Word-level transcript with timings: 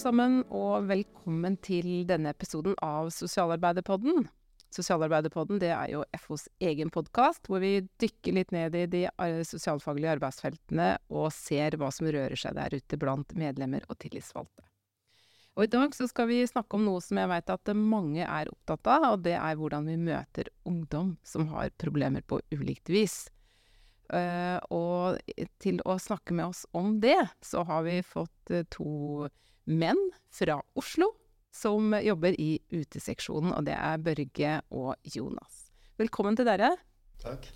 sammen, 0.00 0.40
og 0.48 0.86
velkommen 0.88 1.58
til 1.60 2.06
denne 2.08 2.32
episoden 2.32 2.76
av 2.84 3.10
Sosialarbeiderpodden. 3.12 4.24
Sosialarbeiderpodden 4.72 5.58
det 5.60 5.72
er 5.74 5.90
jo 5.92 6.04
FOs 6.22 6.46
egen 6.62 6.92
podkast, 6.94 7.50
hvor 7.50 7.60
vi 7.60 7.82
dykker 8.00 8.36
litt 8.38 8.54
ned 8.54 8.76
i 8.78 8.86
de 8.88 9.02
sosialfaglige 9.44 10.14
arbeidsfeltene 10.14 10.94
og 11.12 11.28
ser 11.34 11.76
hva 11.76 11.90
som 11.92 12.08
rører 12.08 12.38
seg 12.38 12.56
der 12.56 12.78
ute 12.78 12.98
blant 13.00 13.34
medlemmer 13.36 13.84
og 13.90 13.98
tillitsvalgte. 14.00 14.64
Og 15.58 15.66
i 15.66 15.72
dag 15.74 15.92
så 15.92 16.06
skal 16.08 16.30
vi 16.30 16.38
snakke 16.48 16.78
om 16.78 16.86
noe 16.86 17.02
som 17.04 17.20
jeg 17.20 17.28
veit 17.34 17.52
at 17.52 17.72
mange 17.76 18.24
er 18.24 18.52
opptatt 18.52 18.88
av, 18.88 19.08
og 19.10 19.26
det 19.26 19.34
er 19.36 19.58
hvordan 19.58 19.90
vi 19.90 19.98
møter 20.00 20.48
ungdom 20.70 21.16
som 21.26 21.50
har 21.50 21.74
problemer 21.82 22.24
på 22.24 22.40
ulikt 22.54 22.88
vis. 22.88 23.26
Uh, 24.10 24.56
og 24.72 25.20
til 25.62 25.82
å 25.84 25.98
snakke 26.00 26.34
med 26.34 26.54
oss 26.54 26.64
om 26.72 26.96
det, 27.02 27.18
så 27.44 27.66
har 27.68 27.84
vi 27.86 28.00
fått 28.06 28.54
uh, 28.54 28.64
to 28.72 29.28
menn 29.70 30.00
fra 30.34 30.58
Oslo 30.78 31.12
som 31.54 31.94
jobber 32.02 32.36
i 32.40 32.58
uteseksjonen, 32.70 33.54
og 33.56 33.66
det 33.66 33.74
er 33.74 34.02
Børge 34.02 34.52
og 34.70 34.94
Jonas. 35.16 35.66
Velkommen 35.98 36.38
til 36.38 36.46
dere. 36.48 36.74
Takk. 37.22 37.48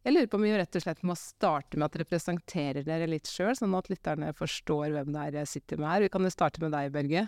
Jeg 0.00 0.14
lurer 0.14 0.28
på 0.32 0.38
om 0.38 0.44
vi 0.46 0.52
rett 0.56 0.76
og 0.78 0.84
slett 0.84 1.02
må 1.04 1.16
starte 1.18 1.76
med 1.76 1.90
at 1.90 1.96
dere 1.96 2.08
presenterer 2.08 2.86
dere 2.86 3.08
litt 3.10 3.28
sjøl, 3.28 3.52
sånn 3.56 3.76
at 3.76 3.90
lytterne 3.92 4.30
forstår 4.36 4.94
hvem 4.94 5.10
det 5.12 5.24
er 5.26 5.40
jeg 5.42 5.50
sitter 5.50 5.80
med 5.80 5.90
her. 5.90 6.04
Vi 6.06 6.12
kan 6.12 6.24
jo 6.24 6.32
starte 6.32 6.62
med 6.64 6.72
deg, 6.72 6.92
Børge. 6.94 7.26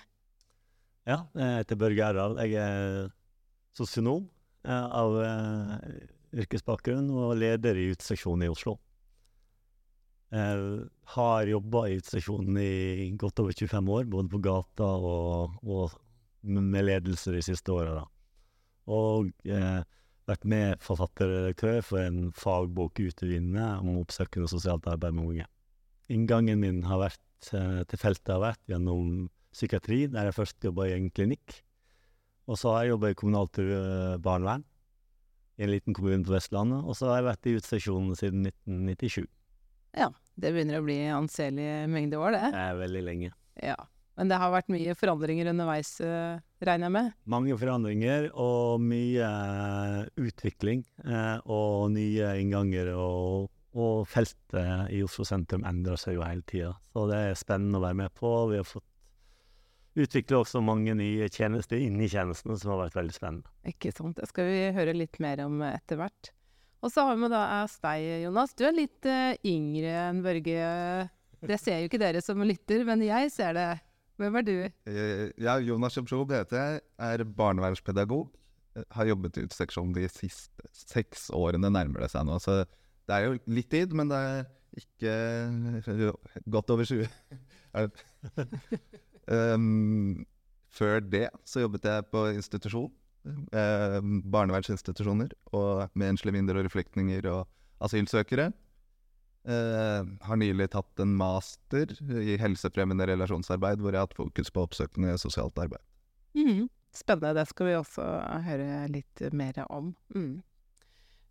Ja, 1.09 1.19
jeg 1.37 1.59
heter 1.59 1.81
Børge 1.83 2.07
Erdal. 2.07 2.39
Jeg 2.47 2.57
er 2.63 3.11
sosionom 3.77 4.25
eh, 4.65 4.89
av 5.03 5.19
eh, 5.21 5.99
yrkesbakgrunn 6.45 7.11
og 7.13 7.37
leder 7.41 7.77
i 7.77 7.91
uteseksjonen 7.93 8.47
i 8.47 8.53
Oslo. 8.53 8.79
Jeg 10.33 10.85
har 11.13 11.49
jobba 11.51 11.83
i 11.89 11.99
utestasjonen 12.01 12.57
i 12.57 13.11
godt 13.21 13.43
over 13.43 13.53
25 13.53 13.91
år, 13.93 14.07
både 14.09 14.33
på 14.33 14.41
gata 14.41 14.87
og, 14.89 15.59
og 15.61 15.99
med 16.43 16.87
ledelse 16.87 17.35
de 17.35 17.43
siste 17.45 17.75
åra. 17.75 18.07
Og 18.89 19.29
eh, 19.45 19.83
vært 20.29 20.47
med 20.49 20.81
forfatterredaktør 20.83 21.83
for 21.85 22.01
en 22.01 22.31
fagbok 22.33 23.03
ute 23.03 23.29
i 23.29 23.39
om 23.43 23.93
oppsøkende 24.01 24.49
sosialt 24.49 24.89
arbeid 24.89 25.19
med 25.19 25.29
unge. 25.35 25.47
Inngangen 26.13 26.65
min 26.65 26.81
har 26.89 27.03
vært 27.05 27.53
eh, 27.53 27.83
til 27.91 28.01
feltet 28.01 28.33
har 28.33 28.43
vært 28.47 28.73
gjennom 28.73 29.29
psykiatri, 29.53 30.07
der 30.09 30.31
jeg 30.31 30.39
først 30.39 30.65
jobba 30.65 30.89
i 30.89 30.97
en 30.97 31.13
klinikk. 31.13 31.61
Og 32.49 32.57
så 32.59 32.73
har 32.73 32.87
jeg 32.87 32.97
jobba 32.97 33.13
i 33.13 33.19
kommunalt 33.21 33.61
barnevern 34.25 34.65
i 35.61 35.67
en 35.67 35.71
liten 35.71 35.95
kommune 35.95 36.25
på 36.25 36.33
Vestlandet. 36.33 36.83
Og 36.89 36.97
så 36.97 37.11
har 37.11 37.21
jeg 37.21 37.29
vært 37.29 37.47
i 37.47 37.57
utestasjonen 37.59 38.17
siden 38.19 38.49
1997. 38.49 39.29
Ja, 39.93 40.09
det 40.41 40.53
begynner 40.55 40.81
å 40.81 40.87
bli 40.87 40.99
anselig 41.13 41.71
mengde 41.93 42.21
år, 42.21 42.37
det. 42.37 42.53
Det 42.55 42.63
er 42.67 42.79
veldig 42.81 43.03
lenge. 43.09 43.33
Ja. 43.63 43.77
Men 44.19 44.29
det 44.29 44.39
har 44.43 44.53
vært 44.53 44.69
mye 44.73 44.95
forandringer 44.97 45.49
underveis, 45.53 45.95
uh, 46.05 46.37
regner 46.65 46.89
jeg 46.89 46.95
med? 46.99 47.11
Mange 47.33 47.57
forandringer 47.61 48.29
og 48.37 48.83
mye 48.85 49.29
uh, 49.29 50.03
utvikling 50.21 50.85
uh, 51.07 51.41
og 51.49 51.95
nye 51.95 52.35
innganger. 52.43 52.93
Og, 52.93 53.49
og, 53.73 54.03
feltet 54.13 54.93
i 54.93 55.01
Oslo 55.05 55.25
sentrum 55.29 55.65
endrer 55.69 56.01
seg 56.01 56.19
jo 56.19 56.27
hele 56.27 56.45
tida. 56.49 56.75
Så 56.93 57.07
det 57.09 57.23
er 57.31 57.41
spennende 57.41 57.81
å 57.81 57.87
være 57.87 58.01
med 58.05 58.15
på. 58.19 58.35
Vi 58.53 58.61
har 58.61 58.69
fått 58.69 58.89
utvikle 60.03 60.41
også 60.41 60.61
mange 60.65 60.95
nye 60.97 61.29
tjenester 61.33 61.81
inni 61.81 62.09
tjenestene 62.09 62.57
som 62.61 62.75
har 62.75 62.85
vært 62.87 63.01
veldig 63.01 63.17
spennende. 63.17 63.57
Ikke 63.69 63.93
sant. 63.97 64.21
Det 64.21 64.29
skal 64.29 64.49
vi 64.49 64.61
høre 64.77 64.97
litt 64.97 65.19
mer 65.25 65.45
om 65.45 65.61
etter 65.73 66.01
hvert. 66.01 66.33
Og 66.83 66.91
så 66.91 67.05
har 67.07 67.19
vi 67.19 67.31
da 67.31 67.43
deg, 67.87 68.07
Jonas. 68.25 68.55
Du 68.59 68.65
er 68.67 68.75
litt 68.75 69.07
yngre 69.47 69.93
enn 70.09 70.23
Børge. 70.25 70.63
Det 71.43 71.59
ser 71.59 71.81
jo 71.83 71.89
ikke 71.91 72.01
dere 72.03 72.23
som 72.23 72.43
lytter, 72.47 72.83
men 72.87 73.03
jeg 73.07 73.31
ser 73.35 73.55
det. 73.55 73.71
Hvem 74.21 74.39
er 74.39 74.47
du? 74.47 74.57
Eh, 74.91 75.31
ja, 75.41 75.57
Jonas 75.63 75.97
Jobsjob 75.97 76.35
heter 76.35 76.59
jeg. 76.59 76.83
Er 77.03 77.25
barnevernspedagog. 77.27 78.29
Har 78.95 79.09
jobbet 79.09 79.39
i 79.39 79.47
uteseksjonen 79.47 79.95
de 79.97 80.09
siste 80.11 80.69
seks 80.75 81.29
årene, 81.35 81.71
nærmer 81.73 82.05
det 82.05 82.13
seg 82.13 82.27
nå. 82.29 82.39
Så 82.43 82.63
det 82.63 83.17
er 83.17 83.27
jo 83.27 83.39
litt 83.51 83.71
tid, 83.73 83.95
men 83.97 84.11
det 84.13 84.19
er 84.19 84.45
ikke 84.79 86.13
godt 86.55 86.71
over 86.73 86.87
20. 86.89 87.09
um, 89.55 90.23
før 90.79 91.03
det 91.05 91.27
så 91.45 91.67
jobbet 91.67 91.91
jeg 91.91 92.09
på 92.13 92.27
institusjon. 92.37 92.93
Eh, 93.23 93.99
barnevernsinstitusjoner 94.35 95.31
og 95.55 95.93
med 95.95 96.15
enslige 96.15 96.35
mindreårige 96.35 96.73
flyktninger 96.75 97.29
og 97.31 97.47
asylsøkere. 97.85 98.51
Eh, 99.43 100.11
har 100.27 100.39
nylig 100.39 100.69
tatt 100.75 101.03
en 101.03 101.15
master 101.19 101.95
i 102.19 102.37
helsefremmende 102.39 103.07
relasjonsarbeid, 103.11 103.83
hvor 103.83 103.95
jeg 103.95 104.03
har 104.03 104.09
hatt 104.09 104.19
fokus 104.19 104.51
på 104.55 104.65
oppsøkende 104.67 105.15
sosialt 105.23 105.59
arbeid. 105.59 105.83
Mm. 106.35 106.69
Spennende. 106.93 107.37
Det 107.39 107.49
skal 107.51 107.69
vi 107.69 107.77
også 107.79 108.07
høre 108.47 108.87
litt 108.93 109.23
mer 109.33 109.63
om. 109.69 109.95
Mm. 110.15 110.43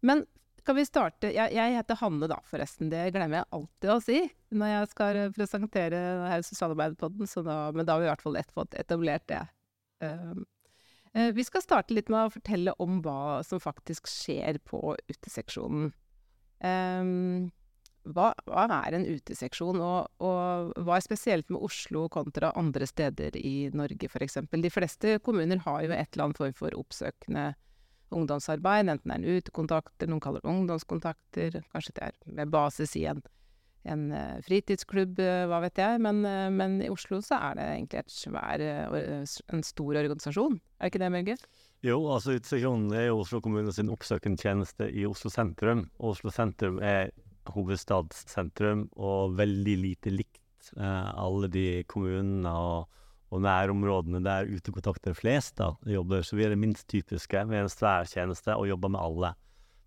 Men 0.07 0.23
skal 0.61 0.77
vi 0.77 0.85
starte 0.85 1.29
jeg, 1.33 1.53
jeg, 1.57 1.75
heter 1.75 1.99
Hanne, 1.99 2.29
da, 2.29 2.39
forresten. 2.47 2.89
Det 2.93 3.09
glemmer 3.13 3.41
jeg 3.41 3.49
alltid 3.57 3.91
å 3.91 3.99
si 4.03 4.21
når 4.55 4.73
jeg 4.73 4.89
skal 4.91 5.19
presentere 5.35 6.01
her 6.29 6.43
sosialarbeiderpodden, 6.45 7.27
men 7.75 7.87
da 7.87 7.95
har 7.95 8.01
vi 8.01 8.07
i 8.07 8.11
hvert 8.11 8.25
fall 8.25 8.39
fått 8.53 8.77
etablert 8.79 9.27
det. 9.31 9.41
Uh, 10.01 10.41
vi 11.11 11.43
skal 11.43 11.63
starte 11.63 11.95
litt 11.95 12.11
med 12.11 12.27
å 12.27 12.33
fortelle 12.33 12.75
om 12.79 13.01
hva 13.03 13.41
som 13.43 13.59
faktisk 13.59 14.07
skjer 14.07 14.61
på 14.67 14.95
uteseksjonen. 15.11 15.89
Um, 16.61 17.49
hva, 18.07 18.31
hva, 18.47 18.65
er 18.81 18.95
en 18.97 19.05
uteseksjon, 19.05 19.81
og, 19.81 20.07
og, 20.23 20.71
hva 20.81 20.97
er 20.97 21.05
spesielt 21.05 21.51
med 21.53 21.61
Oslo 21.61 22.07
kontra 22.09 22.51
andre 22.57 22.87
steder 22.89 23.37
i 23.37 23.69
Norge 23.77 24.09
f.eks.? 24.09 24.39
De 24.49 24.73
fleste 24.73 25.19
kommuner 25.25 25.61
har 25.67 25.83
jo 25.85 25.93
et 25.93 26.15
eller 26.15 26.29
annet 26.29 26.41
form 26.41 26.55
for 26.57 26.77
oppsøkende 26.79 27.51
ungdomsarbeid, 28.11 28.89
enten 28.89 29.11
det 29.11 29.17
er 29.17 29.21
en 29.21 29.37
utekontakter, 29.39 30.09
noen 30.09 30.23
kaller 30.23 30.43
det 30.43 30.51
ungdomskontakter, 30.51 31.61
kanskje 31.71 31.93
det 31.95 32.09
er 32.09 32.33
med 32.39 32.51
basis 32.51 32.97
i 32.99 33.05
en, 33.11 33.21
en 33.89 34.05
uh, 34.13 34.37
fritidsklubb, 34.45 35.17
uh, 35.21 35.47
hva 35.49 35.61
vet 35.65 35.81
jeg. 35.81 36.01
Men, 36.05 36.21
uh, 36.27 36.49
men, 36.53 36.77
i 36.85 36.91
Oslo 36.93 37.21
så 37.25 37.39
er 37.49 37.57
det 37.57 37.67
egentlig 37.71 38.03
et 38.03 38.13
svær, 38.13 38.63
en 38.63 39.65
stor 39.65 39.99
organisasjon. 40.03 40.59
Er 40.77 40.85
det 40.85 40.93
ikke 40.93 41.03
det, 41.03 41.11
Mørge? 41.15 41.37
Jo, 41.81 41.97
altså 42.13 42.35
Uteseksjonen 42.37 42.93
er 42.93 43.09
Oslo 43.09 43.39
kommune 43.41 43.73
sin 43.73 43.89
oppsøkende 43.89 44.37
tjeneste 44.37 44.85
i 44.93 45.07
Oslo 45.09 45.31
sentrum. 45.33 45.87
Oslo 45.97 46.29
sentrum 46.33 46.77
er 46.85 47.09
hovedstadssentrum 47.49 48.85
og 49.01 49.37
veldig 49.39 49.75
lite 49.81 50.13
likt 50.13 50.71
eh, 50.77 51.09
alle 51.17 51.49
de 51.51 51.65
kommunene 51.89 52.51
og, 52.53 52.99
og 53.31 53.41
nærområdene 53.45 54.21
der 54.25 54.49
utekontakter 54.51 55.15
flest 55.17 55.57
da, 55.61 55.71
jobber. 55.89 56.21
Så 56.21 56.37
vi 56.37 56.45
er 56.45 56.53
det 56.53 56.61
minst 56.61 56.87
typiske. 56.91 57.45
Vi 57.49 57.57
er 57.57 57.65
en 57.65 57.73
svær 57.73 58.05
tjeneste 58.09 58.53
og 58.53 58.69
jobber 58.69 58.93
med 58.93 59.01
alle. 59.01 59.33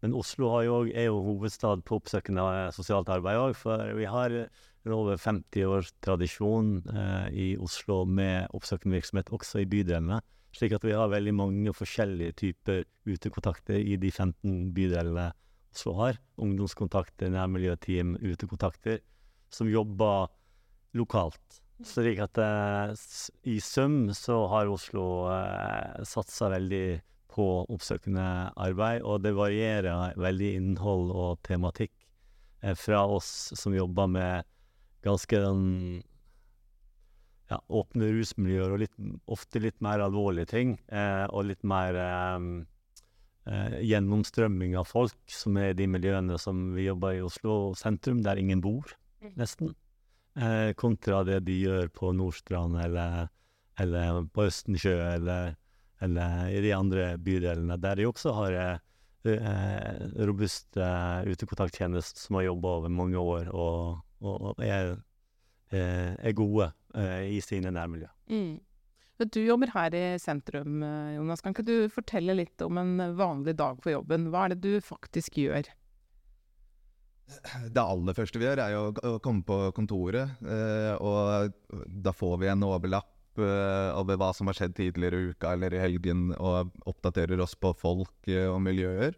Men 0.05 0.13
Oslo 0.21 0.51
jo, 0.61 0.83
er 0.93 1.07
jo 1.09 1.23
hovedstad 1.25 1.81
på 1.89 1.97
oppsøkende 1.97 2.45
sosialt 2.77 3.09
arbeid 3.09 3.39
òg, 3.41 3.55
for 3.57 3.81
vi 3.97 4.05
har 4.05 4.35
en 4.37 4.93
over 4.93 5.17
50 5.17 5.65
års 5.65 5.95
tradisjon 6.05 6.75
eh, 6.93 7.29
i 7.33 7.47
Oslo 7.57 8.03
med 8.05 8.53
oppsøkende 8.53 8.99
virksomhet 8.99 9.33
også 9.33 9.63
i 9.63 9.69
bydelene. 9.71 10.19
Slik 10.53 10.75
at 10.77 10.85
vi 10.85 10.93
har 10.93 11.09
veldig 11.09 11.33
mange 11.35 11.73
forskjellige 11.73 12.37
typer 12.43 12.85
utekontakter 13.09 13.81
i 13.81 13.97
de 13.97 14.13
15 14.13 14.75
bydelene 14.77 15.31
Oslo 15.73 15.97
har. 16.03 16.21
Ungdomskontakter, 16.37 17.33
nærmiljøteam, 17.33 18.19
utekontakter, 18.21 19.01
som 19.49 19.73
jobber 19.73 20.29
lokalt. 21.01 21.63
Slik 21.81 22.21
at 22.29 22.45
eh, 22.45 22.93
i 23.49 23.57
sum 23.57 24.13
så 24.13 24.43
har 24.53 24.69
Oslo 24.69 25.31
eh, 25.33 26.05
satsa 26.13 26.53
veldig 26.53 26.87
på 27.35 27.47
oppsøkende 27.67 28.25
arbeid, 28.55 29.03
og 29.03 29.23
det 29.25 29.35
varierer 29.37 30.15
veldig 30.21 30.51
innhold 30.61 31.11
og 31.11 31.41
tematikk 31.47 31.93
eh, 32.63 32.77
fra 32.79 33.05
oss 33.11 33.53
som 33.59 33.75
jobber 33.75 34.11
med 34.11 34.51
ganske 35.05 35.41
den 35.43 35.65
ja, 37.51 37.59
åpne 37.69 38.09
rusmiljøer 38.15 38.75
og 38.75 38.85
litt, 38.85 38.95
ofte 39.31 39.63
litt 39.63 39.81
mer 39.85 40.03
alvorlige 40.05 40.53
ting, 40.55 40.77
eh, 40.89 41.25
og 41.29 41.51
litt 41.51 41.65
mer 41.67 41.99
eh, 42.01 42.49
eh, 43.51 43.79
gjennomstrømming 43.91 44.77
av 44.81 44.89
folk, 44.91 45.19
som 45.31 45.59
er 45.61 45.77
de 45.77 45.89
miljøene 45.91 46.39
som 46.41 46.71
vi 46.77 46.89
jobber 46.89 47.19
i 47.19 47.25
Oslo 47.25 47.75
sentrum, 47.79 48.23
der 48.25 48.41
ingen 48.41 48.65
bor, 48.65 48.95
mm. 49.23 49.35
nesten. 49.41 49.75
Eh, 50.35 50.73
kontra 50.79 51.23
det 51.27 51.45
de 51.47 51.61
gjør 51.61 51.93
på 51.95 52.11
Nordstrand 52.17 52.81
eller, 52.83 53.29
eller 53.79 54.25
på 54.35 54.49
Østensjø 54.49 54.97
eller, 55.13 55.55
eller, 56.03 56.49
i 56.51 56.61
de 56.65 56.73
andre 56.75 57.15
bydelene, 57.19 57.77
der 57.81 58.01
de 58.01 58.09
også 58.09 58.35
har 58.37 58.59
eh, 58.59 58.79
eh 59.25 60.27
robust 60.27 60.77
eh, 60.77 61.31
utekontakttjeneste 61.31 62.21
som 62.21 62.39
har 62.39 62.49
jobba 62.51 62.77
over 62.81 62.93
mange 62.93 63.19
år 63.19 63.51
og, 63.55 64.01
og, 64.21 64.51
og 64.51 64.65
er, 64.65 64.97
eh, 65.71 66.15
er, 66.15 66.33
gode 66.33 66.73
i 66.95 67.41
sine 67.43 67.73
nærmiljø. 67.75 68.07
Mm. 68.31 68.61
Du 69.33 69.41
jobber 69.41 69.71
her 69.75 69.95
i 69.95 70.19
sentrum, 70.19 70.83
Jonas. 71.17 71.41
Kan 71.43 71.55
ikke 71.55 71.67
du 71.67 71.89
fortelle 71.91 72.37
litt 72.39 72.63
om 72.63 72.79
en 72.79 73.17
vanlig 73.19 73.57
dag 73.59 73.81
på 73.83 73.91
jobben? 73.91 74.29
Hva 74.31 74.45
er 74.45 74.55
det 74.55 74.63
du 74.63 74.79
faktisk 74.83 75.39
gjør? 75.43 75.67
Det 77.25 77.81
aller 77.81 78.17
første 78.17 78.41
vi 78.41 78.47
gjør, 78.47 78.61
er 78.61 78.75
jo 78.75 78.83
å 78.93 79.19
komme 79.25 79.45
på 79.47 79.59
kontoret. 79.77 80.37
Eh, 80.45 80.95
og 81.01 81.55
da 82.05 82.13
får 82.13 82.37
vi 82.43 82.51
en 82.53 82.67
overlapp 82.67 83.14
eh, 83.43 83.91
over 83.99 84.19
hva 84.21 84.31
som 84.37 84.49
har 84.51 84.57
skjedd 84.59 84.77
tidligere 84.79 85.19
i 85.19 85.33
uka 85.33 85.55
eller 85.55 85.75
i 85.75 85.83
helgen, 85.83 86.33
og 86.39 86.73
oppdaterer 86.89 87.41
oss 87.43 87.55
på 87.59 87.73
folk 87.79 88.31
uh, 88.31 88.49
og 88.53 88.61
miljøer 88.65 89.15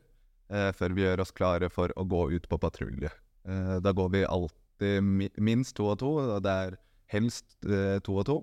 uh, 0.53 0.73
før 0.77 0.97
vi 0.97 1.05
gjør 1.05 1.25
oss 1.25 1.35
klare 1.37 1.71
for 1.73 1.93
å 1.97 2.07
gå 2.09 2.23
ut 2.37 2.49
på 2.49 2.61
patrulje. 2.63 3.13
Da 3.47 3.93
går 3.95 4.09
vi 4.11 4.21
alltid 4.27 5.05
mi 5.07 5.29
minst 5.39 5.77
to 5.79 5.85
og 5.93 6.01
to, 6.01 6.09
og 6.19 6.41
det 6.43 6.51
er 6.51 6.75
helst 7.15 7.47
to 7.63 8.17
og 8.19 8.25
to. 8.27 8.35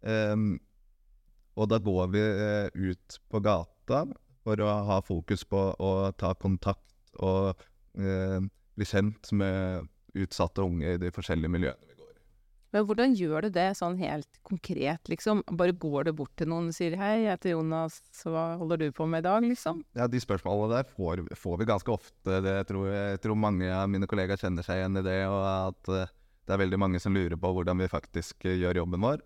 Um, 0.00 0.54
og 1.60 1.68
da 1.68 1.76
går 1.76 2.08
vi 2.14 2.22
ut 2.88 3.18
på 3.28 3.42
gata 3.44 4.06
for 4.40 4.64
å 4.64 4.70
ha 4.88 4.96
fokus 5.04 5.44
på 5.44 5.60
å 5.76 5.90
ta 6.16 6.32
kontakt 6.40 7.12
og 7.20 7.60
bli 7.92 8.88
kjent 8.88 9.28
med 9.36 9.90
utsatte 10.16 10.64
unge 10.64 10.96
i 10.96 11.02
de 11.04 11.12
forskjellige 11.12 11.52
miljøene. 11.52 11.89
Men 12.70 12.84
hvordan 12.86 13.14
gjør 13.18 13.42
du 13.48 13.50
det 13.56 13.66
sånn 13.78 13.96
helt 13.98 14.28
konkret, 14.46 15.08
liksom? 15.10 15.40
Bare 15.58 15.74
går 15.74 16.04
du 16.06 16.12
bort 16.20 16.30
til 16.38 16.46
noen 16.52 16.68
og 16.70 16.74
sier 16.76 16.94
'hei, 16.96 17.24
jeg 17.24 17.32
heter 17.34 17.50
Jonas, 17.56 18.00
hva 18.22 18.56
holder 18.60 18.78
du 18.78 18.92
på 18.94 19.08
med 19.10 19.24
i 19.24 19.28
dag', 19.28 19.42
liksom? 19.42 19.82
Ja, 19.96 20.06
De 20.06 20.20
spørsmålene 20.22 20.76
der 20.76 20.84
får, 20.86 21.24
får 21.34 21.58
vi 21.58 21.64
ganske 21.66 21.90
ofte. 21.90 22.38
Det, 22.40 22.44
jeg, 22.44 22.66
tror, 22.68 22.86
jeg 22.86 23.20
tror 23.20 23.34
mange 23.36 23.66
av 23.74 23.88
mine 23.90 24.06
kollegaer 24.06 24.38
kjenner 24.38 24.62
seg 24.62 24.78
igjen 24.78 24.96
i 24.98 25.02
det, 25.02 25.26
og 25.26 25.42
at 25.42 25.88
eh, 25.88 26.06
det 26.46 26.54
er 26.54 26.62
veldig 26.64 26.78
mange 26.78 27.00
som 27.02 27.14
lurer 27.14 27.36
på 27.36 27.52
hvordan 27.54 27.78
vi 27.78 27.88
faktisk 27.90 28.44
eh, 28.46 28.58
gjør 28.62 28.84
jobben 28.84 29.00
vår. 29.02 29.20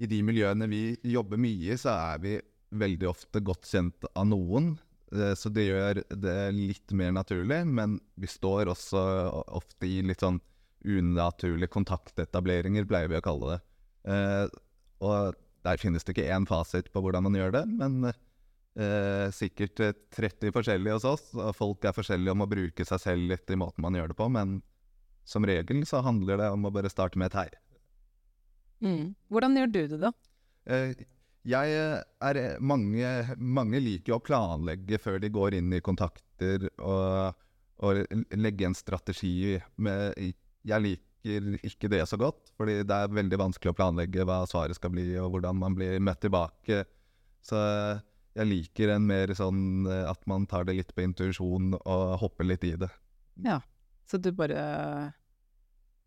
I 0.00 0.06
de 0.08 0.22
miljøene 0.24 0.66
vi 0.68 0.96
jobber 1.04 1.36
mye 1.36 1.76
så 1.76 1.92
er 1.92 2.18
vi 2.24 2.40
veldig 2.72 3.08
ofte 3.10 3.42
godt 3.44 3.68
kjent 3.68 4.08
av 4.14 4.24
noen. 4.26 4.78
eh, 5.12 5.34
Så 5.36 5.52
det 5.52 5.68
gjør 5.68 6.00
det 6.16 6.54
litt 6.56 6.92
mer 6.96 7.12
naturlig, 7.12 7.66
men 7.66 8.00
vi 8.16 8.26
står 8.26 8.72
også 8.72 9.04
ofte 9.52 9.84
i 9.86 10.00
litt 10.00 10.20
sånn 10.24 10.40
unaturlige 10.84 11.72
kontaktetableringer, 11.72 12.86
pleier 12.88 13.10
vi 13.12 13.18
å 13.18 13.24
kalle 13.24 13.54
det. 13.54 13.60
Eh, 14.12 14.46
og 15.04 15.38
der 15.66 15.80
finnes 15.80 16.04
det 16.04 16.14
ikke 16.14 16.28
én 16.32 16.48
fasit 16.48 16.90
på 16.92 17.02
hvordan 17.04 17.26
man 17.26 17.36
gjør 17.36 17.54
det, 17.58 17.64
men 17.68 18.10
eh, 18.10 19.28
sikkert 19.36 19.82
eh, 19.84 19.96
30 20.16 20.54
forskjellige 20.56 20.96
hos 20.96 21.08
oss. 21.08 21.26
Og 21.36 21.52
folk 21.56 21.84
er 21.84 21.96
forskjellige 21.96 22.34
om 22.34 22.44
å 22.44 22.50
bruke 22.50 22.86
seg 22.88 23.02
selv 23.02 23.32
litt 23.34 23.52
i 23.52 23.58
måten 23.60 23.84
man 23.84 23.96
gjør 23.98 24.12
det 24.12 24.18
på, 24.20 24.28
men 24.32 24.60
som 25.28 25.44
regel 25.46 25.84
så 25.86 26.00
handler 26.04 26.40
det 26.40 26.50
om 26.54 26.66
å 26.66 26.74
bare 26.74 26.90
starte 26.92 27.20
med 27.20 27.30
et 27.30 27.38
her. 27.42 27.56
Mm. 28.80 29.12
Hvordan 29.28 29.58
gjør 29.60 29.72
du 29.74 29.80
det, 29.92 30.00
da? 30.08 30.12
Eh, 30.72 31.04
jeg 31.48 31.76
er 31.76 32.38
mange, 32.60 33.10
mange 33.36 33.80
liker 33.80 34.16
å 34.16 34.24
planlegge 34.24 34.98
før 35.00 35.20
de 35.22 35.30
går 35.32 35.56
inn 35.56 35.72
i 35.72 35.80
kontakter 35.84 36.66
og, 36.76 37.36
og 37.80 38.00
legge 38.36 38.68
en 38.68 38.76
strategi. 38.76 39.56
Med, 39.80 40.16
jeg 40.66 40.84
liker 40.84 41.00
ikke 41.68 41.90
det 41.92 42.00
så 42.08 42.16
godt, 42.16 42.48
fordi 42.56 42.78
det 42.88 42.96
er 42.96 43.12
veldig 43.12 43.38
vanskelig 43.42 43.74
å 43.74 43.76
planlegge 43.76 44.24
hva 44.24 44.38
svaret 44.48 44.78
skal 44.78 44.92
bli, 44.94 45.04
og 45.20 45.34
hvordan 45.34 45.58
man 45.60 45.76
blir 45.76 46.00
møtt 46.00 46.22
tilbake. 46.24 46.84
Så 47.44 47.60
jeg 48.36 48.48
liker 48.48 48.94
en 48.94 49.08
mer 49.08 49.32
sånn 49.36 49.88
eh, 49.90 50.06
at 50.08 50.22
man 50.30 50.46
tar 50.48 50.64
det 50.68 50.78
litt 50.78 50.94
på 50.96 51.04
intuisjon 51.04 51.74
og 51.80 52.04
hopper 52.22 52.48
litt 52.48 52.64
i 52.68 52.76
det. 52.80 52.88
Ja, 53.44 53.60
Så 54.08 54.18
du 54.18 54.32
bare 54.34 55.12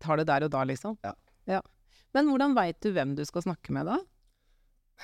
tar 0.02 0.18
det 0.20 0.26
der 0.28 0.46
og 0.46 0.50
da, 0.52 0.64
liksom? 0.68 0.98
Ja. 1.04 1.60
Men 2.14 2.30
hvordan 2.30 2.54
veit 2.54 2.78
du 2.84 2.92
hvem 2.94 3.14
du 3.18 3.24
skal 3.26 3.44
snakke 3.46 3.74
med, 3.74 3.88
da? 3.90 3.98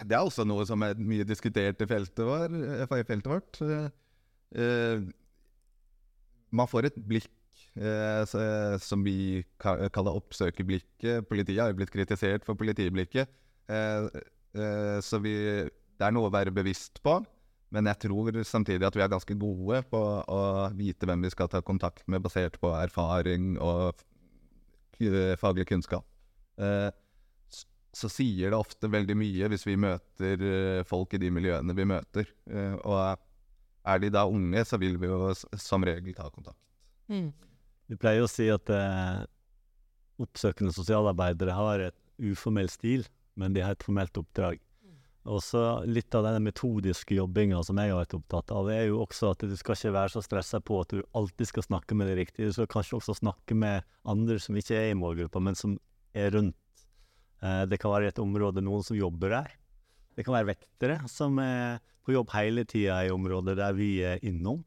Det 0.07 0.15
er 0.15 0.23
også 0.23 0.47
noe 0.47 0.65
som 0.69 0.83
er 0.87 0.99
mye 1.03 1.27
diskutert 1.27 1.83
i 1.83 1.89
feltet, 1.91 2.23
vår, 2.25 2.55
eh, 2.55 2.85
i 2.87 3.07
feltet 3.09 3.31
vårt. 3.31 3.59
Eh, 3.65 3.89
eh, 4.63 5.03
man 6.55 6.71
får 6.71 6.91
et 6.91 7.01
blikk 7.11 7.31
eh, 7.79 8.79
som 8.83 9.05
vi 9.07 9.43
kaller 9.61 10.17
oppsøkerblikket. 10.17 11.29
Politiet 11.29 11.63
har 11.63 11.73
jo 11.73 11.81
blitt 11.81 11.93
kritisert 11.95 12.47
for 12.47 12.59
politiblikket. 12.59 13.31
Eh, 13.71 14.09
eh, 14.57 14.97
så 15.05 15.21
vi, 15.23 15.35
det 15.69 16.07
er 16.07 16.17
noe 16.17 16.31
å 16.31 16.35
være 16.35 16.55
bevisst 16.55 17.03
på. 17.05 17.21
Men 17.71 17.87
jeg 17.87 18.03
tror 18.03 18.35
samtidig 18.43 18.87
at 18.89 18.97
vi 18.99 19.03
er 19.05 19.13
ganske 19.13 19.35
gode 19.39 19.85
på 19.93 19.99
å 20.27 20.41
vite 20.75 21.07
hvem 21.07 21.23
vi 21.23 21.31
skal 21.31 21.51
ta 21.53 21.61
kontakt 21.63 22.03
med, 22.11 22.23
basert 22.25 22.59
på 22.59 22.73
erfaring 22.75 23.55
og 23.63 24.03
faglig 25.41 25.69
kunnskap. 25.71 26.05
Eh, 26.61 26.91
så 27.91 28.11
sier 28.11 28.53
det 28.53 28.59
ofte 28.59 28.91
veldig 28.91 29.17
mye 29.19 29.49
hvis 29.51 29.67
vi 29.67 29.79
møter 29.81 30.45
eh, 30.47 30.83
folk 30.87 31.15
i 31.17 31.23
de 31.23 31.31
miljøene 31.35 31.75
vi 31.75 31.87
møter. 31.91 32.29
Eh, 32.51 32.75
og 32.83 33.19
er 33.91 34.03
de 34.03 34.11
da 34.15 34.27
unge, 34.29 34.65
så 34.67 34.79
vil 34.79 34.99
vi 35.01 35.11
jo 35.11 35.31
som 35.59 35.87
regel 35.87 36.15
ta 36.15 36.29
kontakt. 36.31 36.61
Mm. 37.11 37.31
Vi 37.91 37.99
pleier 37.99 38.23
å 38.23 38.31
si 38.31 38.47
at 38.53 38.71
eh, 38.71 39.23
oppsøkende 40.23 40.71
sosialarbeidere 40.77 41.57
har 41.57 41.83
et 41.89 41.97
uformell 42.23 42.71
stil, 42.71 43.07
men 43.35 43.57
de 43.57 43.65
har 43.65 43.75
et 43.75 43.87
formelt 43.87 44.21
oppdrag. 44.21 44.61
Og 45.29 45.43
så 45.45 45.63
litt 45.85 46.15
av 46.17 46.25
den 46.25 46.47
metodiske 46.47 47.17
jobbinga 47.19 47.59
som 47.67 47.81
jeg 47.81 47.93
har 47.93 47.99
vært 48.01 48.15
opptatt 48.17 48.53
av, 48.57 48.71
er 48.73 48.87
jo 48.89 49.03
også 49.03 49.35
at 49.35 49.43
du 49.45 49.53
skal 49.59 49.77
ikke 49.77 49.93
være 49.99 50.13
så 50.15 50.23
stressa 50.25 50.63
på 50.65 50.79
at 50.81 50.95
du 50.95 51.03
alltid 51.19 51.51
skal 51.51 51.67
snakke 51.67 51.99
med 51.99 52.09
det 52.09 52.17
riktige. 52.23 52.49
Du 52.49 52.57
skal 52.57 52.71
kanskje 52.73 53.01
også 53.01 53.19
snakke 53.19 53.57
med 53.59 53.85
andre 54.09 54.39
som 54.41 54.57
ikke 54.57 54.79
er 54.79 54.93
i 54.93 54.99
målgruppa, 54.99 55.43
men 55.45 55.59
som 55.59 55.77
er 56.17 56.33
rundt. 56.37 56.57
Eh, 57.43 57.65
det 57.69 57.81
kan 57.83 57.93
være 57.93 58.09
i 58.09 58.13
et 58.15 58.23
område 58.23 58.65
noen 58.65 58.87
som 58.87 58.97
jobber 58.97 59.35
der. 59.35 59.53
Det 60.17 60.25
kan 60.25 60.39
være 60.39 60.53
vektere 60.55 61.01
som 61.11 61.37
er 61.43 61.83
på 62.07 62.15
jobb 62.15 62.33
hele 62.33 62.65
tida 62.69 63.03
i 63.05 63.13
området 63.13 63.59
der 63.61 63.77
vi 63.77 63.93
er 64.07 64.25
innom. 64.27 64.63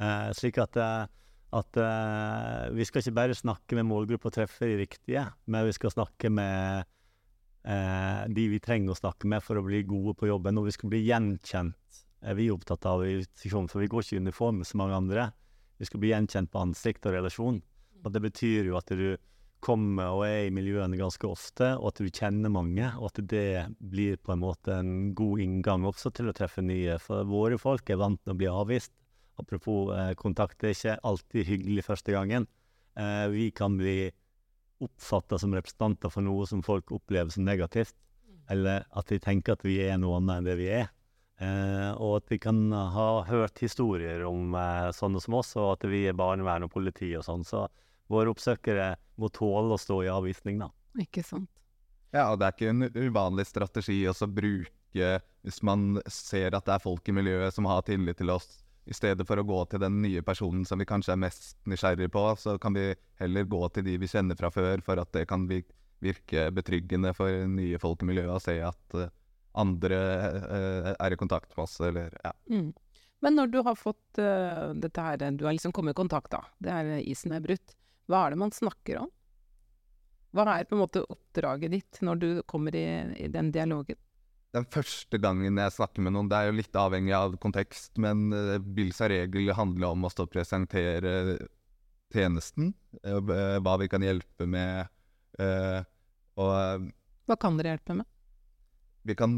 Eh, 0.00 0.30
slik 0.38 0.60
at 0.62 0.78
eh, 0.78 1.08
at 1.50 1.78
uh, 1.82 2.70
vi 2.76 2.86
skal 2.86 3.02
ikke 3.02 3.16
bare 3.16 3.36
snakke 3.36 3.78
med 3.78 3.88
målgruppa 3.88 4.30
og 4.30 4.36
treffe 4.36 4.68
de 4.70 4.78
riktige, 4.84 5.24
men 5.50 5.66
vi 5.66 5.74
skal 5.74 5.94
snakke 5.94 6.30
med 6.30 6.84
uh, 7.66 8.22
de 8.30 8.46
vi 8.52 8.60
trenger 8.62 8.94
å 8.94 9.00
snakke 9.00 9.30
med 9.30 9.42
for 9.42 9.58
å 9.58 9.64
bli 9.66 9.82
gode 9.88 10.14
på 10.20 10.30
jobben. 10.30 10.60
Og 10.60 10.68
vi 10.68 10.76
skal 10.76 10.92
bli 10.92 11.02
gjenkjent, 11.08 12.04
er 12.22 12.38
vi 12.38 12.50
opptatt 12.54 12.86
av 12.86 13.02
i 13.06 13.16
institusjonen, 13.18 13.70
for 13.72 13.82
vi 13.82 13.90
går 13.90 14.06
ikke 14.06 14.20
i 14.20 14.22
uniform 14.28 14.62
som 14.68 14.84
mange 14.84 15.00
andre. 15.00 15.26
Vi 15.80 15.88
skal 15.88 16.02
bli 16.02 16.12
gjenkjent 16.12 16.52
på 16.52 16.62
ansikt 16.62 17.08
og 17.08 17.16
relasjon. 17.16 17.58
Og 18.04 18.14
det 18.14 18.22
betyr 18.24 18.70
jo 18.70 18.78
at 18.78 18.92
du 18.96 19.16
kommer 19.60 20.14
og 20.16 20.24
er 20.24 20.46
i 20.46 20.54
miljøene 20.54 20.96
ganske 20.96 21.26
ofte, 21.28 21.74
og 21.76 21.90
at 21.90 22.00
du 22.00 22.08
kjenner 22.08 22.52
mange, 22.52 22.86
og 22.96 23.10
at 23.10 23.20
det 23.28 23.66
blir 23.92 24.16
på 24.22 24.32
en 24.34 24.42
måte 24.42 24.78
en 24.80 25.12
god 25.16 25.42
inngang 25.44 25.84
også 25.88 26.12
til 26.16 26.30
å 26.30 26.36
treffe 26.36 26.64
nye. 26.64 26.96
For 27.02 27.28
våre 27.28 27.58
folk 27.60 27.90
er 27.90 28.00
vant 28.00 28.22
til 28.22 28.34
å 28.34 28.38
bli 28.40 28.48
avvist. 28.50 28.94
Apropos 29.40 29.90
eh, 29.96 30.12
kontakt, 30.18 30.58
det 30.60 30.70
er 30.70 30.76
ikke 30.76 30.96
alltid 31.10 31.48
hyggelig 31.48 31.86
første 31.88 32.14
gangen. 32.14 32.46
Eh, 32.98 33.26
vi 33.32 33.50
kan 33.56 33.76
bli 33.78 34.10
oppfatta 34.80 35.38
som 35.40 35.54
representanter 35.56 36.12
for 36.12 36.24
noe 36.24 36.46
som 36.48 36.62
folk 36.64 36.92
opplever 36.96 37.32
som 37.32 37.44
negativt, 37.44 37.96
eller 38.50 38.86
at 38.96 39.12
de 39.12 39.20
tenker 39.22 39.56
at 39.56 39.66
vi 39.66 39.78
er 39.84 40.00
noe 40.00 40.18
annet 40.18 40.40
enn 40.40 40.48
det 40.50 40.56
vi 40.60 40.70
er. 40.80 40.88
Eh, 41.40 41.90
og 41.96 42.18
at 42.20 42.32
vi 42.32 42.40
kan 42.42 42.66
ha 42.72 43.08
hørt 43.28 43.62
historier 43.64 44.24
om 44.28 44.56
sånne 44.96 45.22
som 45.24 45.38
oss, 45.40 45.54
og 45.60 45.78
at 45.78 45.88
vi 45.88 46.06
er 46.10 46.18
barnevern 46.18 46.66
og 46.68 46.74
politi 46.74 47.12
og 47.16 47.24
sånn. 47.26 47.46
Så 47.46 47.66
våre 48.10 48.32
oppsøkere 48.32 48.94
må 49.20 49.30
tåle 49.32 49.76
å 49.76 49.80
stå 49.80 50.02
i 50.04 50.12
avvisning, 50.12 50.60
da. 50.60 50.70
Ikke 51.00 51.24
sant. 51.24 51.50
Ja, 52.10 52.32
og 52.32 52.40
det 52.40 52.48
er 52.48 52.56
ikke 52.56 52.72
en 52.72 52.88
uvanlig 52.90 53.46
strategi 53.46 54.00
også 54.10 54.26
å 54.26 54.34
bruke 54.34 55.12
hvis 55.46 55.60
man 55.62 56.00
ser 56.10 56.56
at 56.56 56.66
det 56.66 56.74
er 56.74 56.82
folk 56.82 57.06
i 57.08 57.14
miljøet 57.14 57.54
som 57.54 57.68
har 57.70 57.84
tillit 57.86 58.18
til 58.18 58.32
oss. 58.34 58.48
I 58.90 58.96
stedet 58.96 59.26
for 59.26 59.38
å 59.38 59.46
gå 59.46 59.58
til 59.70 59.82
den 59.84 60.00
nye 60.02 60.22
personen 60.26 60.64
som 60.66 60.80
vi 60.80 60.88
kanskje 60.88 61.14
er 61.14 61.22
mest 61.22 61.60
nysgjerrig 61.70 62.10
på, 62.10 62.24
så 62.40 62.56
kan 62.58 62.74
vi 62.74 62.88
heller 63.22 63.46
gå 63.46 63.62
til 63.70 63.86
de 63.86 63.94
vi 64.02 64.10
kjenner 64.10 64.38
fra 64.38 64.50
før, 64.50 64.82
for 64.82 64.98
at 64.98 65.12
det 65.14 65.28
kan 65.30 65.46
virke 65.46 66.48
betryggende 66.56 67.12
for 67.14 67.46
nye 67.46 67.78
folk 67.78 68.02
i 68.02 68.10
miljøet 68.10 68.34
å 68.34 68.42
se 68.42 68.56
at 68.66 68.98
eh, 68.98 69.12
andre 69.62 70.00
eh, 70.26 70.90
er 70.96 71.14
i 71.14 71.20
kontakt 71.20 71.54
med 71.54 71.68
oss, 71.68 71.78
eller 71.86 72.16
ja. 72.24 72.34
Mm. 72.50 72.72
Men 73.20 73.36
når 73.36 73.52
du 73.52 73.60
har 73.62 73.76
fått 73.76 74.18
uh, 74.18 74.72
dette 74.80 75.02
her, 75.04 75.20
du 75.36 75.44
har 75.44 75.52
liksom 75.52 75.74
kommet 75.76 75.92
i 75.92 76.00
kontakt, 76.00 76.32
da. 76.32 76.40
Det 76.56 76.72
her 76.72 76.92
isen 77.04 77.34
er 77.36 77.42
brutt. 77.44 77.74
Hva 78.08 78.24
er 78.24 78.32
det 78.32 78.40
man 78.40 78.54
snakker 78.54 79.02
om? 79.02 79.10
Hva 80.32 80.46
er 80.54 80.64
på 80.64 80.76
en 80.76 80.80
måte 80.80 81.02
oppdraget 81.04 81.74
ditt 81.74 82.00
når 82.06 82.22
du 82.22 82.28
kommer 82.48 82.74
i, 82.78 82.86
i 83.20 83.28
den 83.28 83.50
dialogen? 83.52 83.98
Den 84.50 84.66
første 84.66 85.18
gangen 85.22 85.58
jeg 85.62 85.72
snakker 85.76 86.02
med 86.02 86.16
noen, 86.16 86.28
det 86.30 86.38
er 86.38 86.48
jo 86.48 86.56
litt 86.58 86.76
avhengig 86.76 87.14
av 87.14 87.36
kontekst, 87.42 87.92
men 88.02 88.32
uh, 88.34 88.56
Bills 88.58 88.98
regel 88.98 89.52
handler 89.54 89.94
om 89.94 90.08
å 90.08 90.26
presentere 90.26 91.12
tjenesten, 92.10 92.72
eh, 93.04 93.14
eh, 93.14 93.58
hva 93.62 93.76
vi 93.78 93.86
kan 93.86 94.02
hjelpe 94.02 94.48
med, 94.50 94.88
uh, 95.38 95.78
og 96.42 96.88
Hva 97.30 97.36
kan 97.38 97.60
dere 97.60 97.76
hjelpe 97.76 98.00
med? 98.00 98.08
vi 99.06 99.14
kan 99.16 99.32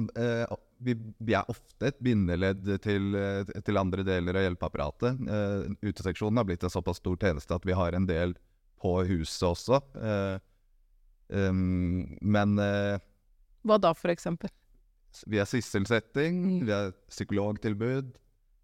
vi, 0.82 0.94
vi 1.22 1.34
er 1.38 1.50
ofte 1.52 1.86
et 1.86 1.98
bindeledd 2.02 2.64
til, 2.82 3.12
til 3.62 3.78
andre 3.78 4.02
deler 4.02 4.34
av 4.40 4.42
hjelpeapparatet. 4.42 5.20
Uteseksjonen 5.78 6.40
har 6.40 6.48
blitt 6.48 6.66
en 6.66 6.72
såpass 6.72 6.98
stor 6.98 7.14
tjeneste 7.14 7.54
at 7.54 7.68
vi 7.68 7.76
har 7.78 7.94
en 7.94 8.08
del 8.08 8.34
på 8.82 8.96
huset 9.06 9.46
også. 9.52 9.78
Um, 11.30 12.18
men 12.26 12.58
Hva 12.58 13.78
da, 13.78 13.94
for 13.94 14.10
eksempel? 14.10 14.50
Vi 15.26 15.38
har 15.38 15.48
sysselsetting, 15.48 16.38
Mm. 16.60 16.66
vi 16.66 16.72
har 16.72 16.92
psykologtilbud, 17.08 18.12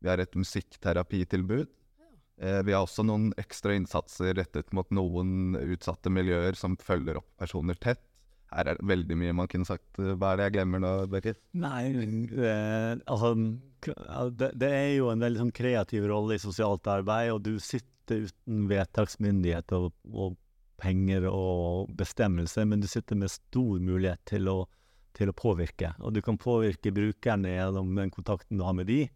vi 0.01 0.09
har 0.09 0.19
et 0.23 0.35
musikkterapitilbud. 0.39 1.69
Eh, 2.41 2.63
vi 2.63 2.73
har 2.73 2.85
også 2.87 3.03
noen 3.05 3.33
ekstra 3.37 3.75
innsatser 3.75 4.35
rettet 4.39 4.73
mot 4.73 4.89
noen 4.95 5.57
utsatte 5.59 6.11
miljøer 6.11 6.55
som 6.55 6.77
følger 6.77 7.19
opp 7.19 7.29
personer 7.37 7.75
tett. 7.75 8.01
Her 8.53 8.69
er 8.71 8.79
det 8.79 8.87
veldig 8.89 9.17
mye 9.19 9.35
man 9.37 9.49
kunne 9.51 9.67
sagt. 9.69 9.99
Hva 9.99 10.33
er 10.33 10.37
det 10.39 10.45
jeg 10.47 10.55
glemmer 10.55 10.81
nå, 10.81 10.93
Berit? 11.13 11.41
Nei, 11.53 11.91
eh, 12.33 12.95
altså 13.05 14.31
det, 14.31 14.53
det 14.57 14.71
er 14.73 14.93
jo 14.97 15.11
en 15.13 15.21
veldig 15.21 15.43
sånn 15.43 15.53
kreativ 15.53 16.07
rolle 16.09 16.39
i 16.39 16.43
sosialt 16.43 16.87
arbeid, 16.89 17.33
og 17.35 17.43
du 17.45 17.59
sitter 17.61 18.25
uten 18.25 18.69
vedtaksmyndighet 18.71 19.75
og, 19.77 19.91
og 20.15 20.39
penger 20.81 21.27
og 21.29 21.91
bestemmelser, 21.99 22.65
men 22.71 22.81
du 22.81 22.87
sitter 22.89 23.19
med 23.19 23.35
stor 23.35 23.83
mulighet 23.83 24.23
til 24.31 24.49
å, 24.49 24.63
til 25.17 25.31
å 25.31 25.37
påvirke. 25.37 25.95
Og 26.05 26.15
du 26.15 26.21
kan 26.25 26.39
påvirke 26.41 26.93
brukerne 26.95 27.55
gjennom 27.55 27.95
den 27.97 28.13
kontakten 28.15 28.59
du 28.59 28.65
har 28.67 28.77
med 28.77 28.89
de, 28.91 29.09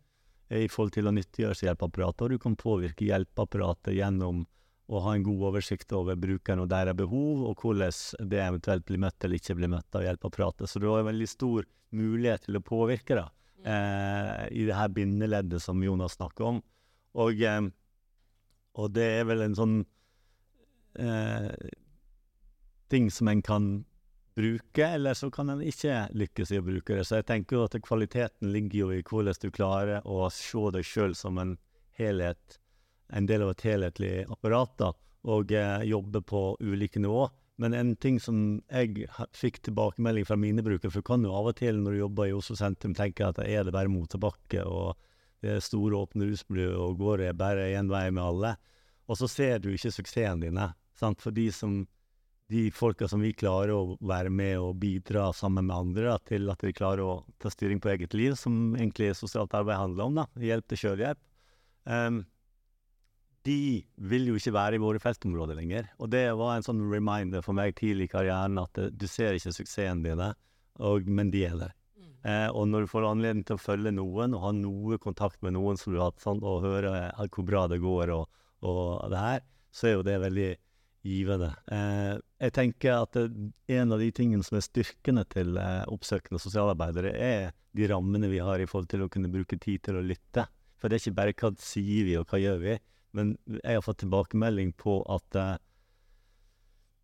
eh, 0.48 0.64
i 0.64 0.68
forhold 0.68 0.94
til 0.96 1.08
å 1.08 1.14
nyttiggjøre 1.14 1.58
seg 1.58 1.70
hjelpeapparatet, 1.70 2.22
og 2.22 2.30
du 2.30 2.38
kan 2.38 2.56
påvirke 2.56 3.06
hjelpeapparatet 3.08 3.96
gjennom 3.98 4.46
å 4.92 5.00
ha 5.04 5.14
en 5.14 5.24
god 5.24 5.44
oversikt 5.52 5.92
over 5.96 6.18
brukerne 6.20 6.64
og 6.64 6.72
deres 6.72 6.96
behov, 6.98 7.44
og 7.48 7.62
hvordan 7.62 8.28
det 8.28 8.40
eventuelt 8.42 8.84
blir 8.88 9.00
møtt 9.00 9.24
eller 9.24 9.38
ikke 9.38 9.56
blir 9.56 9.70
møtt 9.72 9.96
av 9.96 10.04
hjelpeapparatet. 10.04 10.68
Så 10.68 10.82
du 10.82 10.88
har 10.90 11.00
en 11.00 11.08
veldig 11.12 11.28
stor 11.30 11.68
mulighet 11.96 12.48
til 12.48 12.58
å 12.58 12.64
påvirke 12.66 13.16
da, 13.16 13.28
eh, 13.64 14.48
i 14.50 14.66
det 14.68 14.76
her 14.76 14.88
bindeleddet 14.88 15.62
som 15.62 15.82
Jonas 15.82 16.18
snakker 16.18 16.44
om. 16.44 16.62
Og, 17.14 17.40
eh, 17.40 17.60
og 18.74 18.92
det 18.92 19.08
er 19.20 19.24
vel 19.28 19.42
en 19.42 19.56
sånn 19.56 19.78
eh, 20.98 21.70
ting 22.92 23.08
som 23.10 23.28
en 23.28 23.42
kan 23.42 23.84
bruke, 24.34 24.86
eller 24.86 25.14
så 25.14 25.30
kan 25.30 25.50
en 25.52 25.62
ikke 25.64 26.06
lykkes 26.16 26.52
i 26.52 26.60
å 26.60 26.64
bruke 26.66 26.96
det. 26.96 27.04
Så 27.08 27.20
jeg 27.20 27.28
tenker 27.28 27.64
at 27.64 27.76
kvaliteten 27.84 28.52
ligger 28.54 28.78
jo 28.78 28.88
i 28.94 29.04
hvordan 29.04 29.38
du 29.42 29.50
klarer 29.54 30.08
å 30.08 30.26
se 30.32 30.64
deg 30.74 30.86
sjøl 30.86 31.16
som 31.18 31.38
en 31.42 31.56
helhet, 31.98 32.58
en 33.12 33.28
del 33.28 33.44
av 33.44 33.52
et 33.52 33.66
helhetlig 33.68 34.12
apparat, 34.32 34.74
da, 34.80 34.92
og 35.28 35.52
eh, 35.52 35.84
jobbe 35.88 36.22
på 36.24 36.42
ulike 36.60 37.02
nivå. 37.02 37.28
Men 37.60 37.76
en 37.76 37.94
ting 38.00 38.18
som 38.20 38.62
jeg 38.72 39.06
fikk 39.36 39.60
tilbakemelding 39.68 40.26
fra 40.26 40.38
mine 40.40 40.64
brukere, 40.64 40.90
for 40.90 41.04
kan 41.06 41.22
jo 41.22 41.34
av 41.36 41.52
og 41.52 41.58
til 41.60 41.78
når 41.78 41.94
du 41.94 42.00
jobber 42.00 42.30
i 42.30 42.34
Oslo 42.34 42.56
sentrum 42.58 42.96
tenke 42.96 43.28
at 43.28 43.38
er 43.44 43.68
det 43.68 43.74
bare 43.76 43.92
motorbakke 43.92 44.64
og 44.64 44.96
det 45.42 45.56
er 45.56 45.64
store 45.64 45.98
åpne 45.98 46.28
rusmiljø 46.30 46.70
og 46.78 47.00
går 47.00 47.24
det 47.24 47.32
bare 47.38 47.72
én 47.74 47.90
vei 47.90 48.06
med 48.14 48.22
alle. 48.22 48.52
Og 49.10 49.18
så 49.18 49.28
ser 49.28 49.58
du 49.58 49.72
ikke 49.72 49.90
suksessen 49.90 50.42
dine. 50.44 50.68
Sant? 50.98 51.20
For 51.22 51.34
de, 51.34 51.48
som, 51.54 51.82
de 52.52 52.66
folka 52.74 53.08
som 53.08 53.22
vi 53.24 53.32
klarer 53.34 53.72
å 53.74 53.96
være 54.04 54.30
med 54.32 54.60
og 54.60 54.76
bidra 54.82 55.30
sammen 55.36 55.66
med 55.70 55.76
andre 55.76 56.10
da, 56.10 56.16
til 56.28 56.52
at 56.52 56.62
de 56.62 56.74
klarer 56.76 57.02
å 57.04 57.20
ta 57.42 57.50
styring 57.52 57.80
på 57.82 57.90
eget 57.94 58.14
liv, 58.18 58.36
som 58.38 58.76
egentlig 58.76 59.14
sosialt 59.18 59.54
arbeid 59.56 59.80
handler 59.80 60.10
om, 60.10 60.20
da, 60.22 60.28
hjelp 60.50 60.68
til 60.70 60.84
sjølhjelp, 60.84 61.22
Um, 61.84 62.22
de 63.42 63.82
vil 63.98 64.28
jo 64.30 64.38
ikke 64.38 64.54
være 64.54 64.78
i 64.78 64.82
våre 64.82 65.02
feltområder 65.02 65.58
lenger. 65.58 65.88
Og 65.98 66.10
det 66.14 66.28
var 66.38 66.54
en 66.54 66.66
sånn 66.66 66.82
reminder 66.92 67.42
for 67.42 67.58
meg 67.58 67.74
tidlig 67.78 68.06
i 68.06 68.12
karrieren 68.12 68.60
at 68.62 68.78
eh, 68.78 68.92
du 68.94 69.08
ser 69.10 69.34
ikke 69.34 69.54
suksessen 69.56 70.04
dine, 70.04 70.28
og, 70.78 71.08
men 71.10 71.32
de 71.34 71.42
er 71.48 71.56
der. 71.58 71.72
Eh, 72.22 72.46
og 72.54 72.68
når 72.70 72.84
du 72.84 72.92
får 72.92 73.08
anledning 73.08 73.46
til 73.48 73.58
å 73.58 73.62
følge 73.62 73.90
noen 73.96 74.36
og 74.38 74.44
ha 74.44 74.52
noe 74.54 74.98
kontakt 75.02 75.42
med 75.42 75.56
noen 75.56 75.80
som 75.80 75.90
du 75.90 75.98
har 75.98 76.12
hatt 76.12 76.22
sånn, 76.22 76.42
og 76.46 76.62
høre 76.62 76.92
eh, 77.08 77.24
hvor 77.34 77.48
bra 77.48 77.64
det 77.72 77.80
går 77.82 78.14
og, 78.14 78.44
og 78.62 79.10
det 79.10 79.24
her, 79.24 79.42
så 79.74 79.88
er 79.88 79.96
jo 79.96 80.06
det 80.06 80.20
veldig 80.22 80.50
givende. 81.06 81.50
Eh, 81.72 82.14
jeg 82.46 82.54
tenker 82.56 83.02
at 83.02 83.16
det, 83.16 83.50
en 83.74 83.94
av 83.94 84.02
de 84.02 84.10
tingene 84.14 84.46
som 84.46 84.58
er 84.58 84.66
styrkene 84.66 85.24
til 85.32 85.58
eh, 85.60 85.82
oppsøkende 85.90 86.40
sosialarbeidere, 86.42 87.12
er 87.12 87.52
de 87.76 87.88
rammene 87.90 88.30
vi 88.30 88.40
har 88.44 88.60
i 88.60 88.68
forhold 88.68 88.90
til 88.92 89.04
å 89.04 89.10
kunne 89.12 89.32
bruke 89.32 89.58
tid 89.60 89.82
til 89.86 89.98
å 89.98 90.04
lytte. 90.04 90.46
For 90.78 90.90
det 90.90 90.98
er 90.98 91.04
ikke 91.04 91.18
bare 91.18 91.36
hva 91.38 91.52
sier 91.62 92.08
vi 92.08 92.16
og 92.18 92.26
hva 92.30 92.40
gjør 92.42 92.62
vi, 92.62 92.78
men 93.16 93.36
jeg 93.58 93.78
har 93.78 93.84
fått 93.84 94.02
tilbakemelding 94.02 94.72
på 94.80 95.00
at 95.12 95.38
eh, 95.38 95.54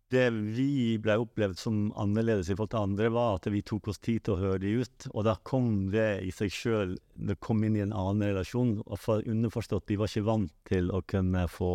det 0.09 0.29
vi 0.33 0.97
ble 1.01 1.15
opplevd 1.21 1.59
som 1.59 1.77
annerledes 1.99 2.49
i 2.49 2.55
forhold 2.55 2.71
til 2.73 2.85
andre, 2.87 3.09
var 3.13 3.37
at 3.37 3.49
vi 3.53 3.61
tok 3.65 3.91
oss 3.91 4.01
tid 4.01 4.23
til 4.25 4.35
å 4.35 4.39
høre 4.41 4.61
de 4.63 4.71
ut. 4.81 5.07
Og 5.13 5.25
da 5.27 5.35
kom 5.45 5.89
det 5.93 6.07
i 6.25 6.31
seg 6.33 6.53
sjøl 6.53 6.95
Det 7.29 7.35
kom 7.43 7.63
inn 7.67 7.75
i 7.75 7.83
en 7.83 7.93
annen 7.93 8.29
relasjon. 8.31 8.77
Og 8.85 8.99
for 9.01 9.25
underforstått, 9.27 9.85
de 9.91 9.99
var 9.99 10.09
ikke 10.09 10.25
vant 10.25 10.53
til 10.69 10.89
å 10.95 11.03
kunne 11.03 11.45
få 11.51 11.71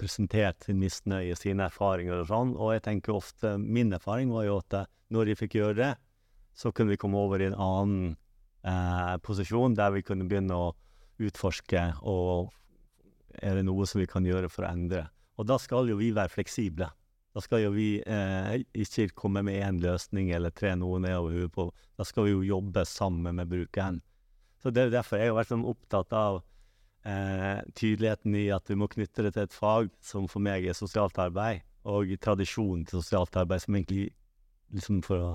presentert 0.00 0.66
sin 0.66 0.80
misnøye, 0.80 1.36
sine 1.38 1.68
erfaringer 1.68 2.24
og 2.24 2.30
sånn. 2.32 2.54
Og 2.56 2.74
jeg 2.74 2.86
tenker 2.88 3.14
ofte 3.14 3.56
Min 3.60 3.94
erfaring 3.94 4.32
var 4.34 4.48
jo 4.48 4.58
at 4.64 4.80
når 5.12 5.30
de 5.30 5.38
fikk 5.38 5.58
gjøre 5.60 5.78
det, 5.78 5.92
så 6.56 6.72
kunne 6.72 6.94
vi 6.94 7.00
komme 7.00 7.20
over 7.20 7.42
i 7.42 7.50
en 7.50 7.58
annen 7.60 8.16
eh, 8.66 9.16
posisjon 9.22 9.76
der 9.76 9.92
vi 9.94 10.02
kunne 10.06 10.26
begynne 10.26 10.56
å 10.56 10.72
utforske 11.22 11.82
og 12.02 12.50
er 13.36 13.58
det 13.58 13.66
noe 13.68 13.86
som 13.88 14.00
vi 14.00 14.08
kan 14.08 14.24
gjøre 14.26 14.50
for 14.52 14.64
å 14.64 14.72
endre. 14.72 15.06
Og 15.36 15.48
da 15.48 15.58
skal 15.60 15.90
jo 15.90 15.98
vi 16.00 16.14
være 16.16 16.32
fleksible. 16.32 16.88
Da 17.36 17.42
skal 17.44 17.66
jo 17.66 17.74
vi 17.74 17.98
eh, 18.00 18.62
ikke 18.72 19.10
komme 19.12 19.42
med 19.44 19.58
én 19.60 19.76
løsning 19.82 20.30
eller 20.32 20.54
tre 20.56 20.70
noe 20.80 21.02
nedover 21.04 21.34
hodet 21.34 21.52
på. 21.52 21.66
Da 22.00 22.06
skal 22.08 22.24
vi 22.24 22.32
jo 22.32 22.46
jobbe 22.48 22.86
sammen 22.88 23.36
med 23.36 23.50
brukeren. 23.50 23.98
Så 24.62 24.72
det 24.72 24.86
er 24.86 24.94
derfor 24.94 25.20
jeg 25.20 25.28
har 25.28 25.36
vært 25.36 25.52
sånn 25.52 25.66
opptatt 25.68 26.14
av 26.16 26.38
eh, 27.04 27.60
tydeligheten 27.76 28.38
i 28.40 28.46
at 28.56 28.72
vi 28.72 28.78
må 28.80 28.88
knytte 28.88 29.26
det 29.26 29.34
til 29.36 29.44
et 29.44 29.52
fag 29.52 29.92
som 30.00 30.30
for 30.32 30.40
meg 30.48 30.64
er 30.64 30.78
sosialt 30.78 31.20
arbeid, 31.20 31.60
og 31.84 32.16
tradisjonen 32.24 32.88
til 32.88 33.04
sosialt 33.04 33.36
arbeid, 33.36 33.66
som 33.66 33.76
egentlig, 33.76 34.08
liksom 34.72 35.04
for 35.04 35.28
å 35.28 35.30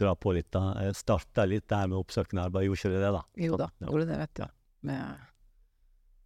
dra 0.00 0.16
på 0.16 0.32
litt, 0.34 0.48
da, 0.56 0.70
eh, 0.80 0.96
starta 0.96 1.44
litt 1.44 1.68
der 1.68 1.92
med 1.92 2.00
oppsøkende 2.00 2.48
arbeid, 2.48 2.70
gjorde 2.70 2.80
ikke 2.80 2.94
det 2.96 3.04
det, 3.04 3.12
da? 3.20 3.24
Jo 3.44 3.60
da, 3.60 3.68
gjorde 3.84 4.08
det, 4.08 4.20
vet 4.24 4.40
du. 4.40 4.46
Med 4.88 5.28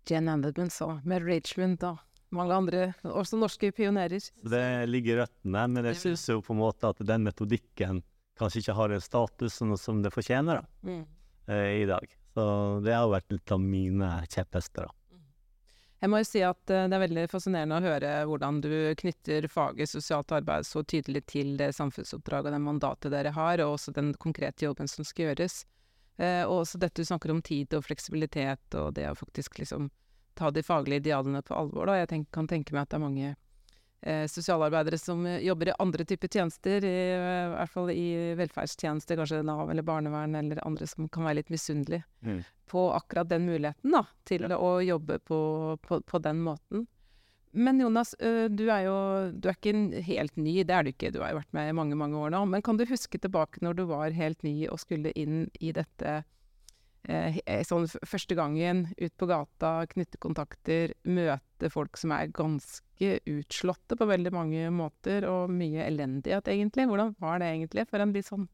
Jen 0.08 0.30
Andermans 0.30 0.78
så. 0.78 0.94
med 1.04 1.26
Rachland 1.26 1.82
og 1.84 1.98
mange 2.34 2.54
andre, 2.54 2.82
også 3.04 3.38
norske 3.40 3.70
pionerer. 3.72 4.20
Det 4.44 4.64
ligger 4.88 5.14
i 5.16 5.20
røttene, 5.22 5.64
men 5.72 5.84
jeg 5.90 5.96
syns 6.02 6.26
jo 6.28 6.40
på 6.44 6.52
en 6.54 6.60
måte 6.60 6.90
at 6.90 7.00
den 7.06 7.24
metodikken 7.24 8.02
kanskje 8.38 8.60
ikke 8.62 8.74
har 8.78 8.92
den 8.92 9.00
statusen 9.02 9.72
som 9.80 10.02
det 10.04 10.12
fortjener 10.14 10.60
da, 10.60 10.66
Mm. 10.84 11.06
eh, 11.48 11.82
i 11.82 11.86
dag. 11.86 12.06
Så 12.34 12.44
det 12.84 12.94
har 12.94 13.08
vært 13.10 13.32
litt 13.32 13.50
av 13.52 13.60
mine 13.60 14.10
kjepphester. 14.28 14.86
da. 14.86 14.92
Jeg 16.00 16.10
må 16.10 16.18
jo 16.20 16.26
si 16.28 16.42
at 16.46 16.70
eh, 16.70 16.86
det 16.86 16.94
er 16.94 17.02
veldig 17.08 17.24
fascinerende 17.32 17.80
å 17.80 17.82
høre 17.82 18.10
hvordan 18.30 18.60
du 18.62 18.94
knytter 19.00 19.48
faget 19.50 19.88
sosialt 19.90 20.30
arbeid 20.30 20.62
så 20.68 20.84
tydelig 20.86 21.24
til 21.26 21.56
det 21.58 21.72
samfunnsoppdraget 21.74 22.46
og 22.46 22.52
det 22.54 22.60
mandatet 22.62 23.10
dere 23.10 23.32
har, 23.34 23.58
og 23.64 23.74
også 23.74 23.92
den 23.96 24.12
konkrete 24.14 24.68
jobben 24.68 24.86
som 24.86 25.02
skal 25.04 25.32
gjøres. 25.32 25.64
Eh, 26.18 26.44
og 26.46 26.62
også 26.62 26.78
dette 26.78 27.02
du 27.02 27.04
snakker 27.08 27.30
om 27.34 27.42
tid 27.42 27.74
og 27.74 27.82
fleksibilitet, 27.82 28.74
og 28.78 28.94
det 28.94 29.08
å 29.10 29.16
faktisk 29.18 29.58
liksom 29.58 29.90
ta 30.38 30.50
de 30.54 30.62
faglige 30.62 31.04
idealene 31.04 31.42
på 31.42 31.56
alvor. 31.58 31.90
Da. 31.90 31.98
Jeg 32.00 32.10
tenk, 32.12 32.32
kan 32.34 32.48
tenke 32.50 32.74
meg 32.74 32.86
at 32.86 32.92
det 32.92 32.98
er 32.98 33.04
mange 33.04 33.30
eh, 34.00 34.26
sosialarbeidere 34.30 34.98
som 35.00 35.24
eh, 35.26 35.40
jobber 35.44 35.72
i 35.72 35.78
andre 35.82 36.06
typer 36.08 36.30
tjenester, 36.32 36.84
i, 36.86 36.98
eh, 37.14 37.46
i 37.46 37.54
hvert 37.54 37.72
fall 37.72 37.90
i 37.94 38.08
velferdstjenester, 38.38 39.18
kanskje 39.18 39.42
Nav 39.46 39.70
eller 39.70 39.86
barnevern 39.86 40.36
eller 40.38 40.62
andre 40.66 40.86
som 40.90 41.08
kan 41.12 41.26
være 41.28 41.42
litt 41.42 41.50
misunnelige 41.54 42.04
på 42.68 42.84
akkurat 42.92 43.30
den 43.30 43.48
muligheten, 43.48 43.94
da, 43.94 44.04
til 44.28 44.46
å 44.52 44.78
jobbe 44.84 45.18
på, 45.24 45.40
på, 45.82 46.00
på 46.04 46.22
den 46.22 46.42
måten. 46.44 46.86
Men 47.56 47.80
Jonas, 47.80 48.10
du 48.20 48.66
er 48.68 48.82
jo 48.84 48.96
du 49.32 49.48
er 49.48 49.56
ikke 49.56 50.02
helt 50.04 50.34
ny, 50.36 50.58
det 50.68 50.74
er 50.76 50.84
du 50.84 50.90
ikke, 50.92 51.08
du 51.14 51.22
har 51.22 51.32
jo 51.32 51.38
vært 51.38 51.54
med 51.56 51.70
i 51.70 51.76
mange, 51.78 51.96
mange 51.96 52.20
år 52.20 52.34
nå. 52.34 52.42
Men 52.52 52.62
kan 52.62 52.76
du 52.76 52.84
huske 52.86 53.18
tilbake 53.18 53.64
når 53.64 53.78
du 53.78 53.86
var 53.88 54.12
helt 54.14 54.44
ny 54.44 54.52
og 54.68 54.82
skulle 54.84 55.14
inn 55.16 55.46
i 55.56 55.72
dette 55.74 56.18
eh, 56.20 56.26
sånn 57.64 57.86
første 57.88 58.36
gangen, 58.36 58.86
ut 59.00 59.14
på 59.16 59.28
gata, 59.30 59.72
knytte 59.88 60.20
kontakter, 60.20 60.92
møte 61.08 61.70
folk 61.72 61.96
som 61.96 62.12
er 62.12 62.32
ganske 62.34 63.12
utslåtte 63.28 63.96
på 63.96 64.08
veldig 64.10 64.32
mange 64.34 64.66
måter, 64.74 65.24
og 65.28 65.52
mye 65.52 65.86
elendighet, 65.86 66.50
egentlig. 66.52 66.88
Hvordan 66.90 67.14
var 67.22 67.40
det 67.40 67.52
egentlig 67.54 67.86
for 67.88 68.04
en 68.04 68.12
litt 68.12 68.28
sånn 68.28 68.48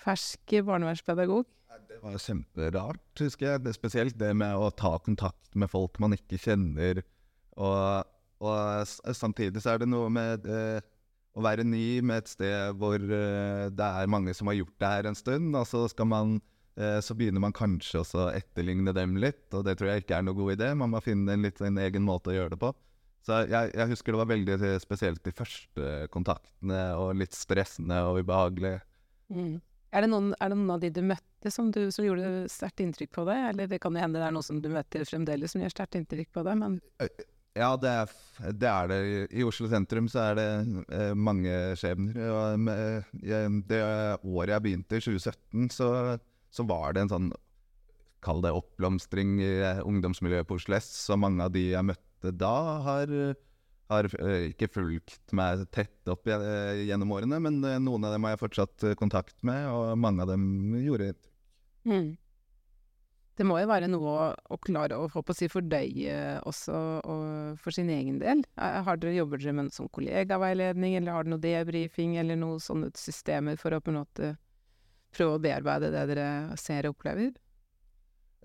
fersk 0.00 0.60
barnevernspedagog? 0.68 1.48
Det 1.90 1.98
var 2.04 2.22
kjemperart, 2.22 3.02
husker 3.18 3.46
jeg. 3.48 3.64
Det, 3.64 3.74
spesielt 3.74 4.18
det 4.18 4.30
med 4.38 4.54
å 4.54 4.70
ta 4.70 4.94
kontakt 5.02 5.56
med 5.58 5.70
folk 5.70 5.98
man 6.02 6.14
ikke 6.14 6.38
kjenner. 6.38 7.02
Og, 7.58 8.06
og 8.46 9.14
samtidig 9.16 9.62
så 9.62 9.74
er 9.74 9.82
det 9.82 9.90
noe 9.90 10.10
med 10.12 10.46
eh, 10.46 10.78
å 11.34 11.42
være 11.44 11.66
ny 11.66 12.00
med 12.06 12.22
et 12.22 12.30
sted 12.30 12.78
hvor 12.78 12.96
eh, 13.00 13.66
det 13.74 13.90
er 14.02 14.12
mange 14.12 14.34
som 14.36 14.50
har 14.50 14.60
gjort 14.60 14.78
det 14.80 14.92
her 14.94 15.10
en 15.10 15.18
stund, 15.18 15.50
og 15.58 15.66
så 15.68 15.84
skal 15.90 16.08
man 16.10 16.38
eh, 16.38 16.59
så 17.04 17.14
begynner 17.18 17.42
man 17.42 17.54
kanskje 17.56 18.00
også 18.00 18.22
å 18.22 18.28
etterligne 18.32 18.94
dem 18.96 19.18
litt, 19.20 19.46
og 19.52 19.66
det 19.66 19.74
tror 19.76 19.90
jeg 19.90 20.04
ikke 20.04 20.20
er 20.20 20.24
noe 20.26 20.38
god 20.38 20.54
idé. 20.54 20.70
Man 20.78 20.94
må 20.94 21.02
finne 21.04 21.34
en 21.34 21.44
litt 21.44 21.60
en 21.64 21.80
egen 21.82 22.06
måte 22.06 22.32
å 22.32 22.36
gjøre 22.36 22.54
det 22.54 22.60
på. 22.62 22.70
Så 23.26 23.42
jeg, 23.50 23.72
jeg 23.76 23.90
husker 23.90 24.14
det 24.14 24.20
var 24.22 24.30
veldig 24.30 24.54
eh, 24.56 24.76
spesielt 24.80 25.24
de 25.26 25.32
første 25.34 25.88
kontaktene, 26.12 26.84
og 26.96 27.18
litt 27.20 27.36
stressende 27.36 28.00
og 28.08 28.22
ubehagelig. 28.24 28.78
Er, 29.30 30.04
det 30.04 30.08
noen, 30.10 30.32
er 30.40 30.52
det 30.52 30.56
noen 30.56 30.76
av 30.76 30.80
de 30.82 30.92
du 30.94 31.02
møtte 31.04 31.52
som, 31.52 31.68
du, 31.74 31.82
som 31.92 32.06
gjorde 32.06 32.46
sterkt 32.52 32.80
inntrykk 32.84 33.12
på 33.18 33.26
deg? 33.28 33.50
Eller 33.52 33.68
det 33.70 33.80
kan 33.82 33.96
jo 33.96 34.02
hende 34.02 34.22
det 34.22 34.30
er 34.30 34.36
noen 34.36 34.46
som 34.46 34.62
du 34.62 34.70
møter 34.72 35.04
fremdeles 35.08 35.52
som 35.52 35.62
gjør 35.62 35.76
sterkt 35.76 36.00
inntrykk 36.00 36.32
på 36.32 36.46
deg, 36.48 36.62
men 36.62 36.80
Ja, 37.58 37.74
det 37.82 37.90
er, 37.90 38.16
det 38.54 38.68
er 38.70 38.90
det. 38.90 38.98
I 39.34 39.44
Oslo 39.44 39.68
sentrum 39.68 40.08
så 40.08 40.22
er 40.30 40.36
det 40.38 40.48
eh, 40.96 41.12
mange 41.18 41.54
skjebner. 41.76 42.20
Og 42.30 42.60
med, 42.62 43.08
det 43.68 43.80
året 44.22 44.54
jeg 44.54 44.64
begynte, 44.64 44.96
i 44.96 45.04
2017, 45.04 45.70
så, 45.74 45.88
så 46.54 46.66
var 46.68 46.94
det 46.94 47.06
en 47.06 47.14
sånn 47.14 47.30
Kall 48.20 48.42
det 48.44 48.50
oppblomstring 48.52 49.38
i 49.40 49.52
eh, 49.64 49.78
ungdomsmiljøet 49.80 50.48
på 50.48 50.58
Oslo 50.58 50.76
S. 50.76 50.90
Så 51.06 51.16
mange 51.16 51.46
av 51.46 51.54
de 51.54 51.70
jeg 51.70 51.86
møtte 51.88 52.34
da, 52.36 52.56
har, 52.84 53.12
har 53.88 54.08
eh, 54.20 54.50
ikke 54.50 54.68
fulgt 54.74 55.32
meg 55.36 55.62
tett 55.72 56.10
opp 56.12 56.28
eh, 56.28 56.82
gjennom 56.84 57.14
årene, 57.16 57.38
men 57.40 57.62
noen 57.80 58.04
av 58.04 58.12
dem 58.12 58.26
har 58.28 58.34
jeg 58.34 58.42
fortsatt 58.42 58.90
kontakt 59.00 59.38
med, 59.40 59.70
og 59.72 59.94
mange 59.96 60.26
av 60.26 60.34
dem 60.34 60.44
gjorde 60.82 61.14
inntrykk. 61.14 61.30
Mm. 61.88 62.10
Det 63.40 63.46
må 63.48 63.56
jo 63.56 63.70
være 63.70 63.88
noe 63.88 64.10
å, 64.12 64.24
å 64.52 64.56
klare 64.60 64.98
å 65.00 65.06
å 65.08 65.32
si 65.32 65.46
fordøye 65.48 66.42
også 66.44 66.76
og 67.08 67.60
for 67.62 67.72
sin 67.72 67.88
egen 67.88 68.18
del. 68.20 68.42
Har 68.60 69.00
dere, 69.00 69.14
jobber 69.16 69.40
dere 69.40 69.54
med 69.56 69.70
en 69.70 69.72
sånn 69.72 69.88
kollegaveiledning, 69.96 70.98
eller 70.98 71.16
har 71.16 71.24
dere 71.24 71.38
noe 71.38 71.44
debrifing, 71.46 72.18
eller 72.20 72.36
noen 72.36 72.60
sånne 72.60 72.92
systemer 73.00 73.56
for 73.56 73.72
å 73.72 73.80
på 73.80 73.94
en 73.94 74.02
måte 74.02 74.34
prøve 75.14 75.36
å 75.36 75.42
bearbeide 75.42 75.90
det 75.92 76.06
dere 76.12 76.26
ser 76.60 76.88
og 76.88 76.96
opplever? 76.96 77.32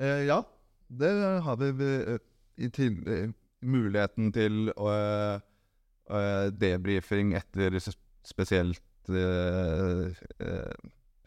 Eh, 0.02 0.26
ja, 0.28 0.42
det 0.88 1.12
har 1.46 1.58
vi 1.58 1.70
eh, 1.96 2.18
i 2.58 2.70
til, 2.70 2.98
eh, 3.10 3.30
muligheten 3.66 4.32
til 4.36 4.70
å 4.76 4.90
eh, 4.94 6.50
debrifing 6.54 7.34
etter 7.38 7.78
spesielt 8.26 9.10
uh, 9.10 10.10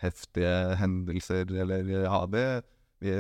heftige 0.02 0.52
hendelser, 0.78 1.47
eller 1.62 2.07
har 2.11 2.26
vi, 2.33 2.42
vi 3.02 3.14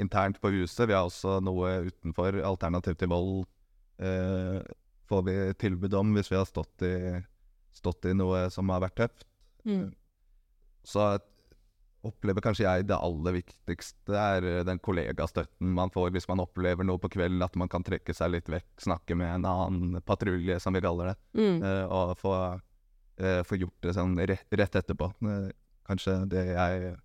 internt 0.00 0.40
på 0.40 0.50
huset. 0.52 0.86
Vi 0.88 0.96
har 0.96 1.08
også 1.08 1.38
noe 1.40 1.78
utenfor 1.88 2.42
Alternativ 2.44 2.98
til 3.00 3.08
vold. 3.12 3.46
Får 5.08 5.24
vi 5.28 5.36
tilbud 5.60 5.96
om 5.96 6.12
hvis 6.16 6.28
vi 6.32 6.36
har 6.36 6.48
stått 6.48 6.84
i, 6.84 6.94
stått 7.72 8.08
i 8.08 8.12
noe 8.16 8.44
som 8.52 8.68
har 8.72 8.84
vært 8.84 9.00
tøft. 9.00 9.26
Mm. 9.64 9.94
Så 10.84 11.08
opplever 12.06 12.42
kanskje 12.42 12.64
jeg 12.66 12.86
det 12.88 12.98
aller 12.98 13.36
viktigste 13.36 14.16
er 14.18 14.46
eh, 14.48 14.64
den 14.66 14.80
kollegastøtten 14.82 15.70
man 15.76 15.92
får 15.94 16.10
hvis 16.14 16.26
man 16.30 16.42
opplever 16.42 16.86
noe 16.86 17.00
på 17.02 17.10
kvelden, 17.14 17.42
at 17.44 17.56
man 17.58 17.70
kan 17.70 17.84
trekke 17.86 18.14
seg 18.16 18.34
litt 18.34 18.50
vekk, 18.50 18.70
snakke 18.82 19.16
med 19.18 19.30
en 19.36 19.48
annen 19.48 20.02
patrulje, 20.06 20.58
som 20.62 20.74
vi 20.74 20.82
kaller 20.84 21.12
det, 21.12 21.16
Mm. 21.38 21.62
eh, 21.62 21.84
og 21.86 22.16
få, 22.18 22.34
eh, 23.18 23.42
få 23.46 23.58
gjort 23.60 23.80
det 23.86 23.94
sånn 23.94 24.16
rett, 24.18 24.46
rett 24.50 24.80
etterpå. 24.82 25.12
Kanskje 25.86 26.28
det 26.30 26.46
jeg 26.46 26.96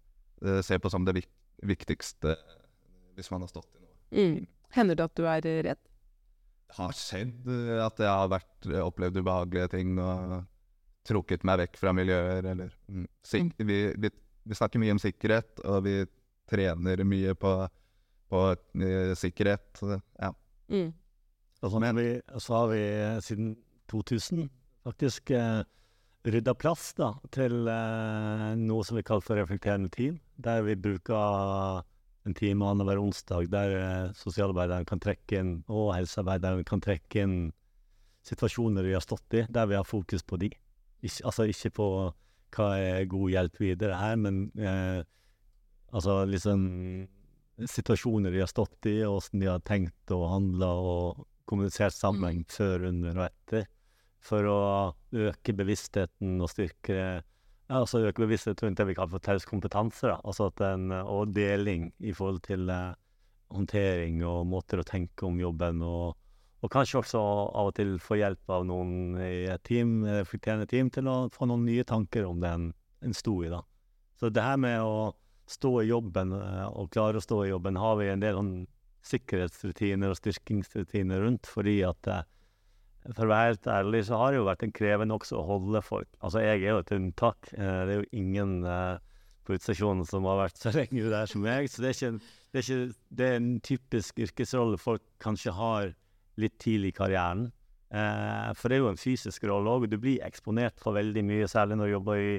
ser 0.64 0.78
på 0.78 0.90
som 0.90 1.06
det 1.06 1.16
vik 1.18 1.30
viktigste 1.66 2.36
hvis 3.18 3.32
man 3.32 3.42
har 3.42 3.50
stått 3.50 3.72
i 3.74 3.82
noe. 3.82 3.96
Mm. 4.14 4.48
Hender 4.76 4.96
det 4.96 5.06
at 5.08 5.16
du 5.18 5.26
er 5.26 5.42
redd? 5.42 5.80
Det 6.68 6.76
har 6.78 6.94
skjedd 6.94 7.48
at 7.82 7.98
jeg 7.98 8.12
har 8.12 8.30
vært, 8.30 8.68
opplevd 8.84 9.18
ubehagelige 9.18 9.72
ting 9.74 9.98
og 9.98 10.46
trukket 11.08 11.46
meg 11.48 11.64
vekk 11.64 11.80
fra 11.80 11.94
miljøer, 11.96 12.46
eller 12.46 12.70
mm. 12.92 13.08
sik 13.26 13.54
vi, 13.58 13.80
vi, 13.98 14.12
vi 14.48 14.58
snakker 14.58 14.82
mye 14.82 14.96
om 14.96 15.02
sikkerhet, 15.02 15.62
og 15.66 15.84
vi 15.88 15.98
trener 16.50 17.04
mye 17.08 17.36
på, 17.38 17.54
på 18.32 18.44
eh, 18.56 19.14
sikkerhet. 19.20 19.82
Ja. 20.20 20.32
Mm. 20.72 20.92
Og 21.62 21.72
så, 21.72 21.82
har 21.82 21.98
vi, 21.98 22.08
så 22.38 22.60
har 22.62 22.70
vi 22.72 22.84
eh, 22.84 23.20
siden 23.26 23.56
2000 23.92 24.48
faktisk 24.88 25.32
uh, 25.36 25.64
rydda 26.28 26.54
plass 26.56 26.94
da, 26.96 27.10
til 27.36 27.68
uh, 27.68 28.54
noe 28.60 28.86
som 28.88 28.96
vi 29.00 29.04
kaller 29.08 29.24
for 29.24 29.40
reflekterende 29.40 29.92
team, 29.92 30.20
der 30.40 30.64
vi 30.64 30.78
bruker 30.80 31.84
en 32.28 32.36
time 32.36 32.68
annenhver 32.68 33.00
onsdag 33.00 33.48
der 33.52 33.74
eh, 33.78 34.14
sosialarbeideren 34.18 34.86
kan 34.88 35.00
trekke 35.00 35.40
inn, 35.40 35.54
og 35.72 35.94
helsearbeideren 35.96 36.66
kan 36.68 36.84
trekke 36.84 37.24
inn 37.24 37.38
situasjoner 38.28 38.84
de 38.84 38.96
har 38.98 39.04
stått 39.06 39.38
i, 39.40 39.46
der 39.48 39.70
vi 39.70 39.78
har 39.78 39.88
fokus 39.88 40.26
på 40.28 40.40
de. 40.42 40.52
Ikke, 41.00 41.22
altså 41.30 41.48
ikke 41.48 41.72
på 41.78 41.88
hva 42.56 42.72
er 42.80 43.10
god 43.12 43.32
hjelp 43.34 43.62
videre 43.62 44.00
her, 44.00 44.18
men 44.20 44.48
eh, 44.58 45.02
altså 45.92 46.22
liksom 46.30 46.68
situasjoner 47.58 48.34
de 48.34 48.44
har 48.44 48.52
stått 48.52 48.90
i, 48.90 49.00
og 49.08 49.18
hvordan 49.18 49.42
de 49.42 49.50
har 49.50 49.64
tenkt 49.66 50.14
og 50.14 50.28
handla 50.32 50.70
og 50.78 51.26
kommunisert 51.50 51.96
sammen 51.96 52.44
før, 52.52 52.90
under 52.92 53.18
og 53.18 53.26
etter, 53.30 53.66
for 54.28 54.50
å 54.52 54.60
øke 55.28 55.56
bevisstheten 55.56 56.38
og 56.44 56.52
styrke 56.52 56.98
ja, 57.68 57.82
altså 57.82 58.06
øke 58.08 58.24
bevisstheten 58.24 58.70
rundt 58.70 58.80
det 58.80 58.88
vi 58.88 58.96
kaller 58.96 59.18
for 59.18 59.24
taus 59.24 59.46
kompetanse, 59.48 60.08
da. 60.08 60.22
Altså 60.24 60.48
at 60.52 60.64
en, 60.70 60.92
og 61.02 61.34
deling 61.36 61.90
i 62.00 62.14
forhold 62.16 62.40
til 62.48 62.70
eh, 62.72 62.96
håndtering 63.52 64.22
og 64.28 64.46
måter 64.48 64.80
å 64.80 64.88
tenke 64.88 65.28
om 65.28 65.40
jobben, 65.42 65.82
og, 65.84 66.16
og 66.66 66.72
kanskje 66.74 67.02
også 67.02 67.22
av 67.22 67.70
og 67.70 67.76
til 67.78 67.98
få 68.02 68.18
hjelp 68.18 68.54
av 68.54 68.66
noen 68.66 69.18
i 69.22 69.46
et 69.52 69.64
team, 69.68 70.00
eh, 70.06 70.22
reflekterende 70.24 70.68
team, 70.70 70.90
til 70.90 71.10
å 71.10 71.18
få 71.34 71.50
noen 71.50 71.66
nye 71.68 71.86
tanker 71.88 72.26
om 72.26 72.42
det 72.42 72.54
en, 72.56 72.72
sto 73.14 73.36
i, 73.46 73.52
da. 73.54 73.62
Så 74.18 74.32
det 74.34 74.42
her 74.42 74.58
med 74.58 74.82
å 74.82 75.14
stå 75.48 75.76
i 75.84 75.90
jobben, 75.92 76.34
eh, 76.34 76.66
og 76.68 76.90
klare 76.92 77.22
å 77.22 77.24
stå 77.24 77.44
i 77.46 77.52
jobben, 77.52 77.78
har 77.78 77.96
vi 78.02 78.10
en 78.10 78.24
del 78.24 78.40
sånn 78.40 78.56
sikkerhetsrutiner 79.08 80.12
og 80.12 80.18
styrkingsrutiner 80.20 81.22
rundt, 81.24 81.48
fordi 81.48 81.78
at 81.88 82.10
eh, 82.12 82.26
for 83.14 83.28
å 83.28 83.32
være 83.32 83.52
helt 83.54 83.68
ærlig, 83.72 84.02
så 84.08 84.20
har 84.20 84.34
det 84.34 84.42
jo 84.42 84.48
vært 84.48 84.66
en 84.66 84.74
krevende 84.76 85.16
også 85.16 85.38
å 85.40 85.46
holde 85.48 85.82
folk. 85.86 86.10
Altså, 86.20 86.42
jeg 86.44 86.64
er 86.64 86.74
jo 86.74 86.82
et 86.82 86.96
unntak. 86.98 87.52
Eh, 87.54 87.78
det 87.88 87.94
er 87.94 88.02
jo 88.02 88.10
ingen 88.20 88.58
eh, 88.68 88.98
på 89.48 89.56
utstasjonen 89.56 90.04
som 90.10 90.28
har 90.28 90.42
vært 90.42 90.60
så 90.60 90.74
lenge 90.80 91.14
der 91.14 91.30
som 91.30 91.46
meg, 91.46 91.70
så 91.72 91.84
det 91.84 91.94
er 91.94 91.98
ikke, 91.98 92.34
det 92.52 92.60
er, 92.60 92.66
ikke, 92.66 93.00
det 93.20 93.30
er 93.30 93.40
en 93.40 93.54
typisk 93.64 94.20
yrkesrolle 94.28 94.82
folk 94.82 95.06
kanskje 95.24 95.56
har 95.56 95.94
litt 96.42 96.58
tidlig 96.62 96.94
i 96.94 96.98
karrieren. 97.00 97.48
Eh, 97.88 98.52
for 98.58 98.70
det 98.70 98.78
er 98.78 98.84
jo 98.84 98.92
en 98.92 99.00
fysisk 99.00 99.48
rolle 99.50 99.74
òg, 99.74 99.88
du 99.90 99.98
blir 100.02 100.24
eksponert 100.28 100.80
for 100.82 100.98
veldig 100.98 101.24
mye, 101.26 101.50
særlig 101.52 101.80
når 101.80 101.90
du 101.90 101.96
jobber 101.98 102.22
i 102.22 102.38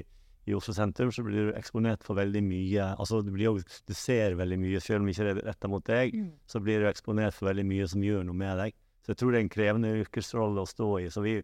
i 0.49 0.55
Oslo 0.57 0.73
sentrum 0.73 1.11
så 1.13 1.23
blir 1.25 1.49
du 1.49 1.57
eksponert 1.57 2.03
for 2.05 2.17
veldig 2.17 2.41
mye. 2.45 2.89
Altså, 2.97 3.21
du, 3.25 3.31
blir 3.35 3.49
jo, 3.49 3.55
du 3.59 3.95
ser 3.97 4.37
veldig 4.39 4.57
mye, 4.61 4.81
selv 4.81 5.03
om 5.03 5.11
ikke 5.11 5.27
det 5.27 5.33
er 5.35 5.47
retta 5.51 5.69
mot 5.71 5.85
deg, 5.85 6.15
så 6.49 6.61
blir 6.63 6.81
du 6.81 6.89
eksponert 6.89 7.37
for 7.37 7.51
veldig 7.51 7.65
mye 7.69 7.87
som 7.91 8.03
gjør 8.05 8.25
noe 8.27 8.39
med 8.39 8.61
deg. 8.63 8.77
Så 9.05 9.13
jeg 9.13 9.21
tror 9.21 9.31
det 9.31 9.39
er 9.39 9.45
en 9.45 9.53
krevende 9.53 9.93
yrkesrolle 10.01 10.63
å 10.63 10.69
stå 10.69 10.89
i. 11.03 11.07
Så 11.13 11.23
vi 11.25 11.37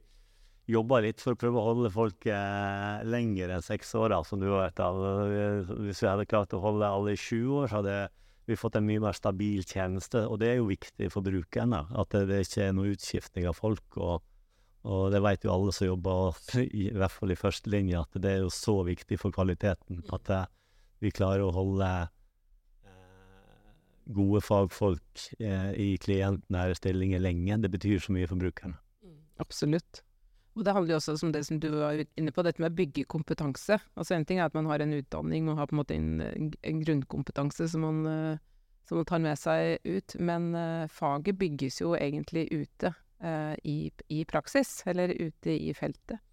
jobber 0.72 1.06
litt 1.06 1.22
for 1.22 1.36
å 1.36 1.40
prøve 1.40 1.62
å 1.62 1.68
holde 1.68 1.94
folk 1.94 2.26
eh, 2.32 3.06
lenger 3.06 3.54
enn 3.54 3.66
seks 3.66 3.94
år, 4.00 4.16
som 4.26 4.42
du 4.42 4.50
vet. 4.50 4.80
Da. 4.80 4.90
Hvis 5.86 6.02
vi 6.02 6.10
hadde 6.10 6.30
klart 6.30 6.56
å 6.58 6.64
holde 6.64 6.90
alle 6.90 7.14
i 7.14 7.20
sju 7.20 7.62
år, 7.62 7.70
så 7.70 7.82
hadde 7.82 8.00
vi 8.46 8.54
har 8.54 8.62
fått 8.62 8.78
en 8.78 8.86
mye 8.86 9.02
mer 9.02 9.18
stabil 9.18 9.66
tjeneste. 9.66 10.22
Og 10.30 10.40
det 10.42 10.52
er 10.52 10.60
jo 10.60 10.70
viktig 10.70 11.10
for 11.14 11.26
brukerne. 11.26 11.86
at 11.90 12.14
det, 12.14 12.28
det 12.30 12.46
ikke 12.46 12.68
er 12.68 12.76
noe 12.78 12.94
utskiftning 12.94 13.50
av 13.50 13.58
folk. 13.58 13.86
og 13.98 14.24
og 14.86 15.08
det 15.10 15.22
vet 15.26 15.46
jo 15.46 15.50
alle 15.50 15.74
som 15.74 15.88
jobber, 15.88 16.36
i, 16.62 16.90
hvert 16.94 17.14
fall 17.14 17.34
i 17.34 17.40
førstelinja, 17.40 18.04
at 18.06 18.22
det 18.22 18.36
er 18.36 18.44
jo 18.44 18.52
så 18.54 18.84
viktig 18.86 19.18
for 19.22 19.34
kvaliteten 19.34 20.04
at 20.14 20.28
det, 20.30 20.44
vi 21.02 21.12
klarer 21.14 21.44
å 21.44 21.54
holde 21.56 21.88
eh, 22.86 23.72
gode 24.16 24.44
fagfolk 24.46 25.26
eh, 25.40 25.72
i 25.82 25.90
klientnære 26.02 26.78
stillinger 26.78 27.24
lenge. 27.24 27.58
Det 27.66 27.72
betyr 27.74 28.04
så 28.06 28.14
mye 28.16 28.30
for 28.30 28.42
brukerne. 28.42 28.78
Absolutt. 29.42 30.06
Og 30.56 30.64
det 30.64 30.74
handler 30.76 30.96
jo 30.96 31.00
også 31.02 31.28
om 31.28 31.32
det 31.36 31.44
som 31.48 31.60
du 31.60 31.68
var 31.74 32.00
inne 32.00 32.32
på, 32.32 32.44
dette 32.46 32.64
med 32.64 32.72
å 32.72 32.78
bygge 32.78 33.08
kompetanse. 33.12 33.78
Altså 34.00 34.16
En 34.16 34.26
ting 34.28 34.40
er 34.40 34.48
at 34.48 34.56
man 34.56 34.70
har 34.72 34.80
en 34.80 34.94
utdanning, 34.96 35.46
man 35.46 35.60
har 35.60 35.68
på 35.68 35.76
en 35.76 35.82
måte 35.82 35.98
en, 35.98 36.54
en 36.56 36.84
grunnkompetanse 36.84 37.68
som 37.74 37.84
man, 37.84 38.06
eh, 38.08 38.44
som 38.88 39.02
man 39.02 39.10
tar 39.10 39.24
med 39.26 39.40
seg 39.40 39.84
ut, 39.84 40.16
men 40.24 40.54
eh, 40.56 40.86
faget 40.88 41.36
bygges 41.42 41.82
jo 41.82 41.92
egentlig 42.00 42.48
ute 42.54 42.94
eh, 43.20 43.56
i, 43.68 43.92
i 44.08 44.24
praksis, 44.30 44.78
eller 44.88 45.12
ute 45.20 45.58
i 45.60 45.76
feltet. 45.76 46.24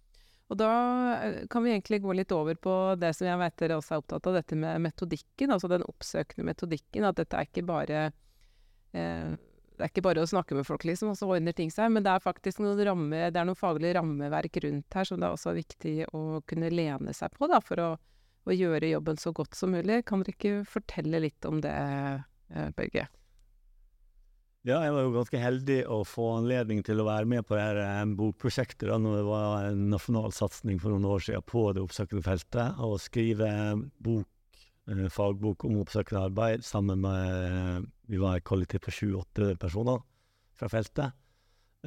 Og 0.53 0.59
da 0.59 0.71
eh, 1.19 1.39
kan 1.51 1.65
vi 1.65 1.73
egentlig 1.73 2.01
gå 2.03 2.15
litt 2.15 2.31
over 2.35 2.55
på 2.55 2.75
det 3.01 3.13
som 3.17 3.27
jeg 3.27 3.39
vet 3.41 3.57
dere 3.59 3.79
også 3.79 3.95
er 3.95 4.03
opptatt 4.03 4.29
av, 4.29 4.37
dette 4.39 4.59
med 4.59 4.83
metodikken, 4.87 5.51
altså 5.51 5.71
den 5.71 5.83
oppsøkende 5.87 6.47
metodikken. 6.51 7.07
At 7.09 7.19
dette 7.19 7.39
er 7.39 7.49
ikke 7.49 7.65
bare 7.67 8.03
eh, 8.93 9.33
det 9.83 9.89
er 9.89 9.91
ikke 9.97 10.05
bare 10.05 10.21
å 10.23 10.27
snakke 10.31 10.55
med 10.55 10.63
folk, 10.63 10.85
liksom, 10.87 11.09
og 11.11 11.17
så 11.19 11.27
ordner 11.27 11.51
ting 11.51 11.67
seg, 11.67 11.89
men 11.91 12.05
det 12.05 12.11
er 12.13 12.21
faktisk 12.23 12.61
noen 12.63 12.79
ramme, 12.87 13.25
det 13.35 13.39
er 13.41 13.47
noen 13.49 13.57
faglige 13.59 13.97
rammeverk 13.97 14.61
rundt 14.63 14.95
her 14.95 15.07
som 15.09 15.17
det 15.19 15.25
er 15.27 15.33
også 15.35 15.51
viktig 15.57 15.95
å 16.15 16.21
kunne 16.47 16.69
lene 16.71 17.11
seg 17.11 17.33
på 17.35 17.49
da, 17.51 17.57
for 17.59 17.81
å, 17.83 17.87
å 18.47 18.55
gjøre 18.55 18.93
jobben 18.93 19.17
så 19.19 19.33
godt 19.35 19.57
som 19.59 19.73
mulig. 19.75 19.97
Kan 20.07 20.23
dere 20.23 20.37
ikke 20.37 20.61
fortelle 20.71 21.19
litt 21.25 21.49
om 21.49 21.59
det, 21.65 21.73
eh, 21.75 22.69
Børge? 22.77 23.03
Ja, 24.63 24.77
jeg 24.85 24.93
var 24.95 25.03
jo 25.03 25.11
ganske 25.17 25.41
heldig 25.43 25.77
å 25.91 25.97
få 26.07 26.29
anledning 26.37 26.79
til 26.87 27.03
å 27.03 27.07
være 27.09 27.27
med 27.33 27.43
på 27.43 27.57
det 27.57 27.65
her 27.65 27.81
eh, 27.83 28.05
bokprosjektet 28.21 28.87
da 28.87 29.01
når 29.03 29.17
det 29.19 29.25
var 29.27 29.67
en 29.73 29.81
nasjonal 29.91 30.31
satsing 30.31 30.79
for 30.79 30.95
noen 30.95 31.09
år 31.11 31.27
siden 31.27 31.43
på 31.51 31.65
det 31.75 31.83
oppsøkende 31.83 32.23
feltet, 32.23 32.79
og 32.79 32.95
skrive 33.03 33.51
bok, 34.07 34.63
eh, 34.87 35.03
fagbok 35.11 35.67
om 35.67 35.83
oppsøkende 35.83 36.23
arbeid 36.31 36.63
sammen 36.63 37.03
med 37.03 37.91
Vi 38.11 38.19
var 38.19 38.37
et 38.37 38.47
kollektiv 38.47 38.83
på 38.83 38.93
sju-åtte 38.93 39.53
personer 39.59 40.01
fra 40.57 40.69
feltet. 40.71 41.15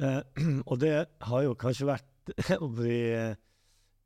Eh, 0.01 0.21
og 0.69 0.79
det 0.81 0.95
har 1.29 1.45
jo 1.45 1.57
kanskje 1.59 1.89
vært 1.89 2.33
å 2.63 2.69
eh, 2.85 3.35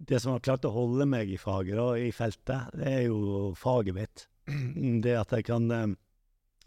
Det 0.01 0.19
som 0.19 0.33
har 0.33 0.41
klart 0.41 0.65
å 0.65 0.73
holde 0.73 1.05
meg 1.05 1.29
i 1.29 1.37
faget, 1.37 1.77
da, 1.77 1.87
i 1.97 2.11
feltet, 2.15 2.71
det 2.73 2.87
er 2.89 3.03
jo 3.05 3.51
faget 3.57 3.97
mitt. 3.97 4.27
Det 5.05 5.17
at 5.19 5.33
jeg 5.37 5.45
kan 5.45 5.71
eh, 5.71 5.89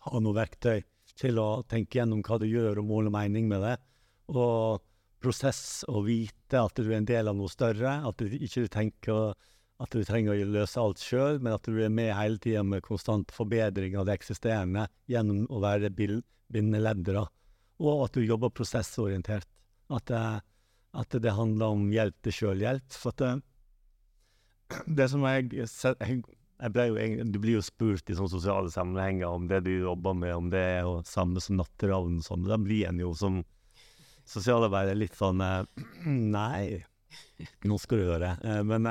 ha 0.06 0.20
noe 0.20 0.36
verktøy 0.36 0.84
til 1.18 1.38
å 1.38 1.62
tenke 1.68 1.98
gjennom 1.98 2.22
hva 2.26 2.38
du 2.38 2.46
gjør, 2.46 2.80
og 2.80 2.88
måle 2.88 3.12
mening 3.12 3.48
med 3.50 3.62
det. 3.62 3.76
Og 4.34 4.82
prosess 5.24 5.84
og 5.88 6.06
vite 6.08 6.60
at 6.60 6.76
du 6.76 6.90
er 6.90 6.98
en 6.98 7.08
del 7.08 7.30
av 7.30 7.36
noe 7.38 7.50
større. 7.52 8.00
At 8.06 8.20
du 8.20 8.28
ikke 8.28 8.66
tenker 8.72 9.34
at 9.82 9.90
du 9.90 10.04
trenger 10.06 10.34
å 10.34 10.50
løse 10.54 10.80
alt 10.80 11.02
sjøl, 11.02 11.40
men 11.42 11.56
at 11.56 11.66
du 11.66 11.80
er 11.82 11.90
med 11.92 12.12
hele 12.14 12.38
tida 12.42 12.62
med 12.66 12.84
konstant 12.86 13.32
forbedring 13.34 13.96
av 13.98 14.06
det 14.06 14.18
eksisterende 14.20 14.86
gjennom 15.10 15.48
å 15.50 15.62
være 15.64 15.90
bindeleddet. 15.94 17.26
og 17.78 18.04
at 18.04 18.14
du 18.14 18.22
jobber 18.22 18.50
prosessorientert. 18.54 19.48
At 19.90 20.06
det, 20.06 20.40
at 20.94 21.10
det 21.10 21.34
handler 21.34 21.74
om 21.74 21.90
hjelp 21.92 22.14
til 22.22 22.32
sjølhjelp. 22.32 22.86
For 22.94 23.10
at 23.10 23.18
det, 23.18 23.32
det 24.86 25.08
som 25.10 25.26
jeg, 25.26 25.50
jeg, 25.52 26.22
jo, 26.62 27.24
Du 27.32 27.38
blir 27.42 27.58
jo 27.58 27.64
spurt 27.66 28.08
i 28.08 28.14
sånne 28.14 28.30
sosiale 28.30 28.70
sammenhenger 28.70 29.26
om 29.26 29.48
det 29.50 29.64
du 29.66 29.72
jobber 29.74 30.14
med, 30.14 30.34
om 30.34 30.48
det 30.54 30.62
er 30.78 30.80
jo 30.86 31.02
samme 31.04 31.42
som 31.42 31.58
natteravn 31.58 32.22
og 32.22 32.24
sånn. 32.24 32.46
Da 32.46 32.60
blir 32.62 32.88
en 32.88 33.02
jo 33.02 33.10
som 33.18 33.42
sosialarbeider 34.24 34.96
litt 34.96 35.18
sånn 35.18 35.42
Nei, 36.38 36.80
nå 37.66 37.78
skal 37.82 37.98
du 38.00 38.14
det. 38.22 38.34
Men 38.64 38.88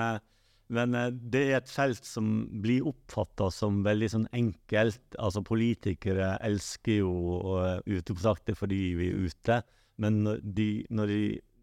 men 0.73 0.95
eh, 0.97 1.09
det 1.13 1.43
er 1.47 1.57
et 1.59 1.71
felt 1.71 2.05
som 2.07 2.29
blir 2.63 2.87
oppfatta 2.89 3.49
som 3.53 3.81
veldig 3.85 4.09
sånn 4.15 4.27
enkelt. 4.35 5.17
Altså 5.21 5.43
Politikere 5.45 6.33
elsker 6.43 7.01
jo 7.03 7.13
uh, 7.57 7.79
utekontakter 7.85 8.57
fordi 8.57 8.81
vi 8.99 9.09
er 9.11 9.27
ute, 9.27 9.59
men, 10.01 10.23
de, 10.41 10.69
de, 10.89 11.19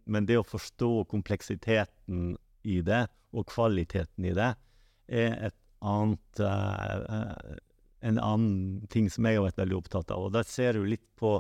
men, 0.06 0.28
det 0.28 0.38
å 0.38 0.46
forstå 0.46 0.92
kompleksiteten 1.10 2.36
i 2.68 2.78
det, 2.86 3.04
og 3.34 3.48
kvaliteten 3.50 4.26
i 4.26 4.36
det, 4.36 4.52
er 5.10 5.34
et 5.50 5.58
annet 5.80 6.42
uh, 6.44 7.58
en 8.00 8.18
annen 8.20 8.86
ting 8.92 9.10
som 9.12 9.26
jeg 9.28 9.36
har 9.36 9.44
vært 9.44 9.60
veldig 9.60 9.76
opptatt 9.76 10.12
av. 10.14 10.28
Og 10.28 10.34
der 10.34 10.46
ser 10.48 10.78
du 10.78 10.86
litt 10.88 11.04
på 11.20 11.36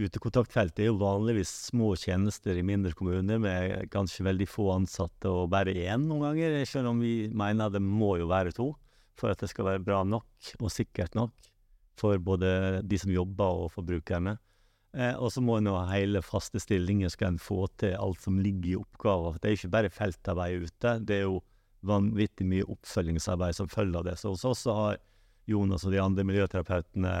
Utekontaktfelt 0.00 0.78
er 0.80 0.88
jo 0.88 1.00
vanligvis 1.02 1.50
små 1.68 1.90
tjenester 2.00 2.56
i 2.56 2.64
mindre 2.64 2.94
kommuner 2.96 3.40
med 3.42 3.90
kanskje 3.92 4.24
veldig 4.24 4.46
få 4.48 4.70
ansatte 4.72 5.28
og 5.28 5.50
bare 5.52 5.74
én 5.76 6.06
noen 6.08 6.30
ganger, 6.30 6.62
selv 6.68 6.94
om 6.94 7.02
vi 7.04 7.28
mener 7.28 7.72
det 7.72 7.82
må 7.84 8.14
jo 8.22 8.30
være 8.30 8.54
to 8.56 8.70
for 9.18 9.32
at 9.32 9.42
det 9.42 9.50
skal 9.52 9.68
være 9.68 9.84
bra 9.84 10.00
nok 10.08 10.54
og 10.62 10.72
sikkert 10.72 11.12
nok 11.18 11.50
for 12.00 12.16
både 12.24 12.80
de 12.88 12.98
som 12.98 13.12
jobber 13.12 13.66
og 13.66 13.68
forbrukerne. 13.74 14.38
Eh, 14.96 15.12
og 15.12 15.28
så 15.32 15.42
må 15.44 15.58
en 15.58 15.68
ha 15.72 15.84
hele 15.92 16.22
faste 16.24 16.60
stillinger 16.60 17.12
skal 17.12 17.34
en 17.34 17.40
få 17.40 17.66
til 17.80 17.92
alt 17.96 18.24
som 18.24 18.40
ligger 18.40 18.70
i 18.70 18.78
oppgaver. 18.80 19.36
Det 19.36 19.50
er 19.50 19.58
ikke 19.58 19.74
bare 19.76 19.92
feltarbeid 19.92 20.68
ute, 20.68 20.94
det 21.04 21.18
er 21.18 21.26
jo 21.26 21.42
vanvittig 21.84 22.46
mye 22.48 22.68
oppfølgingsarbeid 22.70 23.58
som 23.58 23.68
følger 23.68 24.00
av 24.00 24.08
det. 24.08 24.16
Så 24.20 24.32
hos 24.32 24.46
oss 24.48 24.64
har 24.72 24.96
Jonas 25.50 25.84
og 25.84 25.92
de 25.92 26.00
andre 26.00 26.24
miljøterapeutene, 26.24 27.14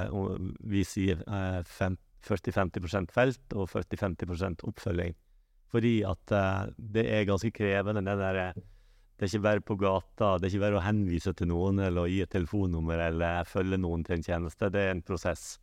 vi 0.72 0.84
sier 0.88 1.20
eh, 1.26 1.60
15 1.66 2.00
40-50% 2.26 3.12
felt 3.14 3.56
og 3.56 3.68
40-50 3.72 4.64
oppfølging. 4.68 5.16
Fordi 5.72 5.94
at 6.04 6.34
uh, 6.36 6.68
det 6.76 7.06
er 7.08 7.26
ganske 7.28 7.50
krevende. 7.54 8.04
Det, 8.04 8.16
der, 8.20 8.60
det 9.16 9.26
er 9.26 9.30
ikke 9.30 9.46
bare 9.46 9.64
på 9.64 9.78
gata, 9.80 10.36
det 10.36 10.48
er 10.48 10.52
ikke 10.52 10.64
bare 10.66 10.80
å 10.80 10.84
henvise 10.84 11.32
til 11.36 11.48
noen 11.52 11.80
eller 11.80 12.10
gi 12.12 12.20
et 12.24 12.32
telefonnummer 12.32 13.00
eller 13.08 13.48
følge 13.48 13.80
noen 13.80 14.04
til 14.04 14.18
en 14.18 14.26
tjeneste. 14.26 14.70
Det 14.72 14.82
er 14.82 14.92
en 14.96 15.04
prosess. 15.06 15.54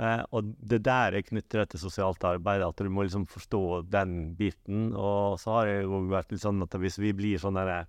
Uh, 0.00 0.22
og 0.32 0.52
det 0.64 0.80
der 0.86 1.16
er 1.16 1.24
knyttet 1.24 1.72
til 1.72 1.82
sosialt 1.82 2.24
arbeid, 2.24 2.64
at 2.64 2.78
du 2.80 2.88
må 2.92 3.04
liksom 3.04 3.26
forstå 3.28 3.64
den 3.92 4.34
biten. 4.36 4.90
Og 4.92 5.40
så 5.40 5.58
har 5.58 5.68
det 5.68 5.80
jo 5.82 6.04
vært 6.12 6.32
litt 6.32 6.44
sånn 6.44 6.60
at 6.64 6.76
hvis 6.80 7.00
vi 7.00 7.16
blir 7.16 7.40
sånn 7.40 7.58
derre 7.60 7.82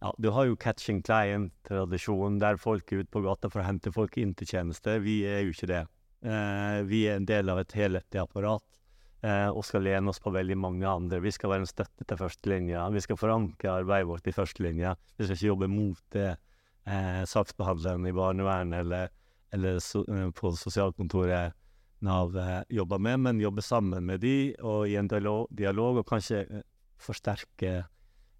ja, 0.00 0.14
Du 0.18 0.30
har 0.32 0.46
jo 0.48 0.56
catching 0.56 1.02
client-tradisjonen, 1.04 2.38
der 2.40 2.56
folk 2.56 2.90
er 2.90 3.02
ute 3.02 3.12
på 3.12 3.22
gata 3.26 3.50
for 3.52 3.60
å 3.60 3.66
hente 3.66 3.92
folk 3.92 4.16
inn 4.18 4.32
til 4.34 4.48
tjeneste. 4.48 4.96
Vi 5.04 5.20
er 5.28 5.42
jo 5.44 5.52
ikke 5.52 5.68
det. 5.68 5.82
Eh, 6.20 6.80
vi 6.84 7.06
er 7.08 7.16
en 7.16 7.28
del 7.28 7.48
av 7.48 7.62
et 7.62 7.72
helhetlig 7.72 8.20
apparat 8.20 8.80
eh, 9.24 9.48
og 9.48 9.64
skal 9.64 9.86
lene 9.86 10.12
oss 10.12 10.20
på 10.20 10.32
veldig 10.34 10.58
mange 10.60 10.88
andre. 10.88 11.22
Vi 11.24 11.32
skal 11.32 11.54
være 11.54 11.64
en 11.64 11.70
støtte 11.70 12.04
til 12.04 12.20
førstelinja. 12.20 12.88
Vi 12.92 13.04
skal 13.04 13.20
forankre 13.20 13.78
arbeidet 13.80 14.10
vårt 14.10 14.28
i 14.28 14.36
førstelinja. 14.36 14.96
Vi 15.16 15.24
skal 15.26 15.38
ikke 15.38 15.52
jobbe 15.52 15.70
mot 15.72 16.02
det 16.16 16.28
eh, 16.30 17.22
saksbehandleren 17.28 18.08
i 18.08 18.16
barnevernet 18.16 18.84
eller, 18.84 19.14
eller 19.56 19.80
so, 19.84 20.04
eh, 20.08 20.28
på 20.36 20.52
sosialkontoret 20.56 21.56
Nav 22.00 22.36
eh, 22.38 22.62
jobber 22.72 22.98
med, 22.98 23.20
men 23.20 23.40
jobbe 23.40 23.62
sammen 23.62 24.06
med 24.08 24.22
de 24.24 24.54
og 24.64 24.88
i 24.88 24.96
en 24.96 25.08
dialog, 25.08 25.50
dialog 25.52 26.00
og 26.00 26.06
kanskje 26.08 26.44
eh, 26.46 26.62
forsterke 27.00 27.74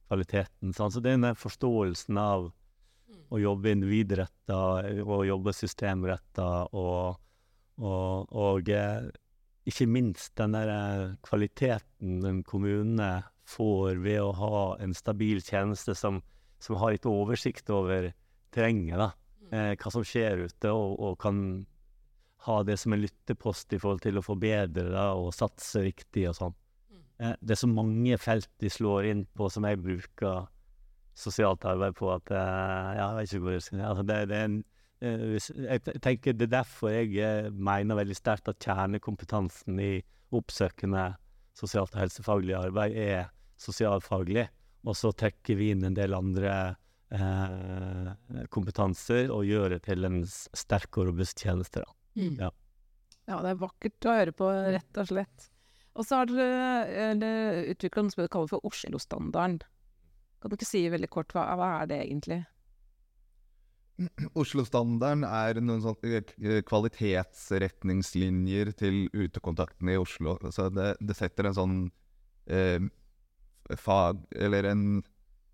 kvaliteten. 0.09 0.73
Sånn. 0.77 0.93
Så 0.93 1.03
den 1.05 1.29
forståelsen 1.37 2.16
av 2.21 2.49
å 3.31 3.38
jobbe 3.38 3.75
individretta 3.75 4.57
og 5.05 5.27
jobbe 5.29 5.53
systemretta 5.55 6.49
og 6.73 7.21
og, 7.81 8.31
og 8.37 8.69
eh, 8.73 9.09
ikke 9.69 9.88
minst 9.90 10.35
den 10.40 10.55
der 10.57 10.71
eh, 10.73 11.16
kvaliteten 11.27 12.21
den 12.25 12.43
kommune 12.47 13.11
får 13.51 14.01
ved 14.05 14.21
å 14.23 14.35
ha 14.37 14.62
en 14.83 14.95
stabil 14.97 15.43
tjeneste 15.43 15.97
som, 15.99 16.21
som 16.62 16.79
har 16.81 16.95
litt 16.95 17.09
oversikt 17.09 17.71
over 17.75 18.12
terrenget, 18.55 18.99
da. 19.01 19.11
Mm. 19.40 19.51
Eh, 19.51 19.73
hva 19.81 19.93
som 19.93 20.07
skjer 20.07 20.47
ute, 20.47 20.71
og, 20.71 20.97
og, 20.99 21.19
kan 21.23 21.43
ha 22.47 22.61
det 22.64 22.79
som 22.81 22.95
en 22.95 23.03
lyttepost 23.03 23.73
i 23.77 23.81
forhold 23.81 24.01
til 24.05 24.16
å 24.16 24.25
forbedre 24.25 24.87
det 24.95 25.07
og 25.19 25.35
satse 25.37 25.83
riktig 25.85 26.29
og 26.31 26.38
sånn. 26.38 26.57
Mm. 26.88 27.03
Eh, 27.19 27.37
det 27.40 27.57
er 27.57 27.62
så 27.64 27.71
mange 27.71 28.21
felt 28.23 28.51
de 28.62 28.73
slår 28.73 29.11
inn 29.11 29.27
på 29.37 29.51
som 29.53 29.66
jeg 29.69 29.83
bruker 29.83 30.49
sosialt 31.21 31.66
arbeid 31.69 31.97
på 31.99 32.09
at 32.14 32.31
eh, 32.33 32.90
Ja, 32.97 33.11
jeg 33.11 33.16
vet 33.19 33.33
ikke 33.33 33.45
hvor 33.45 33.57
jeg 33.57 33.64
skal 33.66 33.83
altså 33.90 34.07
det, 34.09 34.21
det 34.31 34.38
er 34.38 34.49
en 34.49 34.61
jeg 35.00 36.00
tenker 36.04 36.34
Det 36.36 36.44
er 36.48 36.56
derfor 36.58 36.92
jeg 36.92 37.14
eh, 37.24 37.50
mener 37.50 37.96
veldig 37.96 38.16
sterkt 38.18 38.50
at 38.52 38.60
kjernekompetansen 38.60 39.80
i 39.80 39.92
oppsøkende 40.36 41.14
sosialt 41.56 41.94
og 41.96 42.02
helsefaglig 42.02 42.56
arbeid 42.58 42.96
er 43.00 43.30
sosialfaglig. 43.60 44.46
Og 44.88 44.96
så 44.96 45.12
trekker 45.12 45.58
vi 45.58 45.70
inn 45.74 45.84
en 45.88 45.96
del 45.96 46.14
andre 46.16 46.54
eh, 47.12 48.12
kompetanser 48.52 49.32
og 49.32 49.48
gjør 49.48 49.76
det 49.76 49.82
til 49.88 50.06
en 50.08 50.22
sterk 50.26 51.00
og 51.00 51.10
robust 51.10 51.40
tjeneste. 51.42 51.84
Mm. 52.16 52.36
Ja. 52.40 52.52
ja. 53.28 53.40
det 53.40 53.54
er 53.54 53.64
vakkert 53.64 54.08
å 54.08 54.16
høre 54.20 54.36
på, 54.36 54.52
rett 54.76 55.02
og 55.02 55.10
slett. 55.10 55.50
Og 55.98 56.06
så 56.06 56.20
har 56.20 56.30
dere 56.30 57.66
utvikla 57.72 58.04
noe 58.04 58.14
som 58.14 58.22
dere 58.22 58.32
kaller 58.32 58.52
for 58.52 58.68
Oslo-standarden. 58.68 59.60
Kan 60.40 60.52
du 60.52 60.56
ikke 60.56 60.68
si 60.68 60.86
veldig 60.88 61.10
kort, 61.12 61.34
hva, 61.36 61.50
hva 61.58 61.74
er 61.82 61.90
det 61.90 61.98
egentlig? 62.06 62.44
Oslo-standarden 64.38 65.24
er 65.28 65.60
noen 65.60 65.82
sånne 65.84 66.22
eh, 66.22 66.62
kvalitetsretningslinjer 66.66 68.72
til 68.78 69.08
utekontaktene 69.12 69.92
i 69.96 70.00
Oslo. 70.00 70.38
Så 70.54 70.70
det, 70.72 70.94
det 71.00 71.16
setter 71.18 71.44
en 71.50 71.58
sånn 71.58 71.76
eh, 72.50 72.80
fag 73.78 74.24
Eller 74.34 74.64
en, 74.72 75.02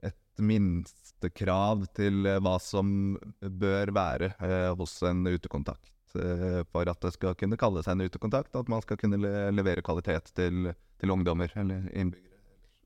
et 0.06 0.16
minstekrav 0.38 1.86
til 1.96 2.26
eh, 2.26 2.40
hva 2.44 2.58
som 2.62 3.18
bør 3.40 3.92
være 3.96 4.32
eh, 4.38 4.72
hos 4.78 5.02
en 5.08 5.26
utekontakt. 5.26 5.92
Eh, 6.16 6.62
for 6.70 6.88
at 6.88 7.02
det 7.02 7.12
skal 7.16 7.36
kunne 7.38 7.58
kalle 7.60 7.82
seg 7.84 7.96
en 7.96 8.06
utekontakt, 8.06 8.54
at 8.56 8.70
man 8.72 8.82
skal 8.84 8.98
kunne 9.00 9.18
le 9.20 9.50
levere 9.54 9.84
kvalitet 9.84 10.32
til, 10.38 10.70
til 11.00 11.12
ungdommer 11.12 11.52
eller 11.58 11.88
innbyggere. 11.92 12.35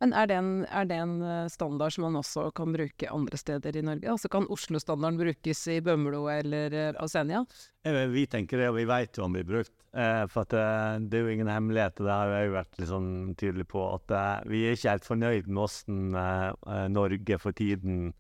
Men 0.01 0.15
er 0.17 0.31
det, 0.31 0.37
en, 0.41 0.53
er 0.65 0.87
det, 0.89 0.97
en, 0.97 1.19
eh, 1.21 1.49
standard 1.53 1.93
som 1.93 2.07
man 2.07 2.17
også 2.17 2.47
kan 2.57 2.73
bruke 2.73 3.09
andre 3.13 3.37
steder 3.37 3.77
i 3.77 3.83
Norge? 3.85 4.09
Altså 4.09 4.31
Kan 4.33 4.47
Oslo-standarden 4.49 5.19
brukes 5.21 5.61
i 5.69 5.81
Bømlo 5.85 6.23
eller 6.33 6.73
eh, 6.73 6.93
på 6.97 7.09
Senja? 7.13 7.43
Vi 7.85 8.25
tenker 8.33 8.63
det, 8.63 8.71
og 8.73 8.79
vi 8.79 8.87
vet 8.89 9.19
jo 9.19 9.27
om 9.27 9.37
vi 9.37 9.43
er 9.45 9.51
brukt. 9.51 9.75
Eh, 9.93 10.25
for 10.33 10.49
det 10.49 11.19
er 11.19 11.27
jo 11.27 11.35
ingen 11.35 11.53
hemmelighet, 11.53 12.01
og 12.01 12.09
det 12.09 12.17
har 12.17 12.33
jeg 12.33 12.49
jo 12.49 12.55
vært 12.57 12.81
litt 12.81 12.91
sånn 12.95 13.11
tydelig 13.41 13.67
på, 13.69 13.83
at 13.99 14.15
vi 14.49 14.63
er 14.65 14.79
ikke 14.79 14.95
helt 14.95 15.09
fornøyd 15.09 15.51
med 15.53 15.69
hvordan 15.69 16.97
Norge 16.97 17.39
for 17.43 17.57
tiden 17.57 18.13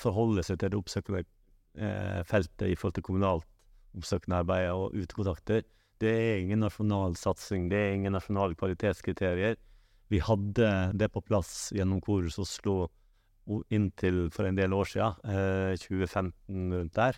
forholder 0.00 0.46
seg 0.46 0.58
til 0.58 0.72
det 0.72 0.78
oppsøkende 0.80 1.22
feltet 2.26 2.72
i 2.72 2.76
forhold 2.76 2.96
til 2.96 3.04
kommunalt 3.06 3.46
oppsøkende 3.96 4.40
arbeid 4.40 4.70
og 4.72 4.96
utekontakter. 4.96 5.62
Det 6.02 6.12
er 6.12 6.40
ingen 6.40 6.64
nasjonal 6.64 7.14
satsing, 7.20 7.68
det 7.70 7.78
er 7.78 7.94
ingen 7.98 8.16
nasjonale 8.16 8.56
kvalitetskriterier. 8.58 9.60
Vi 10.12 10.20
hadde 10.20 10.68
det 10.92 11.08
på 11.08 11.22
plass 11.24 11.70
gjennom 11.72 12.02
Korus 12.04 12.36
Oslo 12.42 12.90
inntil 13.72 14.26
for 14.30 14.44
en 14.44 14.58
del 14.58 14.74
år 14.76 14.90
siden, 14.90 15.14
eh, 15.24 15.72
2015 15.80 16.74
rundt 16.74 16.92
der. 16.98 17.16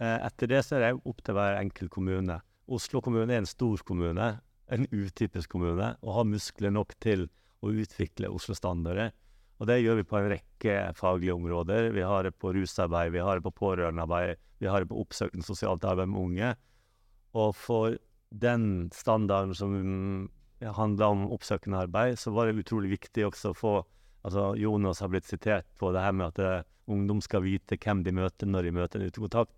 Eh, 0.00 0.26
etter 0.26 0.48
det 0.48 0.62
så 0.64 0.76
er 0.76 0.80
det 0.80 1.02
opp 1.04 1.20
til 1.22 1.36
hver 1.36 1.60
enkelt 1.60 1.90
kommune. 1.90 2.40
Oslo 2.66 3.02
kommune 3.04 3.34
er 3.34 3.42
en 3.42 3.46
stor 3.46 3.84
kommune, 3.84 4.40
en 4.70 4.86
utypisk 4.88 5.50
kommune, 5.50 5.96
og 6.02 6.14
har 6.14 6.24
muskler 6.24 6.72
nok 6.72 6.94
til 6.98 7.28
å 7.62 7.68
utvikle 7.68 8.32
Oslo-standarder. 8.32 9.12
Og 9.60 9.66
det 9.66 9.82
gjør 9.82 10.00
vi 10.00 10.08
på 10.08 10.16
en 10.16 10.30
rekke 10.32 10.94
faglige 10.96 11.36
områder. 11.36 11.92
Vi 11.92 12.00
har 12.00 12.22
det 12.22 12.38
på 12.38 12.54
rusarbeid, 12.56 13.12
vi 13.12 13.18
har 13.18 13.36
det 13.36 13.44
på 13.44 13.52
pårørendearbeid, 13.52 14.36
vi 14.60 14.66
har 14.66 14.80
det 14.80 14.88
på 14.88 15.04
oppsøkende 15.04 15.44
sosialt 15.44 15.84
arbeid 15.84 16.08
med 16.08 16.20
unge. 16.24 16.56
Og 17.34 17.54
for 17.54 17.98
den 18.32 18.88
standarden 18.94 19.54
som 19.54 20.30
handla 20.60 21.08
om 21.12 21.28
oppsøkende 21.32 21.80
arbeid, 21.86 22.18
så 22.18 22.32
var 22.34 22.46
det 22.46 22.60
utrolig 22.60 22.92
viktig 22.96 23.26
også 23.28 23.52
å 23.52 23.56
få 23.56 23.74
altså 24.26 24.50
Jonas 24.60 25.00
har 25.00 25.08
blitt 25.12 25.28
sitert 25.28 25.68
på 25.80 25.92
det 25.94 26.02
her 26.04 26.12
med 26.12 26.34
at 26.34 26.40
eh, 26.44 26.68
ungdom 26.92 27.22
skal 27.24 27.44
vite 27.44 27.78
hvem 27.80 28.02
de 28.04 28.12
møter 28.12 28.50
når 28.50 28.68
de 28.68 28.74
møter 28.76 29.00
en 29.00 29.08
utekontakt. 29.08 29.54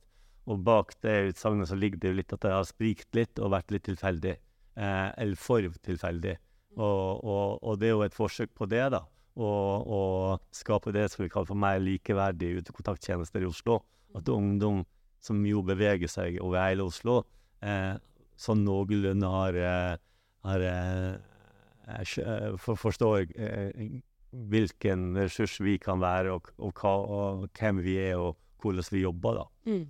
Og 0.50 0.62
bak 0.66 0.94
det 1.02 1.32
utsagnet 1.32 1.70
så 1.70 1.78
ligger 1.78 2.00
det 2.02 2.10
jo 2.10 2.18
litt 2.18 2.34
at 2.34 2.44
det 2.44 2.54
har 2.54 2.66
sprikt 2.66 3.14
litt 3.14 3.38
og 3.42 3.52
vært 3.54 3.74
litt 3.74 3.86
tilfeldig. 3.86 4.36
Eh, 4.74 5.08
eller 5.22 5.38
for 5.38 5.66
tilfeldig. 5.86 6.36
Og, 6.78 7.24
og, 7.24 7.58
og, 7.60 7.74
det 7.80 7.90
er 7.90 7.94
jo 7.96 8.06
et 8.06 8.16
forsøk 8.16 8.54
på 8.56 8.66
det, 8.70 8.84
da. 8.94 9.02
Å 9.32 10.38
skape 10.52 10.92
det 10.92 11.06
som 11.12 11.22
vi 11.22 11.30
kaller 11.32 11.48
for 11.48 11.58
mer 11.58 11.78
likeverdige 11.80 12.62
utekontakttjenester 12.62 13.44
i 13.44 13.48
Oslo. 13.48 13.80
At 14.16 14.28
ungdom 14.28 14.82
som 15.22 15.40
jo 15.46 15.62
beveger 15.64 16.10
seg 16.10 16.40
over 16.42 16.64
hele 16.64 16.86
Oslo, 16.88 17.22
eh, 17.62 17.94
sånn 18.36 18.64
noenlunde 18.66 19.28
har, 19.30 19.54
eh, 19.54 20.00
har 20.46 20.64
eh, 20.66 22.02
skjø- 22.08 22.26
eh, 22.26 22.56
for, 22.60 22.78
forstår 22.80 23.26
eh, 23.36 24.00
hvilken 24.32 25.12
ressurs 25.18 25.58
vi 25.60 25.76
kan 25.82 26.00
være, 26.02 26.32
og, 26.36 26.48
og, 26.58 26.72
hva, 26.80 26.92
og 27.02 27.48
hvem 27.58 27.82
vi 27.84 27.98
er, 28.00 28.16
og 28.18 28.38
hvordan 28.62 28.88
vi 28.94 29.04
jobber, 29.04 29.42
da. 29.42 29.46
Mm. 29.68 29.84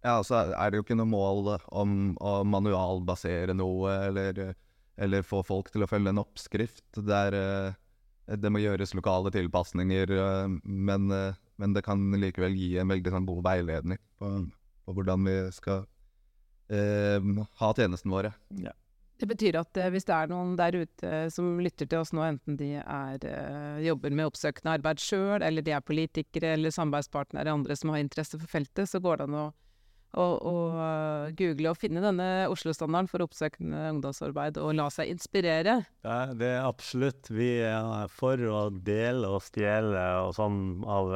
Ja, 0.00 0.14
altså 0.16 0.38
er 0.56 0.70
det 0.72 0.78
jo 0.78 0.84
ikke 0.86 0.96
noe 0.96 1.10
mål 1.10 1.50
om 1.76 1.94
å 2.24 2.38
manualbasere 2.48 3.52
noe, 3.56 3.92
eller, 4.08 4.54
eller 4.96 5.26
få 5.26 5.42
folk 5.44 5.68
til 5.74 5.84
å 5.84 5.88
følge 5.90 6.14
en 6.14 6.22
oppskrift. 6.22 6.86
Er, 7.04 7.36
eh, 7.36 8.36
det 8.40 8.52
må 8.52 8.62
gjøres 8.62 8.94
lokale 8.96 9.32
tilpasninger, 9.34 10.14
men, 10.64 11.10
men 11.60 11.74
det 11.76 11.82
kan 11.84 12.06
likevel 12.22 12.54
gi 12.56 12.76
en 12.80 12.92
veldig 12.94 13.12
sånn, 13.12 13.26
god 13.28 13.42
veiledning 13.48 13.98
på, 14.20 14.30
på 14.86 14.94
hvordan 14.96 15.26
vi 15.26 15.34
skal 15.56 15.82
eh, 16.70 17.18
ha 17.60 17.72
tjenestene 17.76 18.14
våre. 18.14 18.32
Det 19.20 19.28
betyr 19.28 19.58
at 19.60 19.76
eh, 19.76 19.90
hvis 19.92 20.06
det 20.08 20.16
er 20.16 20.30
noen 20.30 20.54
der 20.56 20.78
ute 20.80 21.16
som 21.32 21.58
lytter 21.60 21.88
til 21.88 22.00
oss 22.00 22.14
nå, 22.16 22.24
enten 22.24 22.56
de 22.56 22.72
er, 22.80 23.24
eh, 23.28 23.80
jobber 23.84 24.14
med 24.16 24.30
oppsøkende 24.30 24.78
arbeid 24.78 25.02
sjøl, 25.02 25.44
eller 25.44 25.64
de 25.66 25.74
er 25.76 25.84
politikere 25.84 26.54
eller 26.56 26.72
samarbeidspartnere 26.72 27.52
andre 27.52 27.76
som 27.76 27.92
har 27.92 28.00
interesse 28.00 28.40
for 28.40 28.48
feltet, 28.48 28.88
så 28.88 29.02
går 29.04 29.20
det 29.20 29.28
an 29.28 29.38
å, 29.42 29.44
å, 30.16 30.24
å 30.24 30.54
eh, 30.86 31.36
google 31.36 31.74
og 31.74 31.78
finne 31.82 32.00
denne 32.00 32.30
Oslo-standarden 32.48 33.12
for 33.12 33.26
oppsøkende 33.26 33.84
ungdomsarbeid 33.92 34.56
og 34.64 34.72
la 34.80 34.88
seg 34.94 35.12
inspirere. 35.12 35.82
Er, 36.00 36.36
det 36.40 36.54
er 36.56 36.64
absolutt. 36.64 37.28
Vi 37.28 37.52
er 37.68 38.08
for 38.08 38.40
å 38.40 38.66
dele 38.72 39.36
og 39.36 39.44
stjele 39.44 40.10
og 40.24 40.32
sånn 40.40 40.62
av, 40.88 41.12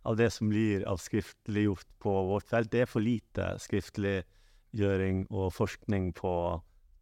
av 0.00 0.16
det 0.16 0.32
som 0.32 0.48
blir 0.48 0.88
av 0.88 1.04
skriftliggjort 1.04 1.90
på 2.00 2.20
vårt 2.32 2.48
felt. 2.48 2.72
Det 2.72 2.86
er 2.86 2.94
for 2.96 3.04
lite 3.04 3.58
skriftliggjøring 3.68 5.26
og 5.28 5.52
forskning 5.60 6.14
på 6.16 6.38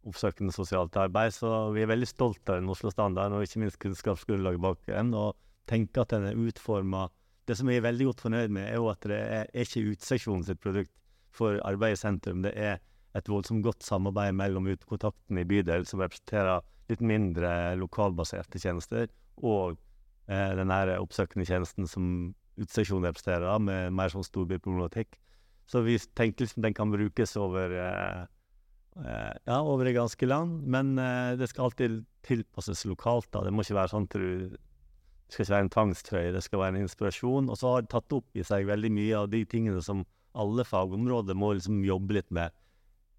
oppsøkende 0.07 0.53
sosialt 0.55 0.95
arbeid, 0.99 1.33
så 1.35 1.49
vi 1.75 1.83
er 1.83 1.91
veldig 1.91 2.09
stolte 2.09 2.53
av 2.53 2.61
den 2.61 2.71
Oslo-standarden, 2.71 3.37
og 3.37 3.45
ikke 3.45 3.61
minst 3.63 3.79
kunnskapsgrunnlaget 3.83 4.63
bak 4.63 4.81
den, 4.87 5.13
og 5.15 5.37
tenker 5.69 6.03
at 6.03 6.15
den 6.15 6.29
er 6.31 6.39
utforma 6.39 7.09
Det 7.43 7.57
som 7.59 7.67
jeg 7.67 7.81
er 7.81 7.83
veldig 7.83 8.05
godt 8.07 8.21
fornøyd 8.23 8.51
med, 8.55 8.69
er 8.69 8.77
jo 8.79 8.85
at 8.87 9.03
det 9.03 9.17
er, 9.19 9.47
er 9.51 9.65
ikke 9.65 9.89
utseksjonen 9.91 10.45
sitt 10.47 10.61
produkt 10.63 10.93
for 11.35 11.57
arbeid 11.67 11.97
i 11.97 11.99
sentrum. 11.99 12.39
Det 12.45 12.53
er 12.55 12.77
et 13.19 13.27
voldsomt 13.27 13.65
godt 13.65 13.83
samarbeid 13.83 14.31
mellom 14.37 14.69
utekontakten 14.71 15.41
i 15.41 15.43
bydel, 15.49 15.83
som 15.83 15.99
representerer 15.99 16.63
litt 16.87 17.03
mindre 17.03 17.51
lokalbaserte 17.81 18.61
tjenester, 18.63 19.11
og 19.43 19.75
eh, 20.31 20.53
den 20.55 20.71
her 20.71 20.93
oppsøkende 21.01 21.43
tjenesten 21.49 21.89
som 21.89 22.07
utseksjonen 22.63 23.09
representerer, 23.09 23.59
med 23.59 23.91
mer 23.97 24.13
sånn 24.13 24.23
storbyproblematikk. 24.23 25.19
Så 25.67 25.83
vi 25.83 25.97
tenker 26.15 26.45
liksom 26.45 26.63
den 26.63 26.75
kan 26.77 26.95
brukes 26.95 27.35
over 27.39 27.75
eh, 27.75 28.23
ja, 28.95 29.61
over 29.61 29.85
det 29.85 29.95
ganske 29.95 30.27
land, 30.27 30.63
men 30.69 30.97
eh, 31.01 31.35
det 31.39 31.47
skal 31.49 31.65
alltid 31.69 32.03
tilpasses 32.23 32.85
lokalt. 32.85 33.31
da. 33.33 33.41
Det 33.43 33.53
må 33.53 33.63
ikke 33.65 33.79
være 33.79 33.93
sånn 33.93 34.07
du 34.13 34.49
det 34.53 35.33
skal 35.33 35.45
ikke 35.45 35.53
være 35.55 35.65
en 35.65 35.69
tvangstrøye, 35.73 36.33
det 36.35 36.43
skal 36.45 36.59
være 36.59 36.75
en 36.75 36.83
inspirasjon. 36.83 37.47
Og 37.49 37.57
så 37.57 37.71
har 37.73 37.81
det 37.81 37.89
tatt 37.89 38.13
opp 38.13 38.25
i 38.37 38.43
seg 38.45 38.67
veldig 38.69 38.91
mye 38.93 39.15
av 39.17 39.29
de 39.31 39.39
tingene 39.49 39.81
som 39.81 40.03
alle 40.37 40.61
fagområder 40.67 41.33
må 41.33 41.53
liksom 41.55 41.79
jobbe 41.87 42.13
litt 42.19 42.29
med. 42.29 42.51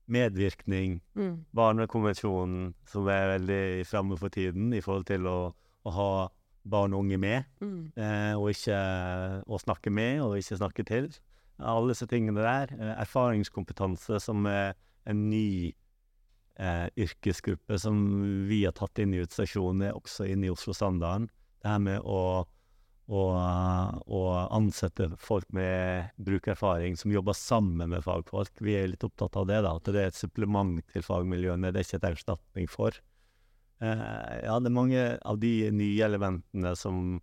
Medvirkning, 0.07 1.01
Mm. 1.17 1.45
Barnekonvensjonen, 1.55 2.75
som 2.87 3.09
er 3.09 3.39
veldig 3.39 3.87
framme 3.87 4.19
for 4.19 4.29
tiden 4.29 4.73
i 4.75 4.81
forhold 4.81 5.07
til 5.07 5.27
å, 5.27 5.55
å 5.87 5.91
ha 5.91 6.29
barn 6.65 6.93
og 6.95 7.01
unge 7.05 7.19
med, 7.19 7.45
Mm. 7.61 7.93
eh, 7.97 8.35
og 8.37 8.51
ikke 8.51 9.43
å 9.49 9.59
snakke 9.59 9.91
med 9.91 10.21
og 10.21 10.37
ikke 10.37 10.59
snakke 10.61 10.85
til. 10.87 11.11
Alle 11.59 11.89
disse 11.95 12.07
tingene 12.07 12.43
der. 12.43 12.69
Eh, 12.79 13.01
erfaringskompetanse, 13.03 14.21
som 14.21 14.45
er 14.47 14.75
en 15.11 15.29
ny 15.31 15.75
eh, 16.59 16.89
yrkesgruppe 16.97 17.79
som 17.79 17.97
vi 18.49 18.65
har 18.65 18.75
tatt 18.77 18.99
inn 19.03 19.15
i 19.15 19.23
utstasjonen, 19.25 19.89
er 19.89 19.99
også 19.99 20.29
inne 20.31 20.49
i 20.49 20.53
Oslo-standarden. 20.53 21.29
Det 21.63 21.71
her 21.71 21.81
med 21.83 22.05
å, 22.05 22.45
å, 23.09 23.23
å 24.05 24.23
ansette 24.53 25.11
folk 25.21 25.49
med 25.55 26.13
brukererfaring 26.17 26.99
som 27.01 27.15
jobber 27.15 27.37
sammen 27.39 27.93
med 27.95 28.05
fagfolk. 28.05 28.53
Vi 28.65 28.77
er 28.79 28.93
litt 28.93 29.07
opptatt 29.07 29.39
av 29.41 29.49
det, 29.51 29.63
da, 29.65 29.75
at 29.79 29.91
det 29.91 30.03
er 30.03 30.13
et 30.13 30.21
supplement 30.21 30.81
til 30.93 31.07
fagmiljøene. 31.07 31.73
Det 31.73 31.83
er 31.83 31.89
ikke 31.89 32.01
et 32.03 32.11
erstatning 32.13 32.71
for. 32.71 33.01
Eh, 33.83 34.37
ja, 34.45 34.59
det 34.61 34.71
er 34.71 34.77
mange 34.77 35.07
av 35.27 35.41
de 35.43 35.55
nye 35.75 36.05
elementene 36.07 36.75
som, 36.79 37.19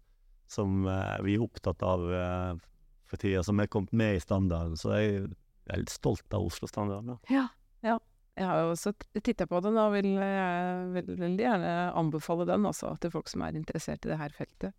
som 0.52 0.84
eh, 0.90 1.18
vi 1.26 1.38
er 1.38 1.46
opptatt 1.46 1.86
av 1.86 2.06
eh, 2.14 2.52
for 3.10 3.22
tida, 3.22 3.44
som 3.44 3.60
er 3.60 3.72
kommet 3.72 3.94
med 3.96 4.18
i 4.18 4.24
standarden. 4.24 4.78
Så 4.80 4.94
jeg 4.98 5.24
er 5.72 5.82
litt 5.84 5.94
stolt 5.94 6.28
av 6.36 6.48
Oslo-standarden. 6.50 7.18
Ja. 7.32 7.48
Jeg 8.40 8.48
har 8.48 8.62
jo 8.62 8.70
også 8.74 8.94
titta 9.20 9.48
på 9.50 9.60
den, 9.64 9.80
og 9.80 9.96
vil 9.98 10.14
jeg 10.16 11.04
veldig 11.20 11.44
gjerne 11.44 11.74
anbefale 12.00 12.48
den 12.48 12.70
også, 12.70 12.94
til 13.02 13.12
folk 13.14 13.28
som 13.32 13.44
er 13.46 13.58
interessert 13.60 14.08
i 14.08 14.14
det 14.14 14.20
her 14.22 14.36
feltet. 14.36 14.78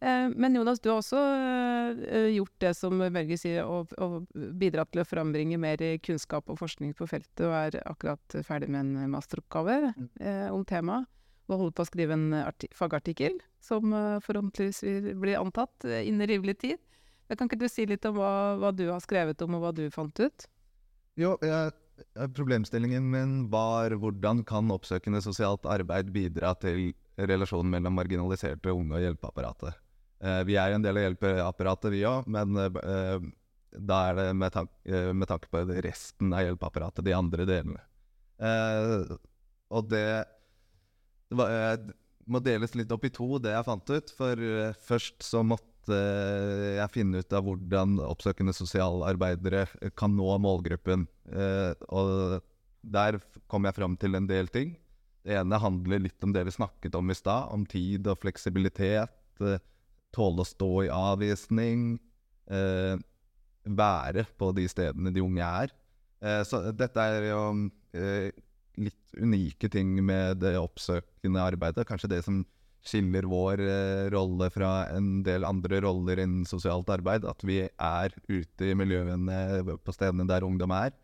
Eh, 0.00 0.26
men 0.30 0.54
Jonas, 0.54 0.80
du 0.82 0.90
har 0.90 1.00
også 1.00 1.18
eh, 1.18 2.30
gjort 2.36 2.54
det 2.62 2.72
som 2.78 2.98
Børge 2.98 3.38
sier, 3.38 3.66
og, 3.66 3.94
og 4.02 4.26
bidratt 4.58 4.90
til 4.94 5.02
å 5.02 5.06
frambringe 5.06 5.60
mer 5.62 5.82
kunnskap 6.04 6.50
og 6.50 6.58
forskning 6.60 6.94
på 6.98 7.06
feltet, 7.10 7.46
og 7.46 7.54
er 7.54 7.78
akkurat 7.84 8.40
ferdig 8.46 8.70
med 8.74 8.84
en 8.84 9.14
masteroppgave 9.14 9.94
mm. 9.94 10.10
om 10.54 10.66
temaet. 10.66 11.06
Og 11.48 11.62
holder 11.62 11.76
på 11.78 11.84
å 11.84 11.88
skrive 11.88 12.12
en 12.12 12.32
arti 12.42 12.68
fagartikkel, 12.76 13.38
som 13.64 13.92
eh, 13.96 14.20
forhåpentligvis 14.24 14.82
vil 14.84 15.14
bli 15.22 15.36
antatt 15.38 15.86
eh, 15.88 16.04
innen 16.08 16.28
rimelig 16.28 16.58
tid. 16.64 16.80
Men 17.28 17.38
kan 17.38 17.48
ikke 17.48 17.60
du 17.62 17.68
si 17.72 17.86
litt 17.88 18.04
om 18.08 18.18
hva, 18.18 18.32
hva 18.60 18.72
du 18.72 18.86
har 18.90 19.00
skrevet 19.04 19.40
om, 19.44 19.56
og 19.56 19.64
hva 19.64 19.72
du 19.76 19.86
fant 19.92 20.20
ut? 20.20 20.48
Jo, 21.18 21.34
jeg, 21.44 21.72
problemstillingen 22.36 23.10
min 23.10 23.34
var 23.52 23.94
hvordan 23.98 24.44
kan 24.46 24.70
oppsøkende 24.74 25.22
sosialt 25.24 25.66
arbeid 25.68 26.12
bidra 26.14 26.54
til 26.62 26.92
relasjonen 27.18 27.72
mellom 27.74 27.96
marginaliserte 27.98 28.72
unge 28.74 28.96
og 28.98 29.04
hjelpeapparatet. 29.04 29.78
Eh, 30.22 30.40
vi 30.48 30.56
er 30.58 30.74
en 30.74 30.84
del 30.84 30.98
av 30.98 31.06
hjelpeapparatet, 31.06 31.92
vi 31.94 32.04
òg, 32.08 32.26
men 32.30 32.58
eh, 32.58 33.28
da 33.78 34.00
er 34.08 34.18
det 34.18 34.26
med, 34.38 34.52
tank, 34.54 34.72
eh, 34.88 35.10
med 35.14 35.30
tanke 35.30 35.50
på 35.52 35.62
resten 35.84 36.32
av 36.34 36.46
hjelpeapparatet, 36.46 37.04
de 37.06 37.14
andre 37.14 37.46
delene. 37.48 37.82
Eh, 38.38 39.16
og 39.74 39.88
det, 39.90 40.06
det 41.28 41.38
var, 41.38 41.54
eh, 41.54 41.90
må 42.28 42.42
deles 42.44 42.74
litt 42.78 42.92
opp 42.94 43.06
i 43.08 43.12
to, 43.14 43.28
det 43.42 43.54
jeg 43.54 43.66
fant 43.66 43.94
ut. 43.94 44.14
For 44.18 44.48
eh, 44.48 44.78
først 44.88 45.22
så 45.26 45.44
måtte 45.46 45.66
jeg 45.88 46.92
finne 46.92 47.22
ut 47.22 47.32
av 47.32 47.46
hvordan 47.46 47.96
oppsøkende 48.04 48.52
sosialarbeidere 48.52 49.64
kan 49.96 50.12
nå 50.16 50.34
målgruppen. 50.44 51.06
Eh, 51.32 51.72
og 51.88 52.44
der 52.82 53.18
kom 53.50 53.66
jeg 53.68 53.76
fram 53.76 53.96
til 54.00 54.18
en 54.18 54.28
del 54.28 54.50
ting. 54.52 54.74
Det 55.24 55.36
ene 55.36 55.60
handler 55.60 56.04
litt 56.06 56.24
om 56.24 56.32
det 56.32 56.46
vi 56.48 56.54
snakket 56.56 56.96
om 56.96 57.10
i 57.10 57.16
stad, 57.16 57.50
om 57.52 57.66
tid 57.68 58.08
og 58.08 58.20
fleksibilitet. 58.22 59.14
Eh, 59.44 59.60
tåle 60.14 60.44
å 60.44 60.48
stå 60.48 60.72
i 60.86 60.92
avvisning. 60.94 61.98
Eh, 62.48 62.96
være 63.68 64.24
på 64.40 64.52
de 64.56 64.64
stedene 64.70 65.12
de 65.12 65.24
unge 65.24 65.44
er. 65.44 65.74
Så 66.48 66.58
dette 66.74 66.98
er 66.98 67.28
jo 67.28 67.40
litt 68.80 69.18
unike 69.20 69.68
ting 69.70 69.92
med 70.02 70.40
det 70.42 70.56
oppsøkende 70.58 71.44
arbeidet. 71.44 71.84
Kanskje 71.86 72.10
det 72.10 72.22
som 72.26 72.40
skiller 72.84 73.26
vår 73.28 73.62
eh, 73.62 74.06
rolle 74.14 74.48
fra 74.54 74.88
en 74.94 75.22
del 75.26 75.46
andre 75.46 75.82
roller 75.84 76.22
innen 76.22 76.46
sosialt 76.48 76.88
arbeid. 76.92 77.26
At 77.28 77.42
vi 77.46 77.60
er 77.66 78.14
ute 78.28 78.70
i 78.70 78.76
miljøene 78.78 79.78
på 79.84 79.94
stedene 79.94 80.28
der 80.28 80.46
ungdom 80.46 80.72
er, 80.76 80.94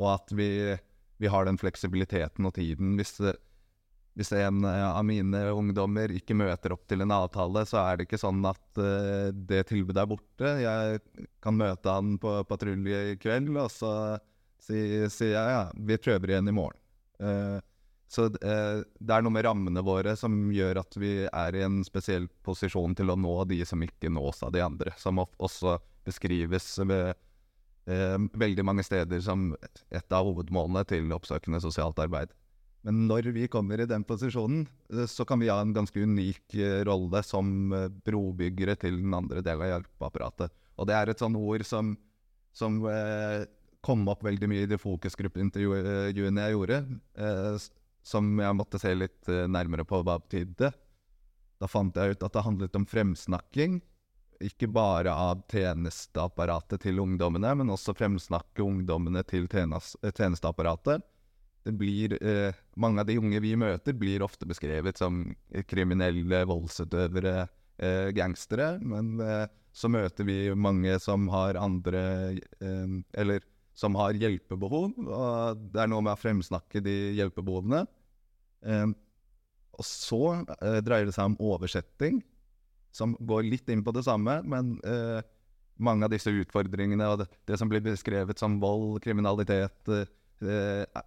og 0.00 0.12
at 0.16 0.32
vi, 0.36 0.50
vi 1.20 1.30
har 1.30 1.46
den 1.46 1.58
fleksibiliteten 1.60 2.46
og 2.48 2.54
tiden. 2.56 2.94
Hvis, 2.98 3.18
hvis 4.18 4.32
en 4.36 4.64
eh, 4.68 4.84
av 4.88 5.04
mine 5.08 5.44
ungdommer 5.52 6.12
ikke 6.16 6.36
møter 6.38 6.74
opp 6.74 6.86
til 6.90 7.04
en 7.04 7.14
avtale, 7.14 7.64
så 7.68 7.82
er 7.84 7.98
det 7.98 8.08
ikke 8.08 8.20
sånn 8.20 8.42
at 8.48 8.62
uh, 8.80 9.30
det 9.32 9.66
tilbudet 9.70 10.02
er 10.02 10.10
borte. 10.10 10.54
Jeg 10.64 11.02
kan 11.44 11.58
møte 11.58 11.98
han 11.98 12.16
på 12.22 12.38
patrulje 12.48 13.02
i 13.12 13.18
kveld, 13.20 13.52
og 13.56 13.68
så 13.72 13.92
sier 14.62 15.10
si 15.12 15.32
jeg 15.32 15.56
ja, 15.56 15.66
vi 15.74 16.00
prøver 16.00 16.34
igjen 16.34 16.50
i 16.52 16.56
morgen. 16.56 16.80
Uh, 17.22 17.60
så 18.12 18.26
det 18.28 18.44
er 18.44 19.22
noe 19.24 19.32
med 19.32 19.46
rammene 19.46 19.80
våre 19.80 20.12
som 20.20 20.50
gjør 20.52 20.82
at 20.82 20.96
vi 21.00 21.14
er 21.24 21.56
i 21.56 21.62
en 21.64 21.78
spesiell 21.86 22.26
posisjon 22.44 22.92
til 22.98 23.08
å 23.08 23.16
nå 23.16 23.38
de 23.48 23.62
som 23.64 23.80
ikke 23.80 24.10
nås 24.12 24.42
av 24.44 24.52
de 24.52 24.60
andre, 24.60 24.92
som 25.00 25.22
også 25.22 25.78
beskrives 26.04 26.66
ved, 26.84 27.14
veldig 27.84 28.62
mange 28.62 28.84
steder 28.86 29.18
som 29.24 29.48
et 29.90 30.14
av 30.14 30.28
hovedmålene 30.28 30.84
til 30.86 31.10
oppsøkende 31.16 31.58
sosialt 31.64 31.98
arbeid. 31.98 32.30
Men 32.82 33.04
når 33.06 33.30
vi 33.34 33.46
kommer 33.50 33.80
i 33.80 33.86
den 33.86 34.02
posisjonen, 34.06 34.64
eh, 34.90 35.06
så 35.06 35.26
kan 35.26 35.40
vi 35.40 35.50
ha 35.52 35.60
en 35.62 35.74
ganske 35.74 36.02
unik 36.02 36.56
eh, 36.58 36.80
rolle 36.88 37.22
som 37.26 37.72
eh, 37.76 37.88
brobyggere 38.06 38.74
til 38.80 38.98
den 39.04 39.14
andre 39.14 39.42
delen 39.44 39.62
av 39.62 39.70
hjelpeapparatet. 39.70 40.54
Og 40.80 40.88
det 40.90 40.96
er 40.96 41.12
et 41.12 41.22
sånt 41.22 41.38
ord 41.38 41.62
som, 41.68 41.92
som 42.56 42.80
kom 43.84 44.06
opp 44.08 44.24
veldig 44.24 44.48
mye 44.50 44.64
i 44.64 44.70
de 44.70 44.78
fokusgruppeintervjuene 44.80 46.46
jeg 46.46 46.54
gjorde, 46.56 46.78
som 48.08 48.30
jeg 48.40 48.56
måtte 48.56 48.80
se 48.80 48.94
litt 48.96 49.28
nærmere 49.52 49.84
på 49.86 50.00
hva 50.00 50.16
betydde. 50.22 50.72
Da 51.60 51.68
fant 51.70 51.94
jeg 51.94 52.16
ut 52.16 52.24
at 52.24 52.34
det 52.34 52.44
handlet 52.48 52.80
om 52.80 52.88
fremsnakking, 52.88 53.76
ikke 54.46 54.68
bare 54.72 55.12
av 55.12 55.44
tjenesteapparatet 55.50 56.82
til 56.84 57.00
ungdommene, 57.02 57.54
men 57.60 57.72
også 57.72 57.94
fremsnakke 57.96 58.64
ungdommene 58.64 59.22
til 59.28 59.48
tjenesteapparatet. 59.48 61.02
blir 61.78 62.16
eh, 62.22 62.54
Mange 62.76 63.00
av 63.00 63.06
de 63.06 63.18
unge 63.18 63.40
vi 63.40 63.54
møter, 63.56 63.92
blir 63.92 64.22
ofte 64.22 64.46
beskrevet 64.46 64.98
som 64.98 65.34
kriminelle 65.68 66.44
voldsutøvere, 66.48 67.48
eh, 67.78 68.10
gangstere. 68.16 68.78
Men 68.80 69.20
eh, 69.20 69.46
så 69.72 69.88
møter 69.88 70.24
vi 70.24 70.54
mange 70.54 70.98
som 71.00 71.28
har 71.32 71.56
andre 71.56 72.02
eh, 72.60 73.00
Eller 73.12 73.40
som 73.74 73.94
har 73.96 74.12
hjelpebehov. 74.12 74.92
Og 74.98 75.62
det 75.72 75.80
er 75.80 75.88
noe 75.88 76.04
med 76.04 76.16
å 76.16 76.20
fremsnakke 76.20 76.82
de 76.84 76.96
hjelpebehovene. 77.16 77.86
Eh, 78.66 78.90
og 79.72 79.86
så 79.86 80.22
eh, 80.60 80.80
dreier 80.84 81.08
det 81.08 81.16
seg 81.16 81.32
om 81.32 81.38
oversetting, 81.40 82.20
som 82.92 83.16
går 83.20 83.46
litt 83.48 83.70
inn 83.72 83.82
på 83.84 83.94
det 83.96 84.04
samme, 84.06 84.38
men 84.44 84.76
mange 85.82 86.06
av 86.06 86.12
disse 86.12 86.30
utfordringene 86.30 87.08
og 87.10 87.22
det, 87.22 87.28
det, 87.48 87.58
som 87.60 87.70
blir 87.70 87.82
beskrevet 87.84 88.38
som 88.40 88.58
vold, 88.62 89.00
kriminalitet, 89.04 89.88
eh, 89.88 91.02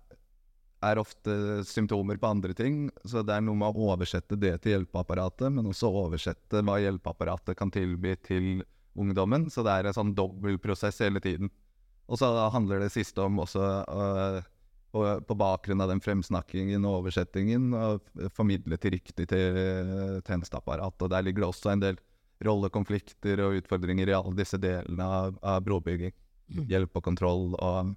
er 0.86 1.02
ofte 1.02 1.64
symptomer 1.66 2.20
på 2.22 2.30
andre 2.30 2.54
ting. 2.58 2.86
Så 3.08 3.24
det 3.26 3.34
er 3.34 3.46
noe 3.46 3.58
med 3.58 3.74
å 3.74 3.92
oversette 3.94 4.38
det 4.38 4.58
til 4.64 4.76
hjelpeapparatet, 4.76 5.50
men 5.54 5.72
også 5.72 5.90
oversette 6.04 6.62
hva 6.66 6.78
hjelpeapparatet 6.84 7.58
kan 7.58 7.74
tilby 7.74 8.16
til 8.26 8.66
ungdommen. 8.96 9.48
Så 9.50 9.64
det 9.66 9.74
er 9.74 9.90
en 9.90 9.98
sånn 9.98 10.14
dobbeltprosess 10.18 11.02
hele 11.02 11.24
tiden. 11.24 11.50
Og 12.06 12.20
så 12.22 12.30
handler 12.54 12.84
det 12.84 12.92
siste 12.94 13.24
om 13.24 13.40
også 13.42 13.64
uh, 13.90 14.46
på 15.28 15.36
bakgrunn 15.38 15.84
av 15.84 15.90
den 15.92 16.02
fremsnakkingen 16.04 16.86
og 16.88 17.02
oversettingen 17.02 17.74
og 17.76 18.28
formidle 18.36 18.78
til 18.80 18.96
riktig 18.96 19.28
til 19.32 19.60
uh, 19.60 20.20
tjenesteapparat. 20.24 20.96
Og 21.02 21.12
der 21.12 21.26
ligger 21.26 21.44
det 21.44 21.50
også 21.50 21.74
en 21.74 21.84
del 21.84 22.00
rollekonflikter 22.44 23.42
og 23.46 23.60
utfordringer 23.62 24.10
i 24.10 24.16
alle 24.16 24.36
disse 24.38 24.60
delene 24.62 25.06
av, 25.06 25.38
av 25.44 25.62
brobygging. 25.66 26.14
Mm. 26.52 26.66
Hjelp 26.70 27.00
og 27.00 27.06
kontroll 27.08 27.54
og 27.56 27.94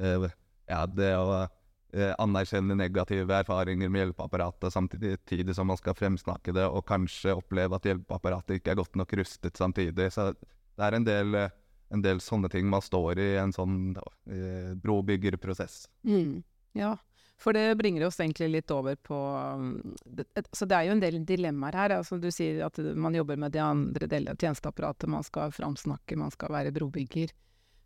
eh, 0.00 0.30
ja, 0.70 0.84
det 0.88 1.10
å 1.18 1.34
eh, 1.42 2.12
anerkjenne 2.22 2.76
negative 2.78 3.40
erfaringer 3.42 3.90
med 3.92 4.06
hjelpeapparatet 4.06 4.72
samtidig 4.72 5.56
som 5.56 5.68
man 5.68 5.80
skal 5.80 5.96
fremsnakke 5.98 6.54
det, 6.56 6.64
og 6.64 6.86
kanskje 6.88 7.36
oppleve 7.36 7.76
at 7.76 7.90
hjelpeapparatet 7.90 8.60
ikke 8.60 8.72
er 8.72 8.80
godt 8.80 8.96
nok 9.00 9.16
rustet 9.20 9.60
samtidig. 9.60 10.08
Så 10.14 10.30
det 10.32 10.86
er 10.86 10.96
en 10.96 11.08
del, 11.08 11.34
eh, 11.42 11.56
en 11.90 12.02
del 12.04 12.20
sånne 12.22 12.50
ting 12.52 12.68
man 12.70 12.82
står 12.84 13.18
i 13.18 13.30
en 13.40 13.52
sånn 13.54 13.78
eh, 13.98 14.72
brobyggerprosess. 14.78 15.84
Mm. 16.06 16.42
Ja, 16.78 16.94
for 17.40 17.56
det 17.56 17.74
bringer 17.74 18.04
oss 18.06 18.20
egentlig 18.20 18.50
litt 18.50 18.70
over 18.70 18.96
på 18.96 19.16
um, 19.16 19.96
det, 20.04 20.26
Så 20.52 20.66
det 20.68 20.76
er 20.76 20.88
jo 20.88 20.96
en 20.96 21.02
del 21.02 21.22
dilemmaer 21.24 21.78
her. 21.78 21.94
altså 21.96 22.18
Du 22.20 22.28
sier 22.34 22.60
at 22.66 22.78
man 22.78 23.16
jobber 23.16 23.38
med 23.40 23.54
de 23.56 23.62
andre 23.64 24.06
delene 24.06 24.34
av 24.36 24.40
tjenesteapparatet. 24.40 25.08
Man 25.08 25.24
skal 25.24 25.54
framsnakke, 25.56 26.18
man 26.20 26.34
skal 26.34 26.52
være 26.52 26.74
brobygger. 26.76 27.32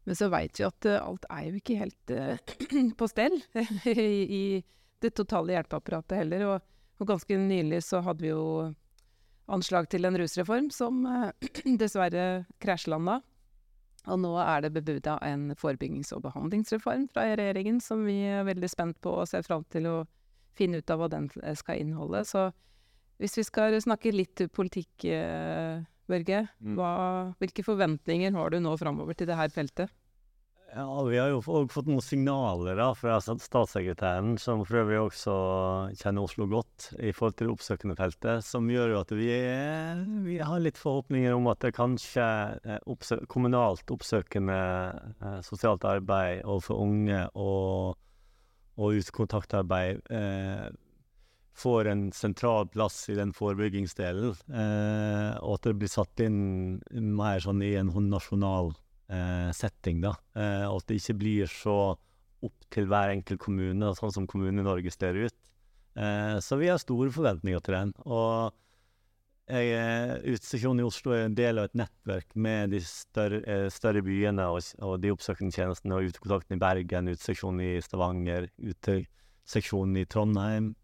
Men 0.04 0.18
så 0.18 0.28
veit 0.32 0.58
vi 0.58 0.66
at 0.66 0.88
uh, 0.90 1.00
alt 1.00 1.28
er 1.30 1.48
jo 1.48 1.60
ikke 1.60 1.80
helt 1.80 2.14
uh, 2.14 2.56
på 2.98 3.08
stell 3.08 3.38
i, 3.94 4.62
det 5.00 5.12
totale 5.14 5.54
hjelpeapparatet 5.54 6.18
heller. 6.24 6.48
Og, 6.50 6.72
og, 6.98 7.06
ganske 7.14 7.38
nylig 7.38 7.84
så 7.86 8.02
hadde 8.04 8.26
vi 8.26 8.34
jo 8.34 8.72
anslag 9.54 9.86
til 9.92 10.08
en 10.08 10.18
rusreform 10.18 10.72
som 10.74 11.04
uh, 11.06 11.30
dessverre 11.80 12.44
krasjlanda. 12.58 13.20
Og 14.12 14.20
nå 14.20 14.34
er 14.42 14.64
det 14.64 14.74
bebuda 14.74 15.16
en 15.24 15.48
forebyggings- 15.56 16.12
og 16.12 16.26
behandlingsreform 16.26 17.06
fra 17.12 17.24
regjeringen 17.32 17.80
som 17.80 18.04
vi 18.04 18.18
er 18.28 18.44
veldig 18.44 18.68
spent 18.68 19.00
på 19.04 19.14
og 19.22 19.30
ser 19.30 19.46
fram 19.46 19.64
til 19.72 19.88
å 19.88 19.96
finne 20.54 20.82
ut 20.82 20.92
av 20.92 21.00
hva 21.00 21.08
den 21.10 21.30
skal 21.56 21.80
inneholde. 21.80 22.20
Så 22.28 22.50
hvis 23.22 23.38
vi 23.40 23.46
skal 23.48 23.78
snakke 23.80 24.12
litt 24.12 24.44
politikk 24.52 25.08
Børge. 26.10 26.44
Mm. 26.60 26.76
Hva, 26.78 26.92
hvilke 27.40 27.64
forventninger 27.64 28.34
har 28.36 28.52
du 28.52 28.58
nå 28.60 28.74
framover 28.80 29.16
til 29.16 29.30
det 29.30 29.38
her 29.38 29.52
feltet? 29.52 29.92
Ja, 30.76 31.02
Vi 31.06 31.18
har 31.18 31.28
jo 31.30 31.38
fått 31.70 31.86
noen 31.86 32.02
signaler 32.02 32.74
da, 32.74 32.88
fra 32.98 33.20
statssekretæren, 33.22 34.32
som 34.42 34.64
for 34.66 34.80
øvrig 34.80 34.98
også 35.04 35.34
kjenner 36.00 36.26
Oslo 36.26 36.48
godt, 36.50 36.88
i 36.98 37.12
forhold 37.14 37.36
til 37.38 37.46
det 37.46 37.54
oppsøkende 37.54 37.94
feltet, 38.00 38.42
som 38.42 38.66
gjør 38.72 38.90
jo 38.90 39.02
at 39.04 39.14
vi, 39.14 39.28
vi 40.26 40.40
har 40.42 40.64
litt 40.64 40.80
forhåpninger 40.80 41.36
om 41.36 41.46
at 41.52 41.62
det 41.62 41.76
kanskje 41.78 42.26
oppsø 42.90 43.20
kommunalt 43.30 43.94
oppsøkende 43.94 44.58
eh, 45.22 45.40
sosialt 45.46 45.86
arbeid 45.86 46.42
overfor 46.42 46.82
unge 46.82 47.22
og, 47.38 47.94
og 48.74 48.98
utekontaktarbeid 48.98 50.02
eh, 50.10 50.68
får 51.54 51.92
en 51.92 52.08
sentral 52.10 52.66
plass 52.66 53.04
i 53.14 53.20
den 53.20 53.30
forebyggingsdelen, 53.36 54.34
eh, 54.50 55.34
og 55.38 55.60
at 55.60 55.68
det 55.70 55.78
blir 55.78 55.98
satt 56.00 56.26
inn 56.26 56.80
mer 57.14 57.38
sånn 57.46 57.62
i 57.62 57.76
en 57.78 57.94
nasjonal 58.10 58.74
eh, 59.08 59.50
setting. 59.52 60.00
da, 60.00 60.14
eh, 60.34 60.66
at 60.68 60.86
det 60.88 61.00
ikke 61.00 61.18
blir 61.18 61.46
så 61.50 61.96
opp 62.44 62.68
til 62.70 62.86
hver 62.90 63.14
enkelt 63.14 63.40
kommune, 63.40 63.94
sånn 63.96 64.12
som 64.12 64.26
Kommune-Norge 64.28 64.92
ser 64.92 65.16
ut. 65.16 65.36
Eh, 65.96 66.36
så 66.40 66.58
vi 66.58 66.68
har 66.68 66.78
store 66.82 67.10
forventninger 67.14 67.60
til 67.64 67.74
den. 67.74 67.94
og 68.04 68.52
Utestasjonen 69.44 70.80
i 70.80 70.86
Oslo 70.88 71.12
er 71.12 71.26
en 71.26 71.34
del 71.36 71.58
av 71.60 71.66
et 71.68 71.74
nettverk 71.76 72.30
med 72.34 72.70
de 72.72 72.78
større, 72.80 73.42
eh, 73.44 73.68
større 73.68 74.00
byene 74.00 74.46
og, 74.48 74.62
og, 74.80 74.94
de 75.02 75.12
oppsøkende 75.12 75.52
tjenestene. 75.52 75.94
og 75.94 76.08
Utekontakten 76.08 76.56
i 76.56 76.62
Bergen, 76.62 77.10
utestasjonen 77.12 77.60
i 77.60 77.80
Stavanger, 77.84 78.48
uteseksjonen 78.56 80.00
i 80.00 80.06
Trondheim, 80.06 80.74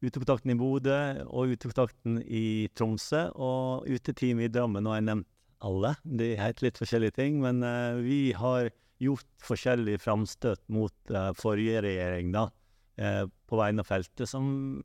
utekontakten 0.00 0.54
i 0.54 0.56
Bodø 0.56 0.98
og 1.26 1.52
utekontakten 1.52 2.22
i 2.24 2.68
Tromsø 2.74 3.28
og 3.34 3.84
uteteamet 3.84 4.48
i 4.48 4.52
Drammen. 4.56 4.86
Og 4.88 4.96
jeg 4.96 5.04
nevnt 5.10 5.28
alle. 5.64 5.94
De 6.02 6.32
heter 6.38 6.68
litt 6.68 6.78
forskjellige 6.80 7.16
ting, 7.18 7.40
men 7.42 7.62
uh, 7.64 7.98
vi 8.02 8.32
har 8.36 8.70
gjort 9.02 9.28
forskjellige 9.44 10.02
framstøt 10.02 10.62
mot 10.74 10.94
uh, 11.14 11.30
forrige 11.38 11.82
regjering 11.86 12.32
da, 12.34 12.48
uh, 13.02 13.24
på 13.48 13.60
vegne 13.60 13.84
av 13.84 13.90
feltet, 13.90 14.26
som 14.30 14.80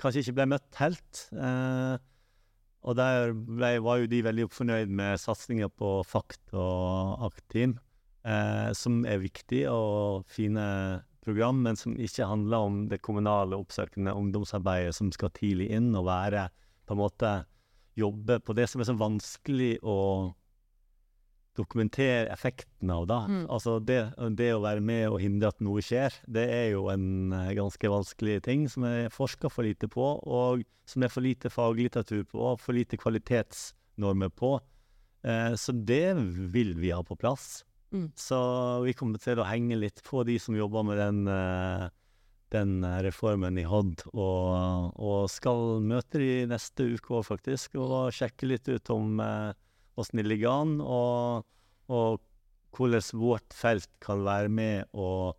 kanskje 0.00 0.26
ikke 0.26 0.36
ble 0.36 0.46
møtt 0.52 0.76
helt. 0.76 1.22
og 2.84 2.96
der 2.98 3.30
ble, 3.32 3.70
var 3.80 4.02
jo 4.02 4.08
de 4.12 4.18
veldig 4.26 4.44
fornøyd 4.52 4.92
med 4.92 5.16
satsinga 5.18 5.70
på 5.72 6.02
FACT 6.04 6.52
og 6.52 7.24
ACT-team, 7.30 7.78
som 8.76 8.98
er 9.08 9.22
viktig 9.22 9.62
og 9.72 10.28
fine 10.28 10.66
program, 11.24 11.62
men 11.64 11.80
som 11.80 11.96
ikke 11.96 12.28
handler 12.28 12.68
om 12.68 12.78
det 12.90 13.00
kommunale 13.00 13.56
oppsøkende 13.56 14.12
ungdomsarbeidet 14.12 14.92
som 14.98 15.08
skal 15.14 15.32
tidlig 15.32 15.70
inn 15.72 15.94
og 15.96 16.10
være 16.10 16.50
på 16.84 16.92
en 16.92 17.00
måte 17.00 17.32
jobbe 17.96 18.40
på 18.44 18.56
det 18.56 18.68
som 18.70 18.82
er 18.82 18.88
så 18.88 18.96
vanskelig 18.98 19.76
å 19.82 19.96
dokumentere 21.56 22.28
effekten 22.32 22.90
av. 22.92 23.06
da. 23.08 23.18
Mm. 23.30 23.44
Altså 23.48 23.78
det, 23.80 24.00
det, 24.36 24.50
å 24.54 24.62
være 24.64 24.84
med 24.84 25.08
og 25.08 25.20
hindre 25.22 25.50
at 25.52 25.62
noe 25.64 25.82
skjer, 25.84 26.14
det 26.28 26.44
er 26.52 26.66
jo 26.74 26.86
en 26.92 27.32
uh, 27.32 27.52
ganske 27.56 27.90
vanskelig 27.90 28.42
ting 28.46 28.66
som 28.72 28.84
er 28.88 29.12
forska 29.14 29.50
for 29.52 29.66
lite 29.66 29.88
på, 29.92 30.10
og 30.20 30.66
som 30.86 31.02
det 31.02 31.08
er 31.08 31.14
for 31.14 31.26
lite 31.26 31.52
faglitteratur 31.52 32.26
på, 32.28 32.42
og 32.52 32.60
for 32.62 32.76
lite 32.76 32.98
kvalitetsnormer 33.00 34.30
på. 34.36 34.58
Eh, 35.26 35.54
så 35.58 35.72
det 35.74 36.14
vil 36.54 36.76
vi 36.78 36.92
ha 36.94 37.02
på 37.02 37.16
plass. 37.18 37.64
Mm. 37.90 38.10
Så 38.18 38.38
vi 38.84 38.94
kommer 38.94 39.18
til 39.22 39.40
å 39.40 39.48
henge 39.48 39.78
litt 39.80 40.02
på 40.06 40.22
de 40.26 40.36
som 40.42 40.54
jobber 40.54 40.86
med 40.86 41.00
den, 41.00 41.24
uh, 41.26 41.88
den 42.54 42.84
eh, 42.84 43.00
reformen 43.06 43.58
i 43.58 43.66
hadde, 43.66 44.06
og, 44.12 44.92
og, 44.94 45.26
skal 45.32 45.82
møte 45.84 46.20
de 46.22 46.46
neste 46.50 46.86
uke 46.94 47.18
òg, 47.18 47.26
faktisk, 47.30 47.78
og 47.80 48.14
sjekke 48.14 48.48
litt 48.50 48.70
ut 48.70 48.92
om 48.94 49.18
åssen 49.20 50.20
eh, 50.20 50.22
det 50.22 50.30
ligger 50.30 50.62
an, 50.62 50.78
og, 50.80 51.46
og 51.90 52.22
hvordan 52.76 53.10
vårt 53.18 53.56
felt 53.56 53.90
kan 54.04 54.24
være 54.26 54.52
med 54.52 54.96
å 54.96 55.34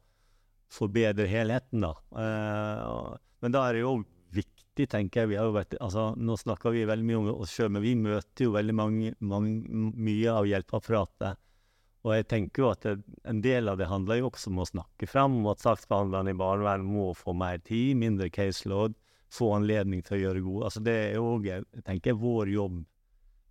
forbedre 0.73 1.27
helheten, 1.29 1.85
da. 1.85 1.93
Uh, 2.11 3.15
men 3.43 3.53
da 3.53 3.67
er 3.67 3.77
det 3.77 3.83
jo 3.85 3.93
viktig, 4.35 4.87
tenker 4.91 5.23
jeg. 5.23 5.31
Vi 5.31 5.37
har 5.39 5.47
jo 5.47 5.55
vært, 5.55 5.77
altså, 5.83 6.09
nå 6.17 6.35
snakker 6.41 6.73
vi 6.75 6.87
veldig 6.89 7.07
mye 7.07 7.19
om 7.21 7.29
oss 7.37 7.53
sjøl, 7.55 7.69
men 7.71 7.85
vi 7.85 7.93
møter 7.99 8.47
jo 8.49 8.55
veldig 8.55 8.75
mange, 8.75 9.13
mange, 9.23 9.85
mye 9.95 10.33
av 10.33 10.49
hjelpeapparatet 10.49 11.39
og 12.07 12.13
jeg 12.15 12.27
tenker 12.31 12.63
jo 12.63 12.69
at 12.71 12.85
det, 12.85 12.95
en 13.27 13.41
del 13.43 13.67
av 13.67 13.79
det 13.79 13.89
handler 13.91 14.21
jo 14.21 14.29
også 14.29 14.51
om 14.53 14.61
å 14.63 14.67
snakke 14.69 15.09
fram, 15.11 15.41
og 15.43 15.57
at 15.57 15.65
saksbehandlerne 15.65 16.31
i 16.31 16.39
barnevernet 16.39 16.87
må 16.87 17.09
få 17.17 17.35
mer 17.35 17.59
tid, 17.67 17.97
mindre 17.99 18.29
caseload, 18.31 18.95
få 19.33 19.51
anledning 19.57 19.99
til 20.07 20.15
å 20.15 20.19
gjøre 20.21 20.41
gode 20.45 20.67
Altså 20.69 20.81
Det 20.87 20.93
er 20.95 21.17
jo 21.17 21.33
jeg 21.43 21.65
tenker 21.83 22.15
vår 22.15 22.47
jobb 22.53 22.77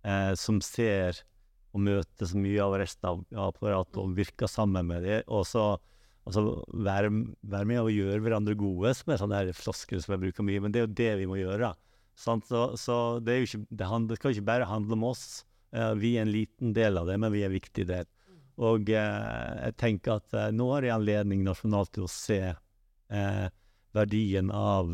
eh, 0.09 0.31
som 0.33 0.57
ser 0.65 1.19
og 1.75 1.83
møter 1.85 2.25
så 2.25 2.39
mye 2.41 2.63
av 2.63 2.73
resten 2.81 3.09
av 3.11 3.43
apparatet 3.51 3.99
og 4.01 4.15
virker 4.17 4.49
sammen 4.49 4.87
med 4.89 5.05
det. 5.05 5.19
Og 5.29 5.45
så 5.45 5.65
altså, 6.25 6.43
være, 6.73 7.11
være, 7.45 7.69
med 7.69 7.83
og 7.83 7.91
gjøre 7.93 8.23
hverandre 8.25 8.57
gode, 8.57 8.95
som 8.97 9.13
er 9.13 9.21
sånne 9.21 9.43
floskel 9.57 10.01
som 10.01 10.15
jeg 10.15 10.23
bruker 10.25 10.47
mye. 10.47 10.63
Men 10.63 10.73
det 10.73 10.81
er 10.81 10.87
jo 10.87 10.97
det 11.01 11.11
vi 11.21 11.29
må 11.29 11.37
gjøre. 11.37 11.75
Så, 12.17 12.39
så, 12.81 12.97
det, 13.21 13.41
ikke, 13.45 13.61
det, 13.69 13.85
handler, 13.85 14.15
det 14.15 14.21
skal 14.21 14.33
ikke 14.33 14.49
bare 14.49 14.69
handle 14.69 14.97
om 14.97 15.05
oss. 15.11 15.25
Eh, 15.75 15.93
vi 16.01 16.15
er 16.15 16.25
en 16.25 16.33
liten 16.33 16.73
del 16.73 16.97
av 16.97 17.09
det, 17.09 17.19
men 17.21 17.33
vi 17.35 17.43
er 17.45 17.51
en 17.51 17.59
viktig 17.59 17.85
del. 17.89 18.09
Og 18.57 18.89
eh, 18.89 19.63
jeg 19.67 19.77
tenker 19.77 20.17
at 20.17 20.33
eh, 20.37 20.51
nå 20.55 20.69
har 20.73 20.87
jeg 20.87 20.95
anledning 20.95 21.43
nasjonalt 21.45 21.93
til 21.95 22.07
å 22.07 22.11
se 22.11 22.39
eh, 22.51 23.47
verdien 23.97 24.49
av 24.53 24.89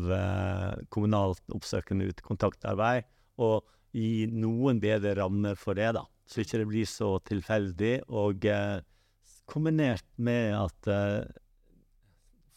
kommunalt 0.94 1.42
oppsøkende 1.52 2.06
kontaktarbeid, 2.24 3.04
og 3.36 3.66
gi 3.92 4.24
noen 4.32 4.78
bedre 4.80 5.12
rammer 5.18 5.58
for 5.60 5.76
det, 5.76 5.90
da. 5.98 6.06
Så 6.24 6.40
ikke 6.40 6.62
det 6.62 6.68
blir 6.70 6.88
så 6.88 7.10
tilfeldig. 7.28 7.98
Og 8.08 8.46
kombinert 9.50 10.06
med 10.16 10.54
at 10.56 10.88
eh, 10.90 11.26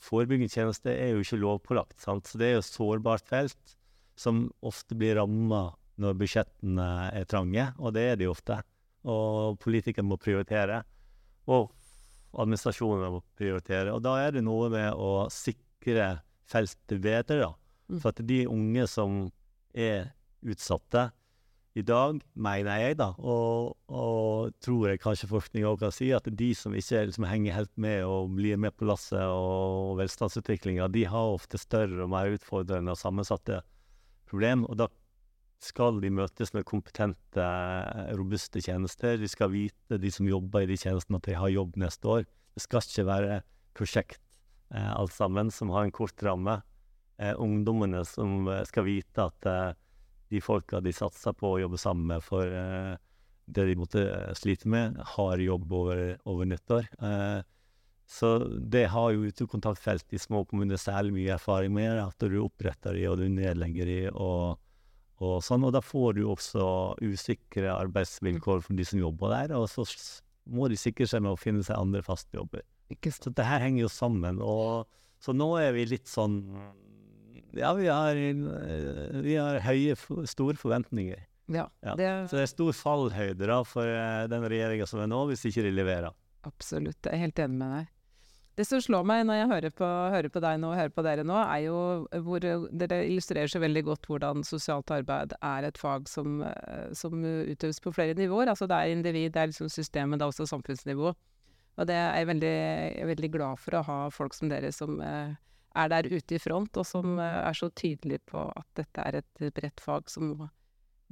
forebyggende 0.04 0.54
tjeneste 0.54 0.94
er 0.94 1.14
jo 1.14 1.24
ikke 1.24 1.42
lovpålagt, 1.42 2.00
sant? 2.04 2.28
så 2.28 2.40
det 2.40 2.50
er 2.50 2.58
jo 2.58 2.64
et 2.64 2.70
sårbart 2.70 3.28
felt 3.30 3.76
som 4.18 4.48
ofte 4.66 4.98
blir 4.98 5.18
ramma 5.20 5.70
når 6.02 6.18
budsjettene 6.18 6.88
er 7.18 7.26
trange, 7.30 7.72
og 7.82 7.94
det 7.98 8.06
er 8.12 8.20
de 8.20 8.30
ofte. 8.30 8.60
Og 9.08 9.58
politikerne 9.62 10.10
må 10.10 10.18
prioritere, 10.22 10.84
og 11.48 11.72
administrasjonen 12.38 13.16
må 13.16 13.24
prioritere. 13.40 13.94
Og 13.96 14.04
da 14.06 14.18
er 14.22 14.38
det 14.38 14.46
noe 14.46 14.70
med 14.74 14.92
å 14.94 15.28
sikre 15.34 16.18
feltet 16.48 17.02
bedre, 17.04 17.40
da. 17.46 17.52
Mm. 17.88 18.02
For 18.02 18.12
at 18.12 18.26
de 18.28 18.42
unge 18.52 18.88
som 18.92 19.24
er 19.74 20.12
utsatte, 20.46 21.10
i 21.78 21.84
dag, 21.86 22.18
mener 22.34 22.80
jeg, 22.82 22.96
da, 22.98 23.12
og, 23.22 23.76
og 23.94 24.54
tror 24.66 24.88
jeg 24.90 25.02
kanskje 25.04 25.30
forskning 25.30 25.68
òg 25.70 25.84
kan 25.84 25.94
si, 25.94 26.08
at 26.16 26.26
de 26.40 26.48
som 26.58 26.74
ikke 26.74 27.04
liksom, 27.12 27.28
henger 27.30 27.54
helt 27.54 27.74
med 27.78 28.02
og 28.08 28.32
blir 28.34 28.58
med 28.58 28.74
på 28.74 28.88
lasset 28.90 29.22
og 29.22 30.00
velstandsutviklinga, 30.00 30.88
de 30.90 31.04
har 31.06 31.36
ofte 31.36 31.60
større 31.62 32.02
og 32.08 32.10
mer 32.16 32.34
utfordrende 32.34 32.96
og 32.96 32.98
sammensatte 32.98 33.62
problem. 34.30 34.66
Og 34.66 34.80
da 34.82 34.90
skal 35.64 35.98
de 36.02 36.12
møtes 36.14 36.54
med 36.54 36.66
kompetente, 36.70 37.46
robuste 38.18 38.62
tjenester. 38.62 39.18
De 39.18 39.30
skal 39.30 39.52
vite, 39.54 39.98
de 39.98 40.12
som 40.14 40.28
jobber 40.30 40.66
i 40.66 40.70
de 40.70 40.78
tjenestene, 40.78 41.20
at 41.20 41.30
de 41.30 41.38
har 41.38 41.54
jobb 41.54 41.80
neste 41.82 42.12
år. 42.14 42.28
Det 42.54 42.64
skal 42.64 42.86
ikke 42.86 43.08
være 43.08 43.40
prosjekt 43.78 44.22
eh, 44.74 44.92
alt 44.94 45.14
sammen 45.14 45.52
som 45.54 45.74
har 45.74 45.88
en 45.88 45.94
kort 45.96 46.22
ramme. 46.26 46.60
Eh, 47.18 47.34
ungdommene 47.42 48.04
som 48.06 48.48
eh, 48.52 48.64
skal 48.70 48.86
vite 48.86 49.26
at 49.26 49.50
eh, 49.50 49.74
de 50.34 50.42
folka 50.44 50.82
de 50.84 50.94
satser 50.94 51.34
på 51.38 51.56
å 51.56 51.60
jobbe 51.64 51.80
sammen 51.82 52.10
med 52.14 52.26
for 52.26 52.46
eh, 52.46 52.94
det 53.48 53.68
de 53.70 53.78
måtte 53.80 54.04
eh, 54.04 54.34
slite 54.38 54.70
med, 54.70 55.00
har 55.16 55.42
jobb 55.42 55.74
over, 55.74 56.04
over 56.30 56.50
nyttår. 56.50 56.90
Så 58.08 58.38
det 58.48 58.86
har 58.94 59.10
jo 59.12 59.28
utekontaktfelt 59.28 60.14
i 60.16 60.20
små 60.22 60.46
kommuner 60.48 60.80
særlig 60.80 61.12
mye 61.12 61.34
erfaring 61.36 61.74
med. 61.76 61.98
At 62.00 62.24
du 62.24 62.38
oppretter 62.40 62.96
de, 62.96 63.04
og 63.12 63.18
du 63.20 63.26
nedlegger 63.28 63.90
de, 63.90 63.98
og, 64.14 64.62
og 65.24 65.40
sånn. 65.46 65.66
Og 65.68 65.74
da 65.76 65.82
får 65.84 66.18
du 66.18 66.24
også 66.30 66.64
usikre 67.04 67.72
arbeidsvilkår 67.74 68.64
for 68.66 68.78
de 68.78 68.86
som 68.88 69.00
jobber 69.02 69.34
der. 69.34 69.56
Og 69.58 69.68
så 69.72 69.86
må 70.48 70.70
de 70.72 70.78
sikre 70.80 71.08
seg 71.10 71.24
med 71.26 71.34
å 71.36 71.40
finne 71.40 71.64
seg 71.66 71.80
andre 71.80 72.04
faste 72.06 72.38
jobber. 72.38 72.64
Så 73.12 73.34
det 73.36 73.44
her 73.46 73.60
henger 73.66 73.86
jo 73.88 73.92
sammen. 73.92 74.40
Og, 74.44 74.88
så 75.20 75.34
nå 75.36 75.50
er 75.60 75.74
vi 75.76 75.88
litt 75.90 76.08
sånn 76.08 76.38
Ja, 77.58 77.74
vi 77.74 77.88
har, 77.90 78.14
vi 79.26 79.36
har 79.36 79.60
høye, 79.66 79.96
store 80.30 80.56
forventninger. 80.60 81.26
Ja, 81.48 81.70
Ja. 81.82 81.96
det 81.96 82.30
Så 82.30 82.38
det 82.38 82.44
er 82.44 82.52
stor 82.52 82.74
fallhøyde 82.76 83.48
da 83.48 83.62
for 83.64 83.88
eh, 83.88 84.28
den 84.28 84.44
regjeringa 84.44 84.86
som 84.88 85.00
er 85.00 85.08
nå, 85.08 85.22
hvis 85.30 85.46
ikke 85.48 85.64
de 85.64 85.72
leverer. 85.72 86.12
Absolutt, 86.48 87.00
jeg 87.04 87.14
er 87.14 87.24
helt 87.24 87.40
enig 87.40 87.58
med 87.58 87.72
deg. 87.74 87.88
Det 88.58 88.66
som 88.66 88.82
slår 88.82 89.04
meg 89.06 89.20
når 89.30 89.38
jeg 89.38 89.50
hører 89.52 89.74
på, 89.78 89.88
hører 90.14 90.32
på 90.34 90.42
deg 90.42 90.58
nå 90.58 90.72
og 90.72 90.80
hører 90.80 90.94
på 90.96 91.04
dere 91.06 91.24
nå, 91.30 91.36
er 91.44 91.60
jo 91.68 91.80
hvor 92.26 92.42
dere 92.42 93.04
illustrerer 93.06 93.52
så 93.54 93.62
veldig 93.62 93.84
godt 93.86 94.10
hvordan 94.10 94.42
sosialt 94.48 94.90
arbeid 94.96 95.36
er 95.38 95.68
et 95.68 95.78
fag 95.78 96.10
som, 96.10 96.40
eh, 96.42 96.88
som 96.98 97.22
utøves 97.22 97.80
på 97.84 97.94
flere 97.94 98.18
nivåer. 98.18 98.50
Altså 98.50 98.66
det 98.66 98.80
er 98.80 98.96
individ, 98.96 99.36
det 99.36 99.44
er 99.44 99.52
liksom 99.52 99.70
systemet, 99.70 100.18
det 100.18 100.26
er 100.26 100.34
også 100.34 100.50
samfunnsnivå. 100.50 101.14
Og 101.78 101.86
det 101.86 101.94
er 101.94 102.16
jeg 102.18 102.30
veldig, 102.32 102.54
jeg 102.58 103.02
er 103.04 103.12
veldig 103.12 103.30
glad 103.36 103.62
for 103.62 103.78
å 103.78 103.84
ha 103.86 103.98
folk 104.14 104.34
som 104.34 104.50
dere 104.50 104.72
som 104.74 104.98
eh, 105.06 105.36
er 105.78 105.92
der 105.94 106.10
ute 106.10 106.38
i 106.38 106.42
front, 106.42 106.78
og 106.82 106.88
som 106.90 107.20
eh, 107.22 107.42
er 107.44 107.58
så 107.58 107.70
tydelige 107.70 108.24
på 108.32 108.48
at 108.50 108.68
dette 108.80 109.04
er 109.06 109.20
et 109.22 109.52
bredt 109.54 109.84
fag 109.84 110.10
som 110.10 110.32
må, 110.32 110.50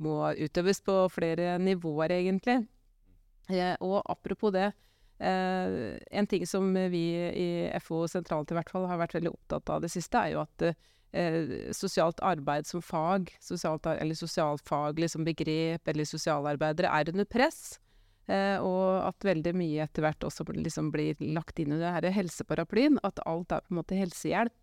må 0.02 0.18
utøves 0.42 0.82
på 0.86 0.98
flere 1.14 1.60
nivåer, 1.62 2.18
egentlig. 2.18 2.64
Eh, 3.54 3.76
og 3.86 4.02
apropos 4.10 4.54
det, 4.56 4.72
Eh, 5.20 5.96
en 6.12 6.28
ting 6.28 6.44
som 6.48 6.74
vi 6.92 7.06
i 7.32 7.48
FO 7.80 8.04
sentralt 8.12 8.52
i 8.52 8.58
hvert 8.58 8.70
fall 8.72 8.88
har 8.90 9.00
vært 9.00 9.16
veldig 9.16 9.32
opptatt 9.32 9.72
av 9.72 9.86
det 9.86 9.92
siste, 9.94 10.20
er 10.20 10.36
jo 10.36 10.42
at 10.44 10.66
eh, 10.68 11.72
sosialt 11.76 12.20
arbeid 12.26 12.68
som 12.68 12.84
fag, 12.84 13.32
sosialt, 13.44 13.88
eller 13.88 14.18
sosialfaglig 14.20 15.10
som 15.14 15.26
begrep, 15.28 15.88
eller 15.88 16.10
sosialarbeidere, 16.10 16.92
er 16.92 17.14
under 17.14 17.30
press. 17.30 17.80
Eh, 18.26 18.58
og 18.58 19.06
at 19.06 19.26
veldig 19.28 19.54
mye 19.54 19.86
etter 19.86 20.02
hvert 20.02 20.26
også 20.26 20.48
liksom 20.50 20.90
blir 20.94 21.20
lagt 21.36 21.60
inn 21.62 21.76
under 21.76 21.94
denne 21.94 22.14
helseparaplyen. 22.16 23.00
At 23.06 23.22
alt 23.26 23.54
er 23.54 23.66
på 23.66 23.74
en 23.74 23.82
måte 23.82 24.00
helsehjelp. 24.00 24.56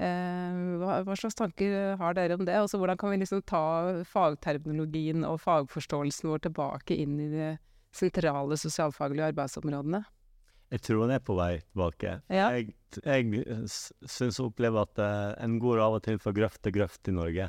Eh, 0.00 0.60
hva, 0.80 1.02
hva 1.04 1.16
slags 1.18 1.36
tanker 1.36 1.98
har 2.00 2.16
dere 2.16 2.38
om 2.38 2.46
det? 2.48 2.56
Også 2.56 2.80
hvordan 2.80 2.98
kan 3.00 3.12
vi 3.12 3.20
liksom 3.20 3.44
ta 3.44 3.64
fagterminologien 4.08 5.26
og 5.28 5.42
fagforståelsen 5.44 6.30
vår 6.32 6.46
tilbake 6.48 6.96
inn 6.96 7.18
i 7.20 7.28
det 7.34 7.50
sentrale 7.94 8.56
sosialfaglige 8.60 9.30
arbeidsområdene. 9.32 10.02
Jeg 10.70 10.82
tror 10.86 11.00
han 11.02 11.10
er 11.16 11.22
på 11.26 11.34
vei 11.34 11.56
tilbake. 11.64 12.12
Ja. 12.30 12.50
Jeg, 12.54 12.74
jeg 13.02 13.64
syns 14.06 14.38
og 14.38 14.52
opplever 14.52 14.84
at 14.86 15.00
eh, 15.02 15.32
en 15.42 15.56
går 15.62 15.80
av 15.82 15.96
og 15.98 16.04
til 16.06 16.20
fra 16.22 16.30
grøft 16.36 16.62
til 16.62 16.76
grøft 16.76 17.10
i 17.10 17.14
Norge. 17.16 17.48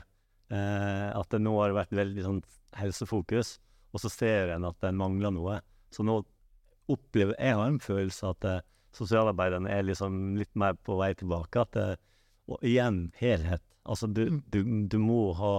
Eh, 0.51 1.09
at 1.13 1.29
det 1.29 1.41
nå 1.45 1.53
har 1.59 1.75
vært 1.77 1.93
veldig 1.93 2.23
sånn 2.25 2.39
helsefokus, 2.79 3.59
og 3.93 4.01
så 4.01 4.09
ser 4.09 4.55
en 4.55 4.65
at 4.65 4.83
en 4.89 4.97
mangler 4.97 5.33
noe. 5.35 5.59
Så 5.93 6.01
nå 6.07 6.21
opplever 6.91 7.35
jeg 7.37 7.55
har 7.59 7.67
en 7.69 7.79
følelse 7.83 8.31
at 8.33 8.47
eh, 8.49 8.63
sosialarbeiderne 8.97 9.69
er 9.71 9.85
liksom 9.87 10.33
litt 10.39 10.51
mer 10.57 10.73
på 10.81 10.97
vei 10.99 11.11
tilbake. 11.19 11.61
At 11.61 11.77
det, 11.77 11.85
og 12.51 12.65
igjen, 12.65 13.11
helhet. 13.21 13.61
Altså, 13.85 14.09
du, 14.09 14.25
Mm. 14.31 14.41
du, 14.49 14.59
du 14.91 14.97
må 15.01 15.21
ha 15.37 15.53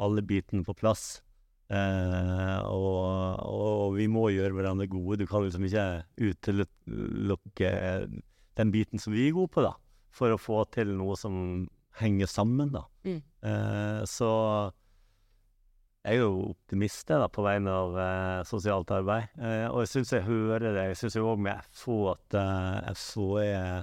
alle 0.00 0.22
bitene 0.24 0.64
på 0.64 0.74
plass. 0.76 1.20
Eh, 1.66 2.58
og, 2.70 3.40
og 3.42 3.96
vi 3.96 4.06
må 4.10 4.28
gjøre 4.30 4.54
hverandre 4.54 4.88
gode. 4.90 5.20
Du 5.22 5.26
kan 5.30 5.44
liksom 5.46 5.66
ikke 5.66 5.86
utelukke 6.22 7.72
den 8.56 8.72
biten 8.72 9.02
som 9.02 9.14
vi 9.16 9.26
er 9.28 9.36
gode 9.36 9.52
på, 9.52 9.64
da, 9.66 9.74
for 10.14 10.32
å 10.32 10.40
få 10.40 10.62
til 10.74 10.94
noe 10.96 11.16
som 11.18 11.66
henger 12.00 12.30
sammen, 12.30 12.72
da. 12.74 12.84
Mm. 13.06 13.20
Eh, 13.48 14.02
så 14.08 14.30
jeg 16.06 16.20
er 16.20 16.22
jo 16.22 16.52
optimist 16.52 17.08
da, 17.10 17.26
på 17.32 17.42
vegne 17.42 17.72
av 17.74 17.96
eh, 17.98 18.40
sosialt 18.46 18.92
arbeid. 18.94 19.32
Eh, 19.42 19.66
og 19.66 19.82
jeg 19.82 19.90
syns 19.90 20.14
jeg 20.14 20.26
hører 20.28 20.68
det. 20.68 20.84
Jeg 20.92 21.00
syns 21.00 21.18
òg 21.18 21.40
med 21.48 21.72
FO 21.74 21.96
at 22.12 22.36
eh, 22.38 22.92
FO 23.00 23.30
er, 23.42 23.82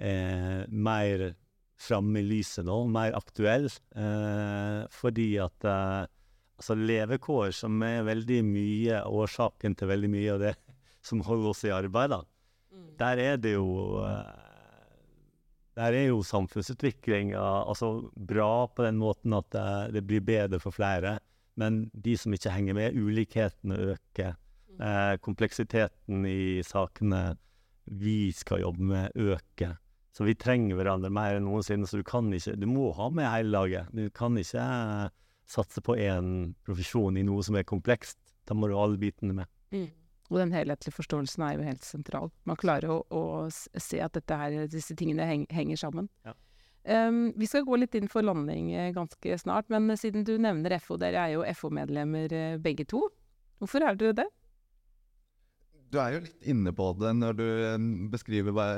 er 0.00 0.64
mer 0.72 1.26
framme 1.78 2.22
i 2.22 2.26
lyset 2.26 2.64
nå, 2.66 2.78
mer 2.90 3.12
aktuell. 3.18 3.68
Eh, 3.68 4.86
fordi 4.94 5.28
at 5.44 5.68
altså 6.58 6.74
levekår, 6.74 7.52
som 7.54 7.78
er 7.86 8.06
veldig 8.06 8.42
mye 8.46 9.02
årsaken 9.06 9.76
til 9.78 9.90
veldig 9.92 10.10
mye 10.10 10.34
av 10.34 10.42
det 10.42 10.54
som 11.04 11.22
holder 11.24 11.52
oss 11.52 11.64
i 11.64 11.72
arbeid, 11.72 12.12
da. 12.12 12.22
Der 12.98 13.22
er 13.22 13.38
det 13.38 13.54
jo 13.54 14.02
eh, 14.02 14.44
Der 15.78 15.94
er 15.94 16.08
jo 16.10 16.24
samfunnsutviklinga 16.26 17.38
altså 17.38 18.10
bra 18.12 18.66
på 18.66 18.82
den 18.82 18.98
måten 18.98 19.36
at 19.38 19.54
eh, 19.54 19.92
det 19.94 20.02
blir 20.06 20.24
bedre 20.26 20.58
for 20.58 20.74
flere. 20.74 21.20
Men 21.58 21.84
de 21.94 22.16
som 22.18 22.34
ikke 22.34 22.54
henger 22.54 22.74
med, 22.74 22.98
ulikhetene 22.98 23.78
øker. 23.94 24.34
Eh, 24.78 25.14
kompleksiteten 25.22 26.26
i 26.26 26.62
sakene 26.66 27.36
vi 27.88 28.32
skal 28.34 28.64
jobbe 28.66 28.90
med, 28.90 29.14
øker. 29.14 29.78
Så 30.12 30.26
vi 30.26 30.34
trenger 30.34 30.74
hverandre 30.78 31.10
mer 31.14 31.38
enn 31.38 31.46
noensinne. 31.46 31.86
Så 31.86 32.00
du 32.00 32.06
kan 32.06 32.26
ikke 32.34 32.56
Du 32.58 32.66
må 32.66 32.90
ha 32.98 33.08
med 33.14 33.30
hele 33.30 33.54
laget. 33.54 33.94
Du 33.94 34.10
kan 34.10 34.34
ikke 34.38 34.66
satse 35.48 35.82
på 35.84 35.96
én 35.96 36.52
profesjon 36.66 37.16
i 37.16 37.24
noe 37.26 37.44
som 37.46 37.56
er 37.58 37.66
komplekst. 37.68 38.18
Da 38.48 38.56
må 38.56 38.68
du 38.68 38.76
ha 38.76 38.84
alle 38.84 39.00
bitene 39.00 39.36
med. 39.36 39.48
Og 40.28 40.42
den 40.42 40.52
helhetlige 40.52 40.92
forståelsen 40.92 41.44
er 41.44 41.56
jo 41.56 41.64
helt 41.64 41.86
sentral. 41.86 42.28
Man 42.48 42.58
klarer 42.60 42.92
å, 42.92 42.98
å 43.08 43.22
se 43.48 44.00
at 44.04 44.16
dette 44.16 44.36
her, 44.36 44.58
disse 44.68 44.96
tingene 44.96 45.24
heng, 45.28 45.46
henger 45.52 45.80
sammen. 45.80 46.10
Ja. 46.28 46.34
Um, 46.88 47.34
vi 47.36 47.48
skal 47.48 47.66
gå 47.68 47.76
litt 47.76 47.96
inn 47.98 48.08
for 48.08 48.24
landing 48.24 48.70
eh, 48.72 48.92
ganske 48.96 49.38
snart, 49.40 49.68
men 49.68 49.90
siden 49.98 50.24
du 50.24 50.36
nevner 50.40 50.78
FO, 50.80 50.96
dere 51.00 51.20
er 51.20 51.34
jo 51.34 51.44
FO-medlemmer 51.58 52.32
eh, 52.32 52.60
begge 52.64 52.86
to. 52.88 53.02
Hvorfor 53.60 53.84
er 53.84 53.98
dere 53.98 54.16
det? 54.22 54.28
Du 55.92 55.98
er 56.00 56.14
jo 56.14 56.22
litt 56.24 56.48
inne 56.48 56.72
på 56.76 56.86
det 57.00 57.12
når 57.18 57.36
du 57.36 57.44
eh, 57.48 57.88
beskriver 58.12 58.56
hva 58.56 58.68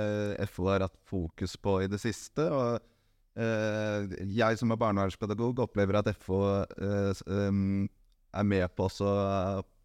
FO 0.50 0.70
har 0.72 0.86
hatt 0.86 0.98
fokus 1.06 1.54
på 1.58 1.80
i 1.84 1.90
det 1.90 2.00
siste. 2.02 2.46
og 2.50 2.89
Jeg 3.36 4.58
som 4.58 4.72
er 4.74 4.80
barnevernspedagog 4.80 5.62
opplever 5.62 6.00
at 6.00 6.10
FO 6.18 6.40
eh, 6.50 7.20
er 8.30 8.46
med 8.46 8.74
på 8.76 8.88
også 8.88 9.06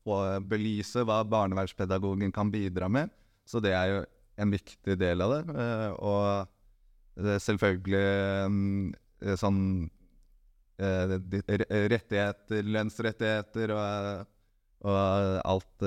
å 0.06 0.18
belyse 0.46 1.04
hva 1.06 1.24
barnevernspedagogen 1.28 2.34
kan 2.34 2.52
bidra 2.54 2.90
med. 2.92 3.14
Så 3.46 3.62
det 3.62 3.74
er 3.78 3.92
jo 3.92 4.04
en 4.42 4.54
viktig 4.54 4.98
del 5.00 5.24
av 5.24 5.34
det. 5.36 5.42
eh, 5.56 5.92
og 6.00 7.26
det 7.26 7.40
selvfølgelig 7.40 8.02
eh, 9.24 9.36
sånn 9.40 9.60
eh, 10.78 11.18
rettigheter, 11.96 12.72
lønnsrettigheter 12.78 13.76
og 13.76 14.32
og 14.86 14.94
alt 15.50 15.82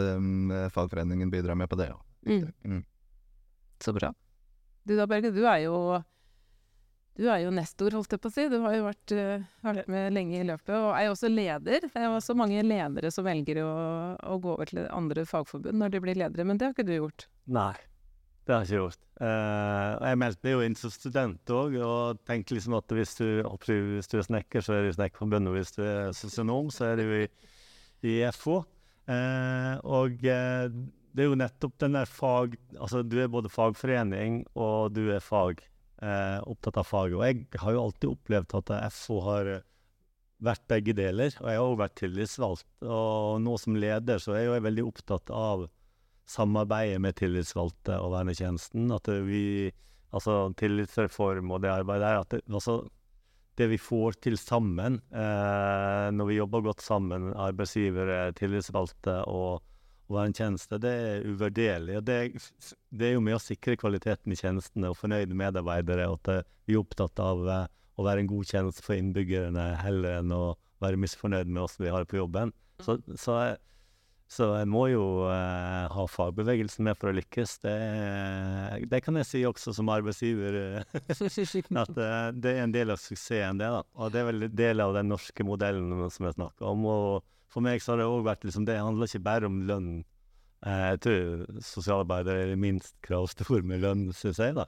fagforeningen 0.74 1.30
bidrar 1.30 1.54
med 1.54 1.68
på 1.70 1.76
det. 1.78 1.86
ja. 1.86 2.48
Mm. 2.66 2.80
Så 3.78 3.92
bra. 3.94 4.08
Du 4.82 4.96
da, 4.98 5.04
Berge, 5.06 5.30
du 5.30 5.44
er 5.46 5.60
jo 5.68 6.00
du 7.18 7.24
er 7.26 7.42
jo 7.42 7.50
nestor, 7.50 7.90
holdt 7.98 8.14
jeg 8.14 8.22
på 8.22 8.30
å 8.30 8.34
si. 8.34 8.46
Du 8.50 8.60
har 8.62 8.76
jo 8.76 8.84
vært, 8.86 9.12
eh, 9.16 9.42
vært 9.66 9.90
med 9.90 10.14
lenge 10.14 10.38
i 10.38 10.46
løpet, 10.46 10.70
og 10.76 10.92
er 10.94 11.08
jo 11.08 11.16
også 11.16 11.30
leder. 11.32 11.82
Det 11.82 11.98
er 11.98 12.06
jo 12.06 12.14
også 12.14 12.36
mange 12.38 12.62
ledere 12.62 13.10
som 13.10 13.26
velger 13.26 13.58
å, 13.64 13.72
å 14.22 14.38
gå 14.38 14.52
over 14.54 14.70
til 14.70 14.86
andre 14.86 15.24
fagforbund 15.26 15.82
når 15.82 15.94
de 15.94 16.00
blir 16.04 16.18
ledere, 16.20 16.46
men 16.46 16.60
det 16.60 16.68
har 16.68 16.76
ikke 16.76 16.86
du 16.86 16.94
gjort. 16.94 17.26
Nei. 17.50 17.74
det 18.46 18.54
har 18.54 18.62
jeg 18.62 18.70
ikke 18.70 18.82
gjort. 18.84 19.02
Uh, 19.18 19.98
jeg 20.06 20.18
meldte 20.22 20.52
jo 20.52 20.60
inn 20.62 20.76
som 20.78 20.92
student 20.94 21.50
òg, 21.50 21.74
og 21.82 22.20
tenkte 22.28 22.54
liksom 22.54 22.76
at 22.78 22.94
hvis 22.94 23.16
du, 23.18 23.26
hvis 23.66 24.10
du 24.12 24.14
er 24.20 24.28
snekker, 24.28 24.62
så 24.62 24.76
er 24.76 24.86
det 24.86 24.92
i 24.92 24.98
Snekkerforbundet, 25.00 25.50
og 25.50 25.58
hvis 25.58 25.74
du 25.74 25.82
er 25.82 26.12
sosionom, 26.14 26.70
så 26.70 26.92
er 26.92 27.02
jo 27.02 27.18
i, 27.24 27.26
i 28.06 28.14
FH. 28.30 28.60
Uh, 29.08 29.74
og 29.82 30.22
uh, 30.22 30.70
det 31.18 31.24
er 31.24 31.32
jo 31.32 31.40
nettopp 31.40 31.74
den 31.80 31.96
der 31.96 32.06
fag 32.06 32.52
Altså, 32.76 33.00
du 33.02 33.16
er 33.18 33.30
både 33.32 33.50
fagforening, 33.50 34.44
og 34.54 34.94
du 34.94 35.08
er 35.10 35.24
fag, 35.24 35.64
eh, 36.02 36.38
opptatt 36.48 36.78
av 36.80 36.86
faget. 36.88 37.16
Og 37.18 37.24
jeg 37.26 37.62
har 37.62 37.74
jo 37.74 37.82
alltid 37.86 38.12
opplevd 38.12 38.54
at 38.60 38.72
FO 38.94 39.18
har 39.26 39.50
vært 40.44 40.62
begge 40.70 40.94
deler, 40.94 41.34
og 41.40 41.50
jeg 41.50 41.58
har 41.58 41.66
òg 41.66 41.80
vært 41.80 41.98
tillitsvalgt. 41.98 42.68
Og 42.86 43.42
nå 43.42 43.58
som 43.58 43.76
leder 43.78 44.22
så 44.22 44.36
er 44.36 44.44
jeg 44.44 44.52
jo 44.52 44.62
veldig 44.68 44.86
opptatt 44.86 45.34
av 45.34 45.66
samarbeidet 46.28 47.00
med 47.02 47.16
tillitsvalgte 47.18 47.98
og 47.98 48.14
vernetjenesten. 48.14 48.90
At 48.94 49.10
vi 49.26 49.44
Altså 50.08 50.48
tillitsreform 50.56 51.50
og 51.52 51.64
det 51.64 51.72
arbeidet 51.72 52.06
der. 52.06 52.22
At 52.22 52.30
det, 52.32 52.40
altså, 52.48 52.78
det 53.60 53.68
vi 53.74 53.80
får 53.80 54.20
til 54.24 54.38
sammen 54.40 55.00
eh, 55.12 56.08
når 56.14 56.30
vi 56.30 56.38
jobber 56.38 56.64
godt 56.70 56.84
sammen, 56.84 57.32
arbeidsgivere, 57.36 58.32
tillitsvalgte 58.38 59.20
og, 59.28 59.64
vernetjeneste, 60.16 60.80
det 60.82 60.92
er 61.04 61.26
uvurderlig. 61.28 61.98
Og 62.00 62.06
det, 62.08 62.18
det, 62.90 63.10
er 63.10 63.14
jo 63.16 63.24
med 63.24 63.36
å 63.36 63.42
sikre 63.42 63.76
kvaliteten 63.80 64.32
i 64.32 64.38
tjenestene 64.38 64.92
og 64.92 64.98
fornøyde 65.00 65.36
medarbeidere. 65.38 66.08
Og 66.08 66.20
at 66.22 66.48
vi 66.68 66.76
er 66.76 66.82
opptatt 66.82 67.20
av 67.22 67.44
eh, 67.44 67.64
å 67.98 68.06
være 68.06 68.24
en 68.24 68.32
god 68.32 68.50
tjeneste 68.52 68.84
for 68.84 68.98
innbyggerne 68.98 69.70
heller 69.82 70.20
enn 70.20 70.34
å 70.34 70.42
være 70.82 71.00
misfornøyd 71.02 71.50
med 71.50 71.64
oss 71.64 71.78
vi 71.80 71.90
har 71.92 72.06
på 72.08 72.20
jobben. 72.20 72.54
Så, 72.84 73.00
så 73.18 73.40
så 74.28 74.50
jeg 74.58 74.68
må 74.68 74.82
jo 74.92 75.04
eh, 75.32 75.86
ha 75.88 76.02
fagbevegelsen 76.12 76.84
med 76.84 76.98
for 77.00 77.08
å 77.08 77.16
lykkes. 77.16 77.54
Det, 77.62 77.76
det 78.92 79.00
kan 79.04 79.16
jeg 79.16 79.28
si 79.28 79.40
også 79.48 79.72
som 79.72 79.88
arbeidsgiver. 79.88 80.82
at 81.80 82.00
eh, 82.04 82.26
det 82.36 82.52
er 82.52 82.60
en 82.66 82.74
del 82.74 82.92
av 82.92 83.00
suksessen, 83.00 83.62
det. 83.62 83.70
da. 83.72 83.80
Og 83.96 84.12
det 84.12 84.20
er 84.20 84.28
vel 84.28 84.44
en 84.50 84.58
del 84.60 84.84
av 84.84 84.92
den 84.98 85.08
norske 85.14 85.48
modellen 85.48 86.10
som 86.12 86.28
jeg 86.28 86.36
snakker 86.36 86.68
om. 86.68 86.84
Og 86.92 87.24
for 87.52 87.64
meg 87.64 87.82
så 87.82 87.94
har 87.94 88.02
det 88.02 88.08
òg 88.08 88.26
vært 88.26 88.46
liksom 88.46 88.66
Det 88.68 88.76
handler 88.78 89.08
ikke 89.08 89.24
bare 89.24 89.48
om 89.48 89.60
lønn. 89.68 89.92
Eh, 90.66 90.84
jeg 90.92 91.00
tror 91.04 91.62
sosialarbeidere 91.64 92.48
er 92.52 92.60
minst 92.60 92.96
kravstore 93.06 93.64
med 93.66 93.84
lønn, 93.84 94.08
syns 94.16 94.40
jeg, 94.42 94.56
da. 94.58 94.66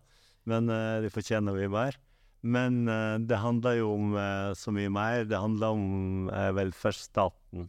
Men 0.48 0.70
uh, 0.72 1.00
de 1.04 1.10
fortjener 1.12 1.56
vi 1.56 1.68
mer. 1.70 1.98
Men 2.40 2.86
uh, 2.88 3.18
det 3.20 3.42
handler 3.42 3.76
jo 3.76 3.90
om 3.92 4.14
uh, 4.16 4.56
så 4.56 4.72
mye 4.72 4.90
mer. 4.92 5.26
Det 5.28 5.38
handler 5.38 5.76
om 5.76 6.30
velferdsstaten. 6.56 7.68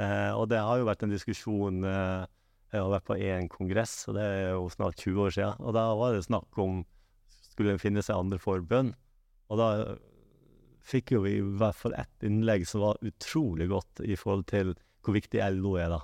Og 0.00 0.46
det 0.48 0.56
har 0.64 0.78
jo 0.80 0.86
vært 0.88 1.02
en 1.04 1.10
diskusjon 1.12 1.82
Jeg 1.84 2.72
har 2.72 2.86
vært 2.88 3.04
på 3.04 3.18
én 3.20 3.50
kongress, 3.52 4.06
og 4.08 4.14
det 4.16 4.22
er 4.24 4.54
jo 4.54 4.70
snart 4.72 4.96
20 4.96 5.18
år 5.26 5.34
siden. 5.34 5.58
Og 5.60 5.74
da 5.76 5.82
var 5.98 6.14
det 6.16 6.22
snakk 6.24 6.56
om 6.62 6.78
skulle 7.50 7.74
en 7.74 7.82
finne 7.82 8.00
seg 8.00 8.16
andre 8.16 8.38
forbund. 8.40 8.94
Og 9.52 9.60
da 9.60 9.66
fikk 10.84 11.14
jo 11.16 11.24
vi 11.24 11.36
i 11.38 11.42
hvert 11.60 11.76
fall 11.76 11.96
ett 11.98 12.26
innlegg 12.26 12.66
som 12.68 12.84
var 12.84 13.00
utrolig 13.06 13.68
godt 13.70 14.02
i 14.04 14.16
forhold 14.18 14.46
til 14.50 14.72
hvor 15.04 15.16
viktig 15.16 15.42
LO 15.56 15.76
er 15.80 15.92
da, 15.94 16.00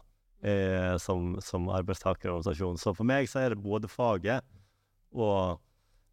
eh, 0.49 0.95
som, 1.03 1.35
som 1.45 1.69
arbeidstakerorganisasjon. 1.77 2.81
Så 2.81 2.95
for 2.97 3.09
meg 3.09 3.29
så 3.31 3.45
er 3.45 3.55
det 3.55 3.65
både 3.65 3.91
faget 3.93 4.47
og 5.17 5.61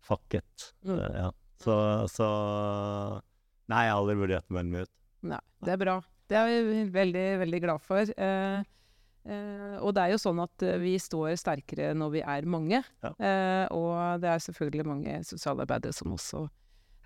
fakket. 0.03 0.74
Mm. 0.84 0.97
Eh, 0.97 1.20
ja. 1.26 1.30
Så, 1.64 1.76
så 2.11 2.28
Nei, 3.72 3.86
jeg 3.86 3.93
har 3.93 4.01
aldri 4.01 4.18
vurdert 4.20 4.49
å 4.51 4.55
melde 4.57 4.74
meg 4.74 4.84
ut. 4.84 4.95
Nei, 5.32 5.39
det 5.64 5.72
er 5.72 5.80
bra. 5.80 5.93
Det 6.28 6.36
er 6.36 6.66
vi 6.68 6.82
veldig, 6.91 7.28
veldig 7.39 7.59
glad 7.64 7.84
for. 7.84 8.09
Eh, 8.11 8.70
Uh, 9.24 9.80
og 9.80 9.93
det 9.95 10.01
er 10.03 10.11
jo 10.11 10.20
sånn 10.20 10.41
at 10.43 10.64
uh, 10.68 10.74
vi 10.82 10.97
står 10.99 11.38
sterkere 11.39 11.93
når 11.95 12.09
vi 12.18 12.24
er 12.28 12.47
mange. 12.49 12.82
Ja. 13.05 13.11
Uh, 13.16 13.66
og 13.72 14.24
det 14.24 14.34
er 14.34 14.43
selvfølgelig 14.43 14.88
mange 14.89 15.14
sosialarbeidere 15.24 15.95
som 15.95 16.11
også 16.11 16.41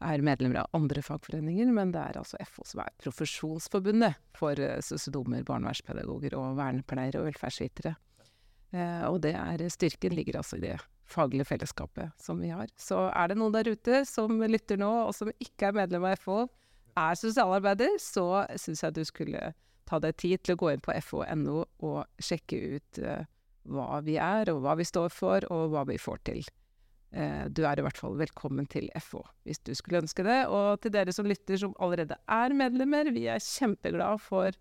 er 0.03 0.23
medlemmer 0.25 0.61
av 0.61 0.75
andre 0.77 1.01
fagforeninger, 1.05 1.69
men 1.73 1.93
det 1.93 2.01
er 2.01 2.19
altså 2.19 2.39
FO 2.45 2.65
som 2.67 2.83
er 2.83 2.93
profesjonsforbundet 3.01 4.17
for 4.37 4.59
eh, 4.61 4.79
sosionomer, 4.85 5.45
barnevernspedagoger 5.47 6.35
og 6.37 6.57
vernepleiere 6.59 7.21
og 7.21 7.29
velferdsvitere. 7.31 7.95
Eh, 8.75 9.05
og 9.09 9.21
det 9.25 9.33
er 9.37 9.63
styrken 9.73 10.15
ligger 10.17 10.39
altså 10.41 10.59
i 10.59 10.65
det 10.67 10.75
faglige 11.07 11.47
fellesskapet 11.47 12.11
som 12.21 12.41
vi 12.43 12.51
har. 12.53 12.69
Så 12.77 13.07
er 13.09 13.31
det 13.31 13.39
noen 13.39 13.55
der 13.55 13.71
ute 13.71 14.03
som 14.09 14.41
lytter 14.43 14.79
nå, 14.79 14.91
og 15.07 15.15
som 15.17 15.31
ikke 15.33 15.71
er 15.71 15.79
medlem 15.79 16.05
av 16.09 16.19
FO, 16.21 16.43
er 16.97 17.17
sosialarbeider, 17.17 17.97
så 18.01 18.43
syns 18.57 18.83
jeg 18.83 18.97
du 18.97 19.03
skulle 19.07 19.51
ta 19.87 20.01
deg 20.03 20.17
tid 20.19 20.43
til 20.43 20.57
å 20.57 20.61
gå 20.61 20.71
inn 20.73 20.83
på 20.83 20.95
fo.no 21.05 21.61
og 21.85 21.99
sjekke 22.19 22.57
ut 22.75 23.01
hva 23.71 24.01
vi 24.03 24.17
er, 24.19 24.51
og 24.51 24.63
hva 24.65 24.75
vi 24.79 24.87
står 24.87 25.13
for, 25.13 25.45
og 25.53 25.71
hva 25.71 25.85
vi 25.87 25.99
får 26.01 26.23
til. 26.27 26.49
Uh, 27.15 27.47
du 27.47 27.63
er 27.63 27.79
i 27.79 27.83
hvert 27.85 27.97
fall 27.97 28.17
velkommen 28.19 28.65
til 28.67 28.89
FO 28.99 29.21
hvis 29.47 29.61
du 29.63 29.71
skulle 29.77 30.01
ønske 30.03 30.25
det. 30.27 30.41
Og 30.51 30.81
til 30.83 30.93
dere 30.95 31.13
som 31.15 31.27
lytter 31.29 31.59
som 31.61 31.75
allerede 31.79 32.17
er 32.27 32.55
medlemmer, 32.57 33.11
vi 33.15 33.27
er 33.31 33.43
kjempeglade 33.43 34.19
for 34.23 34.57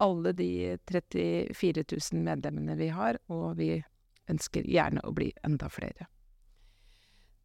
alle 0.00 0.32
de 0.32 0.78
34 0.88 1.84
000 1.84 2.22
medlemmene 2.24 2.76
vi 2.78 2.88
har, 2.94 3.18
og 3.28 3.58
vi 3.58 3.74
ønsker 4.30 4.64
gjerne 4.64 5.02
å 5.04 5.12
bli 5.12 5.28
enda 5.44 5.68
flere. 5.72 6.06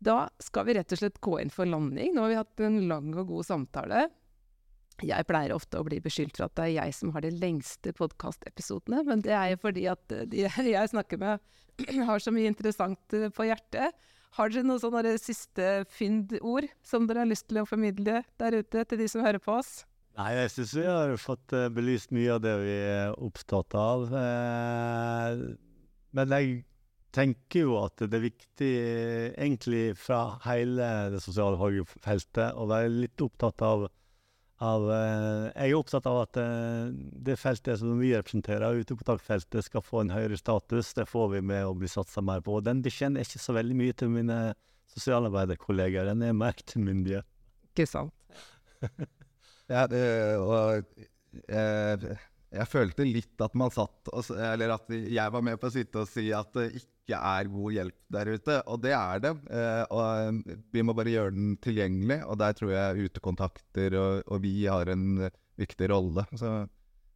Da 0.05 0.27
skal 0.43 0.67
vi 0.67 0.75
rett 0.77 0.93
og 0.93 1.01
slett 1.01 1.21
gå 1.23 1.39
inn 1.41 1.51
for 1.51 1.67
landing. 1.67 2.13
Nå 2.13 2.25
har 2.25 2.31
vi 2.31 2.39
hatt 2.39 2.63
en 2.63 2.79
lang 2.89 3.09
og 3.15 3.27
god 3.31 3.47
samtale. 3.47 4.05
Jeg 5.03 5.27
pleier 5.27 5.51
ofte 5.51 5.79
å 5.81 5.85
bli 5.87 5.99
beskyldt 6.03 6.37
for 6.37 6.47
at 6.47 6.55
det 6.55 6.67
er 6.69 6.75
jeg 6.77 6.95
som 6.95 7.11
har 7.15 7.25
de 7.25 7.33
lengste 7.35 7.91
podkastepisodene, 7.97 9.01
men 9.07 9.23
det 9.25 9.33
er 9.35 9.49
jo 9.51 9.61
fordi 9.65 9.87
at 9.91 10.15
eh, 10.15 10.27
de 10.31 10.45
jeg 10.77 10.91
snakker 10.93 11.19
med, 11.19 11.43
har 12.09 12.23
så 12.23 12.31
mye 12.31 12.51
interessant 12.51 13.17
eh, 13.17 13.27
på 13.33 13.49
hjertet. 13.49 13.97
Har 14.35 14.51
dere 14.51 14.67
noen 14.67 14.81
sånne 14.83 15.15
siste 15.21 15.85
fyndord 15.95 16.67
som 16.83 17.05
dere 17.07 17.23
har 17.23 17.29
lyst 17.29 17.47
til 17.47 17.61
å 17.61 17.67
formidle 17.69 18.21
der 18.41 18.57
ute 18.59 18.83
til 18.83 18.99
de 18.99 19.07
som 19.11 19.23
hører 19.23 19.39
på 19.39 19.55
oss? 19.61 19.85
Nei, 20.19 20.31
jeg 20.35 20.51
syns 20.53 20.73
vi 20.75 20.85
har 20.87 21.11
fått 21.19 21.55
eh, 21.55 21.69
belyst 21.71 22.11
mye 22.15 22.35
av 22.35 22.43
det 22.43 22.55
vi 22.61 22.75
er 22.75 23.15
opptatt 23.23 23.75
av. 23.79 24.05
Men 26.15 26.35
jeg 26.35 26.61
tenker 27.15 27.65
jo 27.65 27.77
at 27.79 27.99
det 28.03 28.15
er 28.17 28.25
viktig, 28.25 28.71
egentlig 29.31 29.83
fra 29.99 30.37
hele 30.45 30.87
det 31.15 31.21
sosiale 31.23 31.59
feltet, 32.03 32.55
å 32.55 32.67
være 32.67 32.91
litt 32.91 33.23
opptatt 33.23 33.63
av 33.63 33.87
av 34.63 34.85
eh, 34.91 35.47
Jeg 35.51 35.71
er 35.71 35.77
opptatt 35.77 36.05
av 36.07 36.21
at 36.23 36.37
eh, 36.39 36.91
det 37.27 37.35
feltet 37.39 37.81
som 37.81 37.97
vi 37.99 38.13
representerer, 38.15 38.79
utekontaktfeltet, 38.81 39.65
skal 39.67 39.83
få 39.83 40.03
en 40.03 40.13
høyere 40.15 40.37
status. 40.39 40.93
Det 40.95 41.07
får 41.09 41.33
vi 41.35 41.41
med 41.43 41.65
å 41.67 41.75
bli 41.75 41.89
satsa 41.91 42.23
mer 42.23 42.43
på. 42.45 42.59
Og 42.59 42.67
Den 42.67 42.83
bekjenner 42.85 43.25
ikke 43.25 43.41
så 43.41 43.55
veldig 43.57 43.75
mye 43.79 43.97
til 43.97 44.13
mine 44.13 44.39
sosialarbeiderkollegaer. 44.95 46.11
Den 46.13 46.23
er 46.23 46.37
mer 46.37 46.55
til 46.63 46.85
myndighet. 46.87 47.27
Ikke 47.73 47.89
sant. 47.89 48.13
ja, 49.73 49.83
det, 49.91 50.05
og 50.39 50.85
jeg, 51.49 52.17
jeg, 52.53 52.67
følte 52.71 53.07
litt 53.07 53.41
at 53.41 53.55
man 53.57 53.71
satt 53.73 54.11
Eller 54.31 54.75
at 54.75 54.91
jeg 54.91 55.33
var 55.33 55.43
med 55.45 55.59
på 55.59 55.69
å 55.69 55.73
sitte 55.73 56.03
og 56.03 56.11
si 56.11 56.27
at 56.35 56.51
det 56.55 56.67
ikke 56.81 57.19
er 57.19 57.49
god 57.51 57.75
hjelp 57.75 57.97
der 58.15 58.31
ute. 58.33 58.59
Og 58.71 58.81
det 58.83 58.93
er 58.97 59.23
det. 59.23 59.33
Eh, 59.49 59.83
og 59.93 60.05
eh, 60.05 60.61
vi 60.73 60.85
må 60.85 60.95
bare 60.97 61.13
gjøre 61.13 61.35
den 61.35 61.51
tilgjengelig, 61.61 62.21
og 62.25 62.39
der 62.41 62.55
tror 62.57 62.73
jeg 62.73 63.09
utekontakter 63.09 63.97
og, 63.99 64.23
og 64.25 64.41
vi 64.45 64.55
har 64.65 64.89
en 64.93 65.27
viktig 65.59 65.91
rolle. 65.91 66.25
Så 66.37 66.55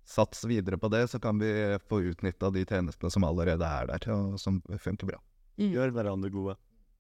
sats 0.10 0.46
videre 0.50 0.78
på 0.82 0.90
det, 0.90 1.08
så 1.12 1.20
kan 1.22 1.38
vi 1.42 1.52
få 1.90 2.02
utnytta 2.12 2.50
de 2.54 2.66
tjenestene 2.66 3.12
som 3.14 3.26
allerede 3.28 3.66
er 3.66 3.92
der, 3.92 4.08
og 4.16 4.40
som 4.42 4.58
funker 4.82 5.12
bra. 5.12 5.22
Mm. 5.60 5.70
Gjør 5.76 5.94
hverandre 5.94 6.32
gode. 6.34 6.56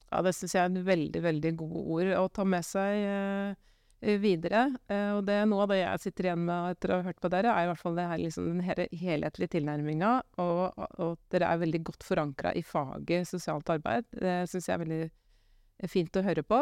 Ja, 0.09 0.21
det 0.25 0.33
syns 0.37 0.55
jeg 0.55 0.63
er 0.63 0.71
en 0.71 0.85
veldig, 0.85 1.21
veldig 1.21 1.51
gode 1.57 1.81
ord 1.95 2.13
å 2.17 2.29
ta 2.33 2.45
med 2.47 2.65
seg. 2.65 3.03
Eh, 3.05 3.67
videre. 3.99 4.63
Eh, 4.87 5.11
og 5.17 5.25
det 5.27 5.35
er 5.41 5.47
noe 5.49 5.65
av 5.65 5.71
det 5.73 5.81
jeg 5.81 6.03
sitter 6.05 6.29
igjen 6.29 6.43
med 6.47 6.73
etter 6.73 6.93
å 6.93 6.99
ha 6.99 7.07
hørt 7.09 7.21
på 7.21 7.31
dere, 7.33 7.51
er 7.53 7.67
i 7.67 7.69
hvert 7.71 7.81
fall 7.81 7.97
det 7.97 8.07
her, 8.07 8.21
liksom, 8.23 8.49
den 8.53 8.65
her 8.65 8.81
helhetlige 8.87 9.53
tilnærminga, 9.57 10.11
og, 10.39 10.83
og 11.03 11.17
dere 11.33 11.49
er 11.51 11.63
veldig 11.63 11.81
godt 11.91 12.05
forankra 12.07 12.53
i 12.55 12.63
faget 12.65 13.27
sosialt 13.29 13.71
arbeid. 13.75 14.07
Det 14.13 14.41
syns 14.51 14.69
jeg 14.69 14.75
er 14.77 14.83
veldig 14.85 15.01
eh, 15.07 15.89
fint 15.91 16.19
å 16.19 16.23
høre 16.25 16.45
på. 16.47 16.61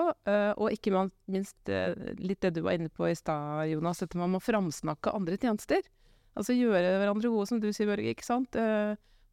og 0.57 0.73
ikke 0.73 0.93
minst 1.29 1.73
litt 2.17 2.41
det 2.41 2.55
du 2.57 2.63
var 2.65 2.77
inne 2.77 2.89
på 2.89 3.09
i 3.09 3.17
stad, 3.17 3.67
Jonas, 3.69 4.03
at 4.05 4.17
man 4.17 4.33
må 4.33 4.41
framsnakke 4.41 5.13
andre 5.13 5.38
tjenester. 5.38 5.85
Altså 6.38 6.53
gjøre 6.53 6.97
hverandre 7.01 7.29
gode, 7.33 7.49
som 7.49 7.61
du 7.61 7.71
sier, 7.73 7.89
Børge. 7.89 8.13
ikke 8.13 8.25
sant? 8.25 8.57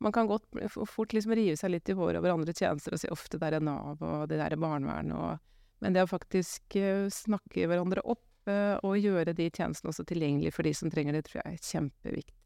man 0.02 0.12
kan 0.12 0.26
godt 0.28 0.44
fort 0.90 1.14
liksom 1.14 1.32
rive 1.38 1.57
seg 1.57 1.70
litt 1.70 1.88
i 1.88 1.94
håret 1.96 2.18
over 2.18 2.34
andre 2.34 2.52
tjenester 2.52 2.92
og 2.92 3.00
si 3.00 3.09
ofte 3.14 3.38
det 3.40 3.52
er 3.55 3.62
Nav 3.62 4.02
og 4.02 4.26
det 4.28 4.40
der 4.40 4.52
er 4.52 4.61
barnevern 4.61 5.12
og 5.14 5.53
men 5.85 5.93
det 5.93 6.07
å 6.07 6.09
faktisk 6.09 6.78
uh, 6.80 7.11
snakke 7.12 7.66
hverandre 7.68 8.01
opp 8.09 8.49
uh, 8.49 8.80
og 8.80 8.97
gjøre 8.97 9.35
de 9.37 9.51
tjenestene 9.53 9.93
også 9.93 10.07
tilgjengelig 10.09 10.55
for 10.57 10.64
de 10.64 10.72
som 10.76 10.89
trenger 10.93 11.12
det, 11.12 11.26
tror 11.26 11.43
jeg 11.43 11.59
er 11.59 11.68
kjempeviktig. 11.68 12.41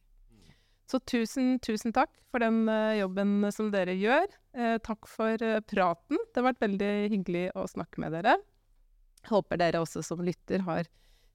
Så 0.88 0.98
tusen, 1.04 1.58
tusen 1.60 1.92
takk 1.94 2.10
for 2.32 2.42
den 2.42 2.64
uh, 2.66 2.96
jobben 2.98 3.46
som 3.54 3.70
dere 3.70 3.94
gjør. 3.94 4.26
takk 4.82 5.06
for 5.06 5.38
praten. 5.70 6.18
Det 6.18 6.40
har 6.40 6.48
vært 6.48 6.64
veldig 6.64 6.92
hyggelig 7.12 7.44
å 7.54 7.66
snakke 7.70 8.02
med 8.02 8.16
dere. 8.16 8.34
Håper 9.28 9.60
dere 9.60 9.82
også 9.84 10.02
som 10.02 10.24
lytter 10.24 10.64
har, 10.66 10.88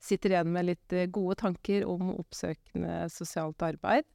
sitter 0.03 0.33
igjen 0.33 0.51
med 0.51 0.67
litt 0.73 0.95
gode 1.15 1.37
tanker 1.39 1.85
om 1.87 2.09
oppsøkende 2.17 3.05
sosialt 3.13 3.63
arbeid. 3.63 4.09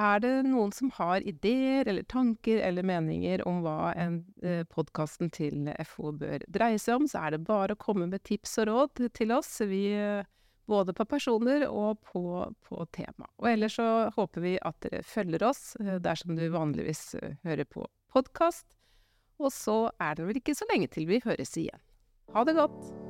Er 0.00 0.20
det 0.24 0.32
noen 0.48 0.72
som 0.72 0.90
har 0.96 1.24
ideer 1.28 1.88
eller 1.88 2.06
tanker 2.08 2.62
eller 2.64 2.86
meninger 2.86 3.42
om 3.48 3.60
hva 3.64 3.92
en 3.98 4.22
eh, 4.42 4.62
podkasten 4.72 5.30
til 5.34 5.68
FO 5.88 6.14
bør 6.16 6.44
dreie 6.48 6.80
seg 6.80 7.02
om, 7.02 7.08
så 7.08 7.26
er 7.26 7.36
det 7.36 7.44
bare 7.48 7.76
å 7.76 7.80
komme 7.80 8.08
med 8.08 8.24
tips 8.24 8.58
og 8.62 8.70
råd 8.70 9.04
til 9.18 9.34
oss. 9.36 9.58
Vi, 9.68 9.84
eh, 9.92 10.24
både 10.66 10.94
på 10.96 11.04
personer 11.04 11.66
og 11.68 12.00
på, 12.12 12.24
på 12.68 12.86
tema. 12.94 13.28
Og 13.42 13.50
ellers 13.52 13.76
så 13.80 13.88
håper 14.16 14.44
vi 14.44 14.56
at 14.62 14.80
dere 14.86 15.02
følger 15.06 15.44
oss 15.50 15.74
eh, 15.82 15.98
dersom 16.02 16.36
du 16.38 16.46
vanligvis 16.54 17.14
eh, 17.20 17.38
hører 17.44 17.68
på 17.68 17.86
podkast. 18.12 18.66
Og 19.42 19.52
så 19.52 19.78
er 20.00 20.16
det 20.16 20.28
vel 20.28 20.42
ikke 20.42 20.56
så 20.56 20.68
lenge 20.72 20.92
til 20.92 21.08
vi 21.10 21.22
høres 21.24 21.56
igjen. 21.58 21.82
Ha 22.32 22.44
det 22.48 22.56
godt! 22.56 23.01